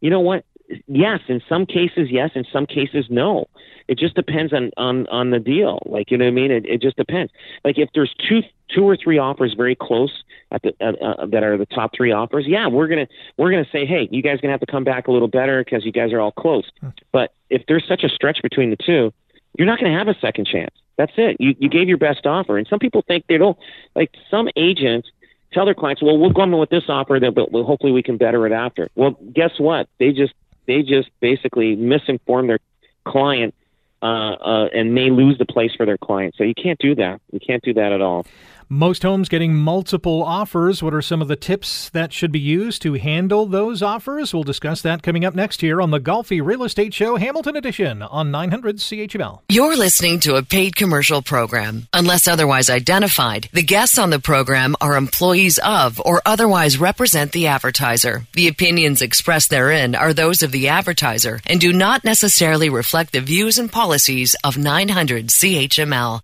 You 0.00 0.10
know 0.10 0.20
what? 0.20 0.44
Yes, 0.86 1.20
in 1.28 1.42
some 1.48 1.66
cases, 1.66 2.08
yes. 2.10 2.30
In 2.34 2.44
some 2.52 2.66
cases, 2.66 3.06
no. 3.10 3.46
It 3.86 3.98
just 3.98 4.14
depends 4.14 4.52
on 4.52 4.70
on 4.76 5.06
on 5.08 5.30
the 5.30 5.38
deal. 5.38 5.82
Like 5.84 6.10
you 6.10 6.16
know 6.16 6.24
what 6.24 6.30
I 6.30 6.34
mean? 6.34 6.50
It, 6.50 6.64
it 6.66 6.80
just 6.80 6.96
depends. 6.96 7.32
Like 7.64 7.76
if 7.78 7.90
there's 7.94 8.14
two 8.28 8.40
two 8.74 8.84
or 8.84 8.96
three 8.96 9.18
offers 9.18 9.54
very 9.54 9.74
close 9.74 10.24
at 10.50 10.62
the 10.62 10.72
uh, 10.80 10.92
uh, 11.04 11.26
that 11.26 11.42
are 11.42 11.58
the 11.58 11.66
top 11.66 11.92
three 11.94 12.10
offers, 12.10 12.46
yeah, 12.48 12.66
we're 12.66 12.88
gonna 12.88 13.06
we're 13.36 13.50
gonna 13.50 13.68
say, 13.70 13.84
hey, 13.84 14.08
you 14.10 14.22
guys 14.22 14.40
gonna 14.40 14.52
have 14.52 14.60
to 14.60 14.66
come 14.66 14.84
back 14.84 15.06
a 15.06 15.12
little 15.12 15.28
better 15.28 15.62
because 15.62 15.84
you 15.84 15.92
guys 15.92 16.12
are 16.12 16.20
all 16.20 16.32
close. 16.32 16.64
Hmm. 16.80 16.88
But 17.12 17.34
if 17.50 17.62
there's 17.68 17.86
such 17.86 18.04
a 18.04 18.08
stretch 18.08 18.40
between 18.42 18.70
the 18.70 18.76
two, 18.76 19.12
you're 19.58 19.66
not 19.66 19.78
gonna 19.78 19.96
have 19.96 20.08
a 20.08 20.18
second 20.18 20.46
chance. 20.46 20.74
That's 20.96 21.12
it. 21.16 21.36
You 21.38 21.54
you 21.58 21.68
gave 21.68 21.88
your 21.88 21.98
best 21.98 22.24
offer, 22.24 22.56
and 22.56 22.66
some 22.66 22.78
people 22.78 23.04
think 23.06 23.26
they 23.28 23.36
don't. 23.36 23.58
Like 23.94 24.14
some 24.30 24.48
agents 24.56 25.10
tell 25.52 25.66
their 25.66 25.74
clients, 25.74 26.02
"Well, 26.02 26.18
we'll 26.18 26.30
go 26.30 26.46
with 26.56 26.70
this 26.70 26.84
offer, 26.88 27.20
but 27.20 27.50
hopefully 27.52 27.92
we 27.92 28.02
can 28.02 28.16
better 28.16 28.46
it 28.46 28.52
after." 28.52 28.88
Well, 28.94 29.18
guess 29.32 29.52
what? 29.58 29.88
They 29.98 30.12
just 30.12 30.32
they 30.66 30.82
just 30.82 31.10
basically 31.20 31.76
misinform 31.76 32.46
their 32.46 32.58
client 33.04 33.54
uh, 34.02 34.06
uh, 34.06 34.68
and 34.74 34.94
may 34.94 35.10
lose 35.10 35.38
the 35.38 35.46
place 35.46 35.72
for 35.74 35.86
their 35.86 35.98
client. 35.98 36.34
So 36.36 36.44
you 36.44 36.54
can't 36.54 36.78
do 36.78 36.94
that. 36.96 37.20
You 37.32 37.40
can't 37.40 37.62
do 37.62 37.74
that 37.74 37.92
at 37.92 38.00
all. 38.00 38.26
Most 38.68 39.02
homes 39.02 39.28
getting 39.28 39.54
multiple 39.54 40.22
offers. 40.22 40.82
What 40.82 40.94
are 40.94 41.02
some 41.02 41.20
of 41.20 41.28
the 41.28 41.36
tips 41.36 41.90
that 41.90 42.12
should 42.12 42.32
be 42.32 42.40
used 42.40 42.82
to 42.82 42.94
handle 42.94 43.46
those 43.46 43.82
offers? 43.82 44.32
We'll 44.32 44.42
discuss 44.42 44.82
that 44.82 45.02
coming 45.02 45.24
up 45.24 45.34
next 45.34 45.60
here 45.60 45.80
on 45.80 45.90
the 45.90 46.00
Golfi 46.00 46.44
Real 46.44 46.64
Estate 46.64 46.94
Show, 46.94 47.16
Hamilton 47.16 47.56
Edition 47.56 48.02
on 48.02 48.30
900 48.30 48.78
CHML. 48.78 49.40
You're 49.48 49.76
listening 49.76 50.20
to 50.20 50.36
a 50.36 50.42
paid 50.42 50.76
commercial 50.76 51.22
program. 51.22 51.86
Unless 51.92 52.26
otherwise 52.26 52.70
identified, 52.70 53.48
the 53.52 53.62
guests 53.62 53.98
on 53.98 54.10
the 54.10 54.18
program 54.18 54.76
are 54.80 54.96
employees 54.96 55.58
of 55.58 56.00
or 56.04 56.22
otherwise 56.24 56.78
represent 56.78 57.32
the 57.32 57.46
advertiser. 57.46 58.26
The 58.32 58.48
opinions 58.48 59.02
expressed 59.02 59.50
therein 59.50 59.94
are 59.94 60.12
those 60.12 60.42
of 60.42 60.52
the 60.52 60.68
advertiser 60.68 61.40
and 61.46 61.60
do 61.60 61.72
not 61.72 62.04
necessarily 62.04 62.70
reflect 62.70 63.12
the 63.12 63.20
views 63.20 63.58
and 63.58 63.70
policies 63.70 64.34
of 64.42 64.58
900 64.58 65.28
CHML. 65.28 66.20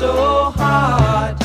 So 0.00 0.50
hard. 0.56 1.39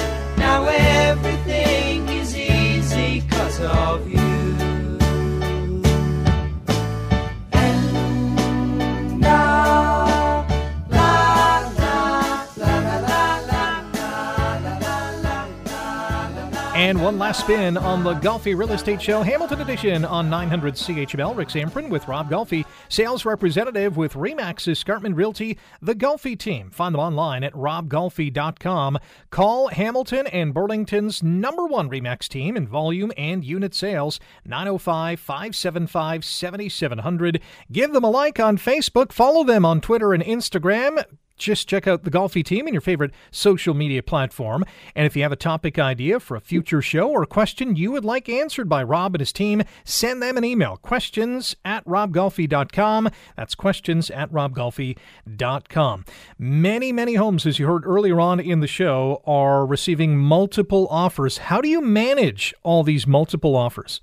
And 16.85 17.01
one 17.01 17.17
last 17.17 17.39
spin 17.39 17.77
on 17.77 18.03
the 18.03 18.13
Golfi 18.13 18.55
Real 18.55 18.71
Estate 18.71 19.01
Show, 19.01 19.23
Hamilton 19.23 19.61
Edition 19.61 20.05
on 20.05 20.29
900 20.29 20.75
CHML. 20.75 21.35
Rick 21.35 21.47
Zamperin 21.47 21.89
with 21.89 22.07
Rob 22.07 22.29
Golfi, 22.29 22.63
sales 22.89 23.25
representative 23.25 23.97
with 23.97 24.13
Remax 24.13 24.67
Escarpment 24.67 25.15
Realty, 25.15 25.57
the 25.81 25.95
Golfi 25.95 26.37
team. 26.37 26.69
Find 26.69 26.93
them 26.93 26.99
online 26.99 27.43
at 27.43 27.53
robgolfi.com. 27.53 28.99
Call 29.31 29.69
Hamilton 29.69 30.27
and 30.27 30.53
Burlington's 30.53 31.23
number 31.23 31.65
one 31.65 31.89
Remax 31.89 32.27
team 32.27 32.55
in 32.55 32.67
volume 32.67 33.11
and 33.17 33.43
unit 33.43 33.73
sales, 33.73 34.19
905 34.45 35.19
575 35.19 36.23
7700. 36.23 37.41
Give 37.71 37.93
them 37.93 38.03
a 38.03 38.11
like 38.11 38.39
on 38.39 38.59
Facebook, 38.59 39.11
follow 39.11 39.43
them 39.43 39.65
on 39.65 39.81
Twitter 39.81 40.13
and 40.13 40.23
Instagram. 40.23 41.03
Just 41.37 41.67
check 41.67 41.87
out 41.87 42.03
the 42.03 42.11
Golfi 42.11 42.43
team 42.43 42.67
in 42.67 42.73
your 42.73 42.81
favorite 42.81 43.11
social 43.31 43.73
media 43.73 44.01
platform. 44.01 44.63
And 44.95 45.05
if 45.05 45.15
you 45.15 45.23
have 45.23 45.31
a 45.31 45.37
topic 45.37 45.77
idea 45.77 46.19
for 46.19 46.37
a 46.37 46.41
future 46.41 46.81
show 46.81 47.09
or 47.09 47.23
a 47.23 47.27
question 47.27 47.75
you 47.75 47.91
would 47.91 48.05
like 48.05 48.29
answered 48.29 48.69
by 48.69 48.83
Rob 48.83 49.15
and 49.15 49.19
his 49.19 49.33
team, 49.33 49.63
send 49.83 50.21
them 50.21 50.37
an 50.37 50.45
email. 50.45 50.77
Questions 50.77 51.55
at 51.65 51.83
robgolfi.com. 51.85 53.09
That's 53.35 53.55
questions 53.55 54.09
at 54.09 54.31
robgolfi.com. 54.31 56.05
Many, 56.37 56.91
many 56.91 57.15
homes, 57.15 57.45
as 57.45 57.59
you 57.59 57.67
heard 57.67 57.85
earlier 57.85 58.19
on 58.19 58.39
in 58.39 58.61
the 58.61 58.67
show, 58.67 59.21
are 59.25 59.65
receiving 59.65 60.17
multiple 60.17 60.87
offers. 60.89 61.37
How 61.37 61.61
do 61.61 61.67
you 61.67 61.81
manage 61.81 62.53
all 62.63 62.83
these 62.83 63.05
multiple 63.05 63.55
offers? 63.55 64.01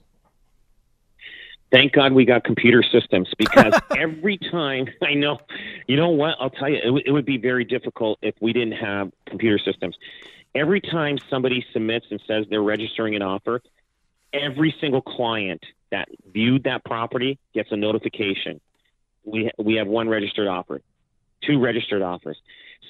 Thank 1.73 1.93
God 1.93 2.13
we 2.13 2.27
got 2.27 2.45
computer 2.45 2.83
systems 2.83 3.29
because 3.39 3.73
every 3.97 4.37
time 4.37 4.87
I 5.03 5.15
know, 5.15 5.39
you 5.89 5.97
know 5.97 6.11
what? 6.11 6.37
I'll 6.39 6.51
tell 6.51 6.69
you, 6.69 6.77
it, 6.77 6.85
w- 6.85 7.03
it 7.05 7.11
would 7.11 7.25
be 7.25 7.39
very 7.39 7.65
difficult 7.65 8.19
if 8.21 8.35
we 8.41 8.53
didn't 8.53 8.73
have 8.77 9.11
computer 9.27 9.59
systems. 9.59 9.97
Every 10.55 10.83
time 10.83 11.17
somebody 11.31 11.65
submits 11.73 12.07
and 12.11 12.21
says 12.29 12.45
they're 12.51 12.63
registering 12.63 13.17
an 13.17 13.23
offer, 13.23 13.63
every 14.35 14.75
single 14.81 15.01
client 15.01 15.65
that 15.91 16.09
viewed 16.31 16.65
that 16.65 16.85
property 16.85 17.39
gets 17.55 17.73
a 17.73 17.77
notification. 17.77 18.61
We 19.25 19.51
we 19.59 19.77
have 19.77 19.87
one 19.87 20.11
registered 20.11 20.49
offer, 20.49 20.83
two 21.47 21.59
registered 21.59 22.03
offers. 22.03 22.37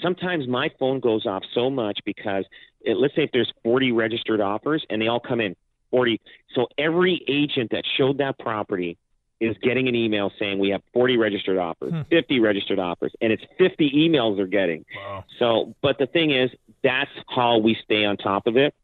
Sometimes 0.02 0.48
my 0.48 0.70
phone 0.80 0.98
goes 0.98 1.24
off 1.24 1.44
so 1.54 1.70
much 1.70 2.00
because 2.04 2.46
it, 2.80 2.96
let's 2.96 3.14
say 3.14 3.22
if 3.24 3.30
there's 3.32 3.52
40 3.62 3.92
registered 3.92 4.40
offers 4.40 4.84
and 4.90 5.00
they 5.00 5.06
all 5.06 5.20
come 5.20 5.40
in 5.40 5.54
40. 5.92 6.20
So 6.56 6.66
every 6.76 7.24
agent 7.28 7.70
that 7.70 7.84
showed 7.96 8.18
that 8.18 8.38
property 8.40 8.98
is 9.42 9.56
getting 9.60 9.88
an 9.88 9.94
email 9.94 10.30
saying 10.38 10.58
we 10.58 10.70
have 10.70 10.82
40 10.92 11.16
registered 11.16 11.58
offers, 11.58 11.92
hmm. 11.92 12.02
50 12.10 12.40
registered 12.40 12.78
offers, 12.78 13.12
and 13.20 13.32
it's 13.32 13.42
50 13.58 13.90
emails 13.90 14.36
they're 14.36 14.46
getting. 14.46 14.84
Wow. 14.96 15.24
So, 15.38 15.74
but 15.82 15.98
the 15.98 16.06
thing 16.06 16.30
is, 16.30 16.50
that's 16.82 17.10
how 17.28 17.58
we 17.58 17.76
stay 17.84 18.04
on 18.04 18.16
top 18.16 18.46
of 18.46 18.56
it. 18.56 18.74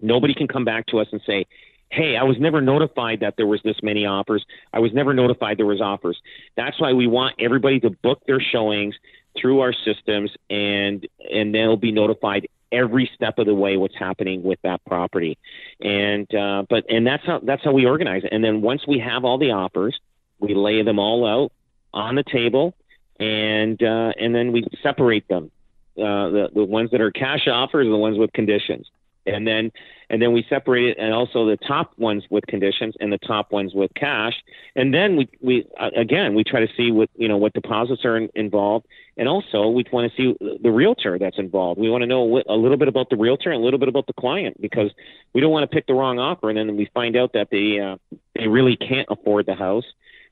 Nobody 0.00 0.34
can 0.34 0.48
come 0.48 0.64
back 0.64 0.86
to 0.88 0.98
us 0.98 1.08
and 1.12 1.22
say, 1.26 1.46
"Hey, 1.88 2.16
I 2.16 2.24
was 2.24 2.38
never 2.38 2.60
notified 2.60 3.20
that 3.20 3.36
there 3.38 3.46
was 3.46 3.62
this 3.62 3.82
many 3.82 4.04
offers. 4.04 4.44
I 4.72 4.80
was 4.80 4.92
never 4.92 5.14
notified 5.14 5.56
there 5.56 5.66
was 5.66 5.80
offers." 5.80 6.20
That's 6.56 6.78
why 6.78 6.92
we 6.92 7.06
want 7.06 7.36
everybody 7.38 7.80
to 7.80 7.90
book 7.90 8.20
their 8.26 8.40
showings 8.40 8.94
through 9.40 9.60
our 9.60 9.72
systems, 9.72 10.30
and 10.50 11.06
and 11.32 11.54
they'll 11.54 11.78
be 11.78 11.92
notified 11.92 12.48
every 12.76 13.10
step 13.14 13.38
of 13.38 13.46
the 13.46 13.54
way 13.54 13.76
what's 13.76 13.98
happening 13.98 14.42
with 14.42 14.60
that 14.62 14.84
property. 14.84 15.38
And 15.80 16.32
uh, 16.34 16.64
but 16.68 16.84
and 16.88 17.06
that's 17.06 17.24
how 17.24 17.40
that's 17.42 17.64
how 17.64 17.72
we 17.72 17.86
organize 17.86 18.24
it. 18.24 18.32
And 18.32 18.42
then 18.44 18.62
once 18.62 18.86
we 18.86 18.98
have 18.98 19.24
all 19.24 19.38
the 19.38 19.52
offers, 19.52 19.98
we 20.38 20.54
lay 20.54 20.82
them 20.82 20.98
all 20.98 21.26
out 21.26 21.52
on 21.92 22.14
the 22.14 22.24
table, 22.24 22.74
and 23.18 23.82
uh, 23.82 24.12
and 24.18 24.34
then 24.34 24.52
we 24.52 24.66
separate 24.82 25.26
them. 25.28 25.50
Uh, 25.96 26.28
the 26.28 26.48
the 26.54 26.64
ones 26.64 26.90
that 26.90 27.00
are 27.00 27.10
cash 27.10 27.48
offers, 27.48 27.86
the 27.86 27.96
ones 27.96 28.18
with 28.18 28.32
conditions, 28.32 28.86
and 29.26 29.46
then 29.46 29.72
and 30.08 30.22
then 30.22 30.32
we 30.32 30.46
separate 30.48 30.90
it, 30.90 30.98
and 30.98 31.12
also 31.12 31.46
the 31.46 31.56
top 31.56 31.92
ones 31.98 32.24
with 32.30 32.46
conditions 32.46 32.94
and 33.00 33.12
the 33.12 33.18
top 33.18 33.50
ones 33.50 33.74
with 33.74 33.92
cash, 33.94 34.34
and 34.74 34.94
then 34.94 35.16
we 35.16 35.28
we 35.40 35.66
uh, 35.78 35.90
again 35.96 36.34
we 36.34 36.44
try 36.44 36.60
to 36.60 36.68
see 36.76 36.90
what 36.90 37.10
you 37.16 37.28
know 37.28 37.36
what 37.36 37.52
deposits 37.52 38.04
are 38.04 38.16
in, 38.16 38.28
involved, 38.34 38.86
and 39.16 39.28
also 39.28 39.68
we 39.68 39.84
want 39.92 40.10
to 40.10 40.16
see 40.16 40.36
the 40.62 40.70
realtor 40.70 41.18
that's 41.18 41.38
involved. 41.38 41.80
We 41.80 41.90
want 41.90 42.02
to 42.02 42.06
know 42.06 42.42
a 42.48 42.54
little 42.54 42.76
bit 42.76 42.88
about 42.88 43.10
the 43.10 43.16
realtor 43.16 43.50
and 43.50 43.60
a 43.60 43.64
little 43.64 43.80
bit 43.80 43.88
about 43.88 44.06
the 44.06 44.14
client 44.14 44.60
because 44.60 44.90
we 45.34 45.40
don't 45.40 45.50
want 45.50 45.68
to 45.68 45.74
pick 45.74 45.86
the 45.86 45.94
wrong 45.94 46.18
offer, 46.18 46.50
and 46.50 46.58
then 46.58 46.76
we 46.76 46.88
find 46.94 47.16
out 47.16 47.32
that 47.32 47.48
they 47.50 47.80
uh, 47.80 47.96
they 48.34 48.48
really 48.48 48.76
can't 48.76 49.08
afford 49.10 49.46
the 49.46 49.54
house 49.54 49.84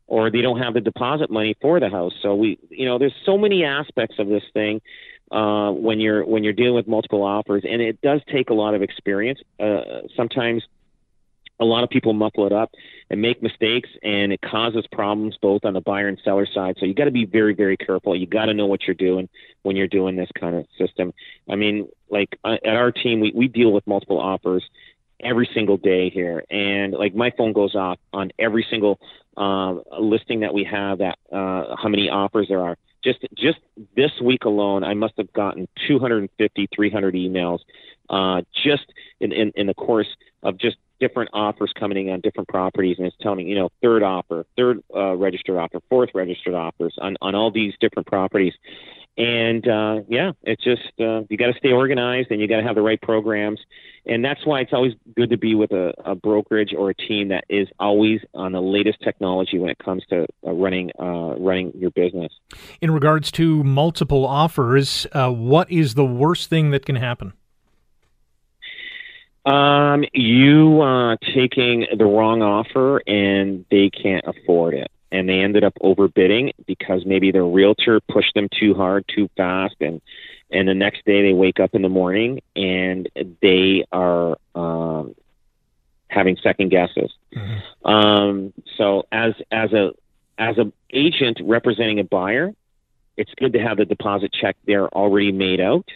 or 0.07 0.31
they 0.31 0.43
don't 0.43 0.59
have 0.59 0.75
the 0.75 0.81
deposit 0.81 1.31
money 1.31 1.57
for 1.61 1.81
the 1.81 1.89
house. 1.89 2.13
So 2.23 2.35
we, 2.35 2.59
you 2.69 2.85
know, 2.85 2.99
there's 2.99 3.15
so 3.25 3.39
many 3.39 3.65
aspects 3.65 4.17
of 4.19 4.29
this 4.29 4.43
thing 4.53 4.81
uh, 5.35 5.73
when 5.73 5.99
you're 5.99 6.25
when 6.25 6.45
you're 6.45 6.53
dealing 6.53 6.75
with 6.75 6.87
multiple 6.87 7.25
offers, 7.25 7.65
and 7.69 7.83
it 7.83 8.01
does 8.01 8.21
take 8.33 8.51
a 8.51 8.55
lot 8.55 8.75
of 8.75 8.83
experience. 8.83 9.41
Uh, 9.59 10.03
sometimes 10.17 10.63
a 11.59 11.65
lot 11.65 11.83
of 11.83 11.91
people 11.91 12.13
muffle 12.13 12.47
it 12.47 12.53
up 12.53 12.71
and 13.11 13.21
make 13.21 13.43
mistakes, 13.43 13.89
and 14.03 14.33
it 14.33 14.41
causes 14.41 14.85
problems 14.93 15.37
both 15.43 15.65
on 15.65 15.73
the 15.73 15.81
buyer 15.81 16.07
and 16.07 16.21
seller 16.25 16.47
side. 16.47 16.77
So 16.79 16.87
you 16.87 16.95
got 16.95 17.07
to 17.07 17.11
be 17.11 17.25
very, 17.25 17.55
very 17.55 17.77
careful. 17.77 18.17
You 18.17 18.27
got 18.27 18.47
to 18.47 18.55
know 18.55 18.67
what 18.67 18.83
you're 18.87 18.95
doing 18.95 19.29
when 19.63 19.75
you're 19.75 19.89
doing 19.89 20.15
this 20.15 20.31
kind 20.39 20.55
of 20.55 20.67
system. 20.79 21.13
I 21.51 21.57
mean, 21.57 21.89
like 22.11 22.39
uh, 22.45 22.57
at 22.65 22.77
our 22.77 22.93
team, 22.93 23.19
we, 23.19 23.33
we 23.35 23.49
deal 23.49 23.73
with 23.73 23.87
multiple 23.89 24.21
offers 24.21 24.65
every 25.19 25.49
single 25.53 25.79
day 25.79 26.11
here, 26.11 26.45
and 26.49 26.93
like 26.93 27.15
my 27.15 27.33
phone 27.37 27.53
goes 27.53 27.75
off 27.75 27.99
on 28.13 28.31
every 28.39 28.65
single 28.71 29.01
uh, 29.37 29.75
listing 29.99 30.41
that 30.41 30.55
we 30.55 30.63
have. 30.63 30.99
That 30.99 31.19
uh, 31.33 31.75
how 31.77 31.89
many 31.89 32.09
offers 32.09 32.47
there 32.49 32.61
are. 32.61 32.77
Just 33.05 33.21
just 33.37 33.59
this 33.95 34.11
week 34.23 34.45
alone, 34.45 34.83
I 34.83 34.95
must 34.95 35.15
have 35.19 35.33
gotten 35.33 35.69
250, 35.87 36.69
300 36.75 37.15
emails 37.15 37.59
uh, 38.09 38.43
just 38.65 38.85
in, 39.21 39.33
in 39.33 39.53
in 39.55 39.67
the 39.67 39.75
course 39.75 40.09
of 40.43 40.59
just 40.59 40.77
different 41.01 41.31
offers 41.33 41.73
coming 41.79 42.09
in 42.09 42.15
on 42.15 42.21
different 42.21 42.49
properties, 42.49 42.97
and 42.99 43.07
it's 43.07 43.17
telling 43.21 43.39
me, 43.39 43.45
you 43.45 43.55
know, 43.55 43.71
third 43.83 44.03
offer, 44.03 44.47
third 44.57 44.83
uh, 44.95 45.15
registered 45.17 45.57
offer, 45.57 45.81
fourth 45.89 46.11
registered 46.15 46.55
offers 46.55 46.95
on 47.01 47.17
on 47.21 47.35
all 47.35 47.51
these 47.51 47.75
different 47.81 48.07
properties. 48.07 48.55
And 49.17 49.67
uh, 49.69 50.01
yeah, 50.09 50.33
it's 50.43 50.63
just 50.65 50.83
uh, 50.99 51.23
you 51.29 51.37
got 51.37 51.47
to 51.47 51.59
stay 51.59 51.71
organized 51.71 52.33
and 52.33 52.41
you 52.41 52.49
got 52.49 52.57
to 52.57 52.65
have 52.65 52.75
the 52.75 52.83
right 52.83 53.01
programs, 53.01 53.61
and 54.07 54.25
that's 54.25 54.45
why 54.45 54.61
it's 54.61 54.73
always 54.73 54.95
good 55.15 55.31
to 55.31 55.37
be 55.37 55.55
with 55.55 55.71
a, 55.71 55.95
a 56.05 56.17
brokerage 56.17 56.75
or 56.77 56.91
a 56.91 56.95
team 56.95 57.29
that 57.29 57.45
is 57.49 57.69
always 57.79 58.21
on 58.35 58.51
the 58.53 58.61
latest 58.61 59.01
technology 59.03 59.59
when 59.59 59.71
it 59.71 59.79
comes 59.79 60.03
to 60.11 60.27
uh, 60.45 60.51
running 60.51 60.91
uh, 60.99 61.37
running 61.39 61.73
your 61.79 61.93
business. 61.93 62.33
In 62.81 62.91
regards 62.91 63.31
to 63.33 63.63
multiple 63.63 64.27
offers, 64.27 65.07
uh, 65.13 65.31
what 65.31 65.71
is 65.71 65.95
the 65.95 66.05
worst 66.05 66.51
thing 66.51 66.73
that 66.73 66.85
can 66.85 66.97
happen? 66.97 67.35
Um, 69.45 70.05
you 70.13 70.81
uh, 70.81 71.17
taking 71.35 71.87
the 71.97 72.07
wrong 72.07 72.41
offer 72.41 73.03
and 73.07 73.65
they 73.71 73.91
can't 73.91 74.25
afford 74.27 74.75
it, 74.75 74.91
and 75.13 75.29
they 75.29 75.41
ended 75.41 75.65
up 75.65 75.75
overbidding 75.83 76.53
because 76.67 77.05
maybe 77.05 77.31
their 77.31 77.45
realtor 77.45 78.01
pushed 78.01 78.35
them 78.35 78.49
too 78.59 78.75
hard, 78.75 79.05
too 79.15 79.29
fast, 79.37 79.77
and 79.81 80.01
and 80.51 80.69
the 80.69 80.75
next 80.75 81.05
day 81.05 81.23
they 81.23 81.33
wake 81.33 81.61
up 81.61 81.75
in 81.75 81.83
the 81.83 81.89
morning 81.89 82.41
and 82.55 83.09
they 83.43 83.85
are 83.93 84.37
um, 84.55 85.15
having 86.09 86.37
second 86.43 86.71
guesses. 86.71 87.13
Mm-hmm. 87.35 87.87
Um, 87.87 88.53
so 88.79 89.07
as 89.13 89.35
as 89.51 89.73
a 89.73 89.91
as 90.39 90.57
a 90.59 90.73
agent 90.91 91.39
representing 91.43 91.99
a 91.99 92.05
buyer, 92.05 92.55
it's 93.17 93.33
good 93.37 93.53
to 93.53 93.59
have 93.59 93.77
the 93.77 93.85
deposit 93.85 94.33
check 94.33 94.57
there 94.65 94.89
already 94.89 95.33
made 95.33 95.61
out 95.61 95.87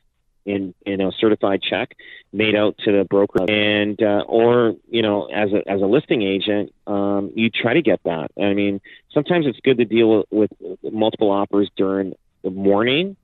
in 0.49 0.75
in 0.87 1.01
a 1.01 1.13
certified 1.13 1.63
check 1.63 1.97
made 2.33 2.57
out 2.57 2.77
to 2.79 2.93
the 2.93 3.05
broker. 3.05 3.45
And 3.49 4.01
uh, 4.03 4.25
or 4.27 4.75
you 4.89 5.03
know 5.03 5.27
as 5.27 5.53
a 5.53 5.69
as 5.71 5.81
a 5.83 5.87
listing 5.87 6.23
agent 6.23 6.73
um, 6.87 7.31
you 7.35 7.51
try 7.51 7.75
to 7.75 7.83
get 7.83 8.01
that. 8.05 8.31
I 8.41 8.55
mean 8.55 8.81
sometimes 9.13 9.47
it's 9.47 9.61
good 9.61 9.79
to 9.79 9.85
deal 9.85 10.25
with, 10.31 10.51
with 10.61 10.93
multiple 10.93 11.31
offers 11.31 11.71
during 11.77 12.15
the 12.43 12.51
morning 12.51 13.17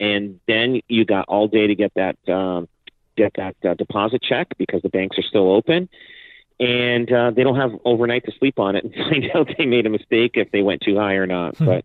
and 0.00 0.40
then 0.46 0.80
you 0.88 1.04
got 1.04 1.26
all 1.28 1.48
day 1.48 1.66
to 1.66 1.74
get 1.74 1.92
that 1.94 2.16
um, 2.28 2.68
get 3.16 3.32
that 3.36 3.56
uh, 3.64 3.74
deposit 3.74 4.22
check 4.22 4.48
because 4.58 4.82
the 4.82 4.88
banks 4.88 5.18
are 5.18 5.22
still 5.22 5.52
open 5.52 5.88
and 6.60 7.10
uh, 7.12 7.30
they 7.30 7.42
don't 7.42 7.56
have 7.56 7.72
overnight 7.84 8.24
to 8.24 8.32
sleep 8.38 8.58
on 8.58 8.76
it 8.76 8.84
and 8.84 8.94
find 9.10 9.24
out 9.34 9.48
they 9.58 9.66
made 9.66 9.86
a 9.86 9.90
mistake 9.90 10.32
if 10.34 10.50
they 10.52 10.62
went 10.62 10.82
too 10.82 10.96
high 10.96 11.14
or 11.14 11.26
not. 11.26 11.56
Hmm. 11.56 11.64
But 11.64 11.84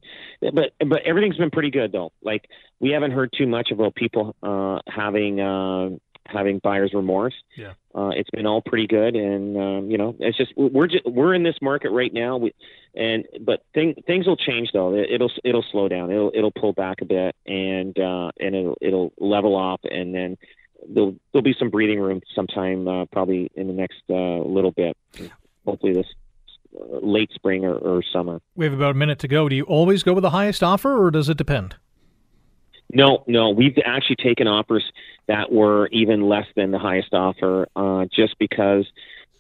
but 0.54 0.74
but 0.88 1.02
everything's 1.04 1.38
been 1.38 1.52
pretty 1.52 1.72
good 1.72 1.92
though. 1.92 2.12
Like 2.22 2.50
we 2.80 2.92
haven't 2.92 3.12
heard 3.12 3.34
too 3.38 3.48
much 3.48 3.72
about 3.72 3.96
people 3.96 4.36
uh, 4.44 4.80
having 4.88 5.40
uh, 5.40 5.90
having 6.26 6.60
buyer's 6.60 6.94
remorse. 6.94 7.34
Yeah, 7.58 7.74
uh, 7.96 8.10
it's 8.10 8.30
been 8.30 8.46
all 8.46 8.62
pretty 8.62 8.88
good, 8.88 9.16
and 9.16 9.58
um, 9.58 9.92
you 9.92 9.98
know 9.98 10.16
it's 10.20 10.38
just 10.38 10.54
we're 10.56 10.88
just, 10.88 11.06
we're 11.06 11.34
in 11.34 11.44
this 11.44 11.58
market 11.62 11.92
right 11.92 12.14
now. 12.14 12.38
We, 12.38 12.54
and 12.96 13.26
but 13.42 13.64
thing, 13.74 13.96
things 14.06 14.28
will 14.28 14.38
change 14.38 14.70
though. 14.74 14.94
It, 14.96 15.20
will 15.20 15.32
it'll 15.44 15.66
slow 15.72 15.88
down. 15.88 16.12
It'll 16.12 16.32
it'll 16.34 16.52
pull 16.52 16.74
back 16.74 17.02
a 17.02 17.06
bit, 17.06 17.36
and 17.46 17.98
uh, 18.00 18.32
and 18.40 18.56
it'll 18.56 18.78
it'll 18.82 19.14
level 19.20 19.56
off, 19.56 19.82
and 19.84 20.14
then 20.14 20.38
there'll 20.88 21.16
there'll 21.32 21.44
be 21.44 21.56
some 21.58 21.70
breathing 21.70 22.00
room 22.00 22.22
sometime, 22.36 22.88
uh, 22.88 23.06
probably 23.06 23.52
in 23.56 23.68
the 23.68 23.74
next 23.74 24.02
uh, 24.10 24.40
little 24.40 24.72
bit. 24.72 24.96
Hopefully 25.66 25.94
this 25.94 26.08
uh, 26.76 27.00
late 27.02 27.32
spring 27.34 27.66
or, 27.66 27.76
or 27.76 28.04
summer. 28.14 28.42
We 28.56 28.66
have 28.66 28.74
about 28.74 28.92
a 28.92 28.96
minute 28.96 29.20
to 29.20 29.28
go. 29.28 29.50
Do 29.50 29.56
you 29.56 29.64
always 29.64 30.04
go 30.04 30.14
with 30.14 30.24
the 30.24 30.30
highest 30.32 30.64
offer, 30.64 31.04
or 31.04 31.12
does 31.12 31.30
it 31.30 31.38
depend? 31.38 31.76
No, 32.92 33.24
no. 33.28 33.50
We've 33.50 33.78
actually 33.86 34.18
taken 34.18 34.48
offers 34.48 34.84
that 35.28 35.52
were 35.52 35.88
even 35.88 36.28
less 36.28 36.48
than 36.56 36.72
the 36.72 36.80
highest 36.80 37.14
offer, 37.14 37.68
uh, 37.76 38.06
just 38.12 38.38
because 38.40 38.86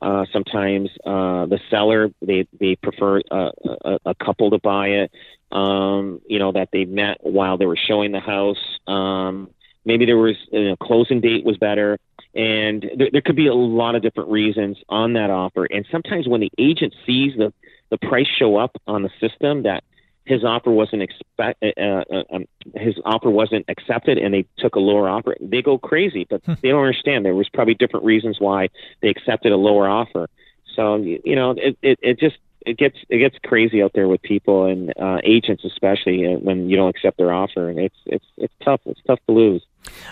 uh, 0.01 0.25
sometimes 0.31 0.89
uh, 1.05 1.45
the 1.45 1.59
seller 1.69 2.09
they 2.21 2.47
they 2.59 2.75
prefer 2.75 3.21
a, 3.31 3.51
a, 3.85 3.99
a 4.07 4.15
couple 4.15 4.51
to 4.51 4.59
buy 4.59 4.87
it. 4.87 5.11
Um, 5.51 6.21
you 6.27 6.37
know 6.37 6.51
that 6.51 6.69
they 6.71 6.85
met 6.85 7.17
while 7.21 7.57
they 7.57 7.65
were 7.65 7.77
showing 7.77 8.11
the 8.11 8.19
house. 8.19 8.79
Um, 8.87 9.49
maybe 9.89 10.05
there 10.05 10.17
was 10.17 10.37
you 10.51 10.69
know, 10.69 10.75
closing 10.77 11.19
date 11.19 11.43
was 11.43 11.57
better. 11.57 11.97
And 12.35 12.85
there, 12.95 13.09
there 13.11 13.21
could 13.21 13.35
be 13.35 13.47
a 13.47 13.55
lot 13.55 13.95
of 13.95 14.03
different 14.03 14.29
reasons 14.29 14.77
on 14.87 15.13
that 15.13 15.31
offer. 15.31 15.65
And 15.65 15.85
sometimes 15.91 16.27
when 16.27 16.41
the 16.41 16.51
agent 16.57 16.93
sees 17.05 17.33
the 17.35 17.51
the 17.89 17.97
price 17.97 18.27
show 18.27 18.55
up 18.55 18.77
on 18.85 19.01
the 19.01 19.09
system 19.19 19.63
that 19.63 19.83
his 20.23 20.43
offer 20.43 20.69
wasn't 20.69 21.01
expect 21.01 21.63
uh, 21.63 21.81
uh, 21.81 22.03
uh, 22.13 22.23
um, 22.31 22.45
his 22.75 22.93
offer 23.03 23.31
wasn't 23.31 23.65
accepted 23.67 24.19
and 24.19 24.31
they 24.31 24.45
took 24.59 24.75
a 24.75 24.79
lower 24.79 25.09
offer 25.09 25.35
they 25.41 25.63
go 25.63 25.79
crazy 25.79 26.27
but 26.29 26.39
hmm. 26.45 26.53
they 26.61 26.69
don't 26.69 26.85
understand. 26.85 27.25
There 27.25 27.33
was 27.33 27.49
probably 27.49 27.73
different 27.73 28.05
reasons 28.05 28.37
why 28.39 28.69
they 29.01 29.09
accepted 29.09 29.51
a 29.51 29.57
lower 29.57 29.89
offer. 29.89 30.29
So 30.75 30.97
you 30.97 31.35
know 31.35 31.51
it 31.57 31.77
it, 31.81 31.97
it 32.03 32.19
just 32.19 32.37
it 32.65 32.77
gets 32.77 32.97
it 33.09 33.17
gets 33.17 33.37
crazy 33.43 33.81
out 33.81 33.93
there 33.93 34.07
with 34.07 34.21
people 34.21 34.65
and 34.65 34.93
uh, 34.99 35.17
agents 35.23 35.63
especially 35.65 36.27
uh, 36.27 36.37
when 36.37 36.69
you 36.69 36.75
don't 36.75 36.89
accept 36.89 37.17
their 37.17 37.33
offer. 37.33 37.69
And 37.69 37.79
it's 37.79 37.97
it's 38.05 38.25
it's 38.37 38.53
tough. 38.63 38.81
It's 38.85 39.01
tough 39.07 39.19
to 39.27 39.33
lose 39.33 39.63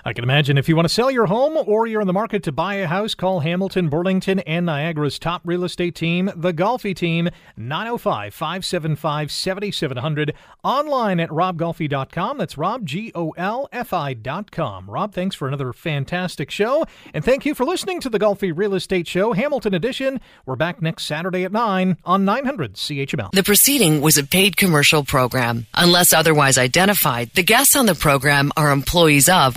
I 0.06 0.14
can 0.14 0.24
imagine 0.24 0.58
if 0.58 0.70
you 0.70 0.76
want 0.76 0.88
to 0.88 0.94
sell 0.94 1.12
your 1.12 1.26
home 1.26 1.58
or 1.68 1.88
you're 1.88 2.02
in 2.02 2.08
the 2.08 2.14
market 2.14 2.44
to 2.44 2.52
buy 2.52 2.76
a 2.76 2.88
house, 2.88 3.14
call 3.14 3.42
Hamilton, 3.42 3.90
Burlington, 3.90 4.40
and 4.40 4.66
Niagara's 4.66 5.20
top 5.20 5.42
real 5.44 5.64
estate 5.64 5.96
team, 5.96 6.32
the 6.36 6.54
Golfi 6.54 6.96
team, 6.96 7.30
905 7.58 8.34
575 8.34 9.32
7700. 9.32 10.34
Online 10.64 11.20
at 11.20 11.30
robgolfi.com. 11.30 12.38
That's 12.38 12.58
Rob, 12.58 12.86
G 12.86 13.12
O 13.16 13.32
L 13.32 13.68
F 13.72 13.94
I.com. 13.94 14.90
Rob, 14.90 15.14
thanks 15.14 15.36
for 15.36 15.48
another 15.48 15.74
fantastic 15.74 16.52
show. 16.52 16.86
And 17.14 17.24
thank 17.24 17.46
you 17.46 17.54
for 17.54 17.66
listening 17.66 18.00
to 18.02 18.10
the 18.10 18.20
Golfi 18.20 18.56
Real 18.56 18.74
Estate 18.74 19.08
Show, 19.08 19.34
Hamilton 19.34 19.74
Edition. 19.74 20.22
We're 20.46 20.56
back 20.56 20.82
next 20.82 21.06
Saturday 21.06 21.44
at 21.44 21.52
9 21.52 21.98
on 22.06 22.26
900 22.26 22.76
CHML. 22.76 23.32
The 23.32 23.44
proceeding 23.44 24.02
was 24.02 24.18
a 24.18 24.24
paid 24.24 24.58
commercial 24.58 25.04
program. 25.04 25.68
Unless 25.74 26.14
otherwise 26.14 26.58
identified, 26.58 27.32
the 27.34 27.44
guests 27.44 27.76
on 27.76 27.86
the 27.86 27.96
program 27.96 28.52
are 28.56 28.72
employees 28.72 29.30
of 29.30 29.57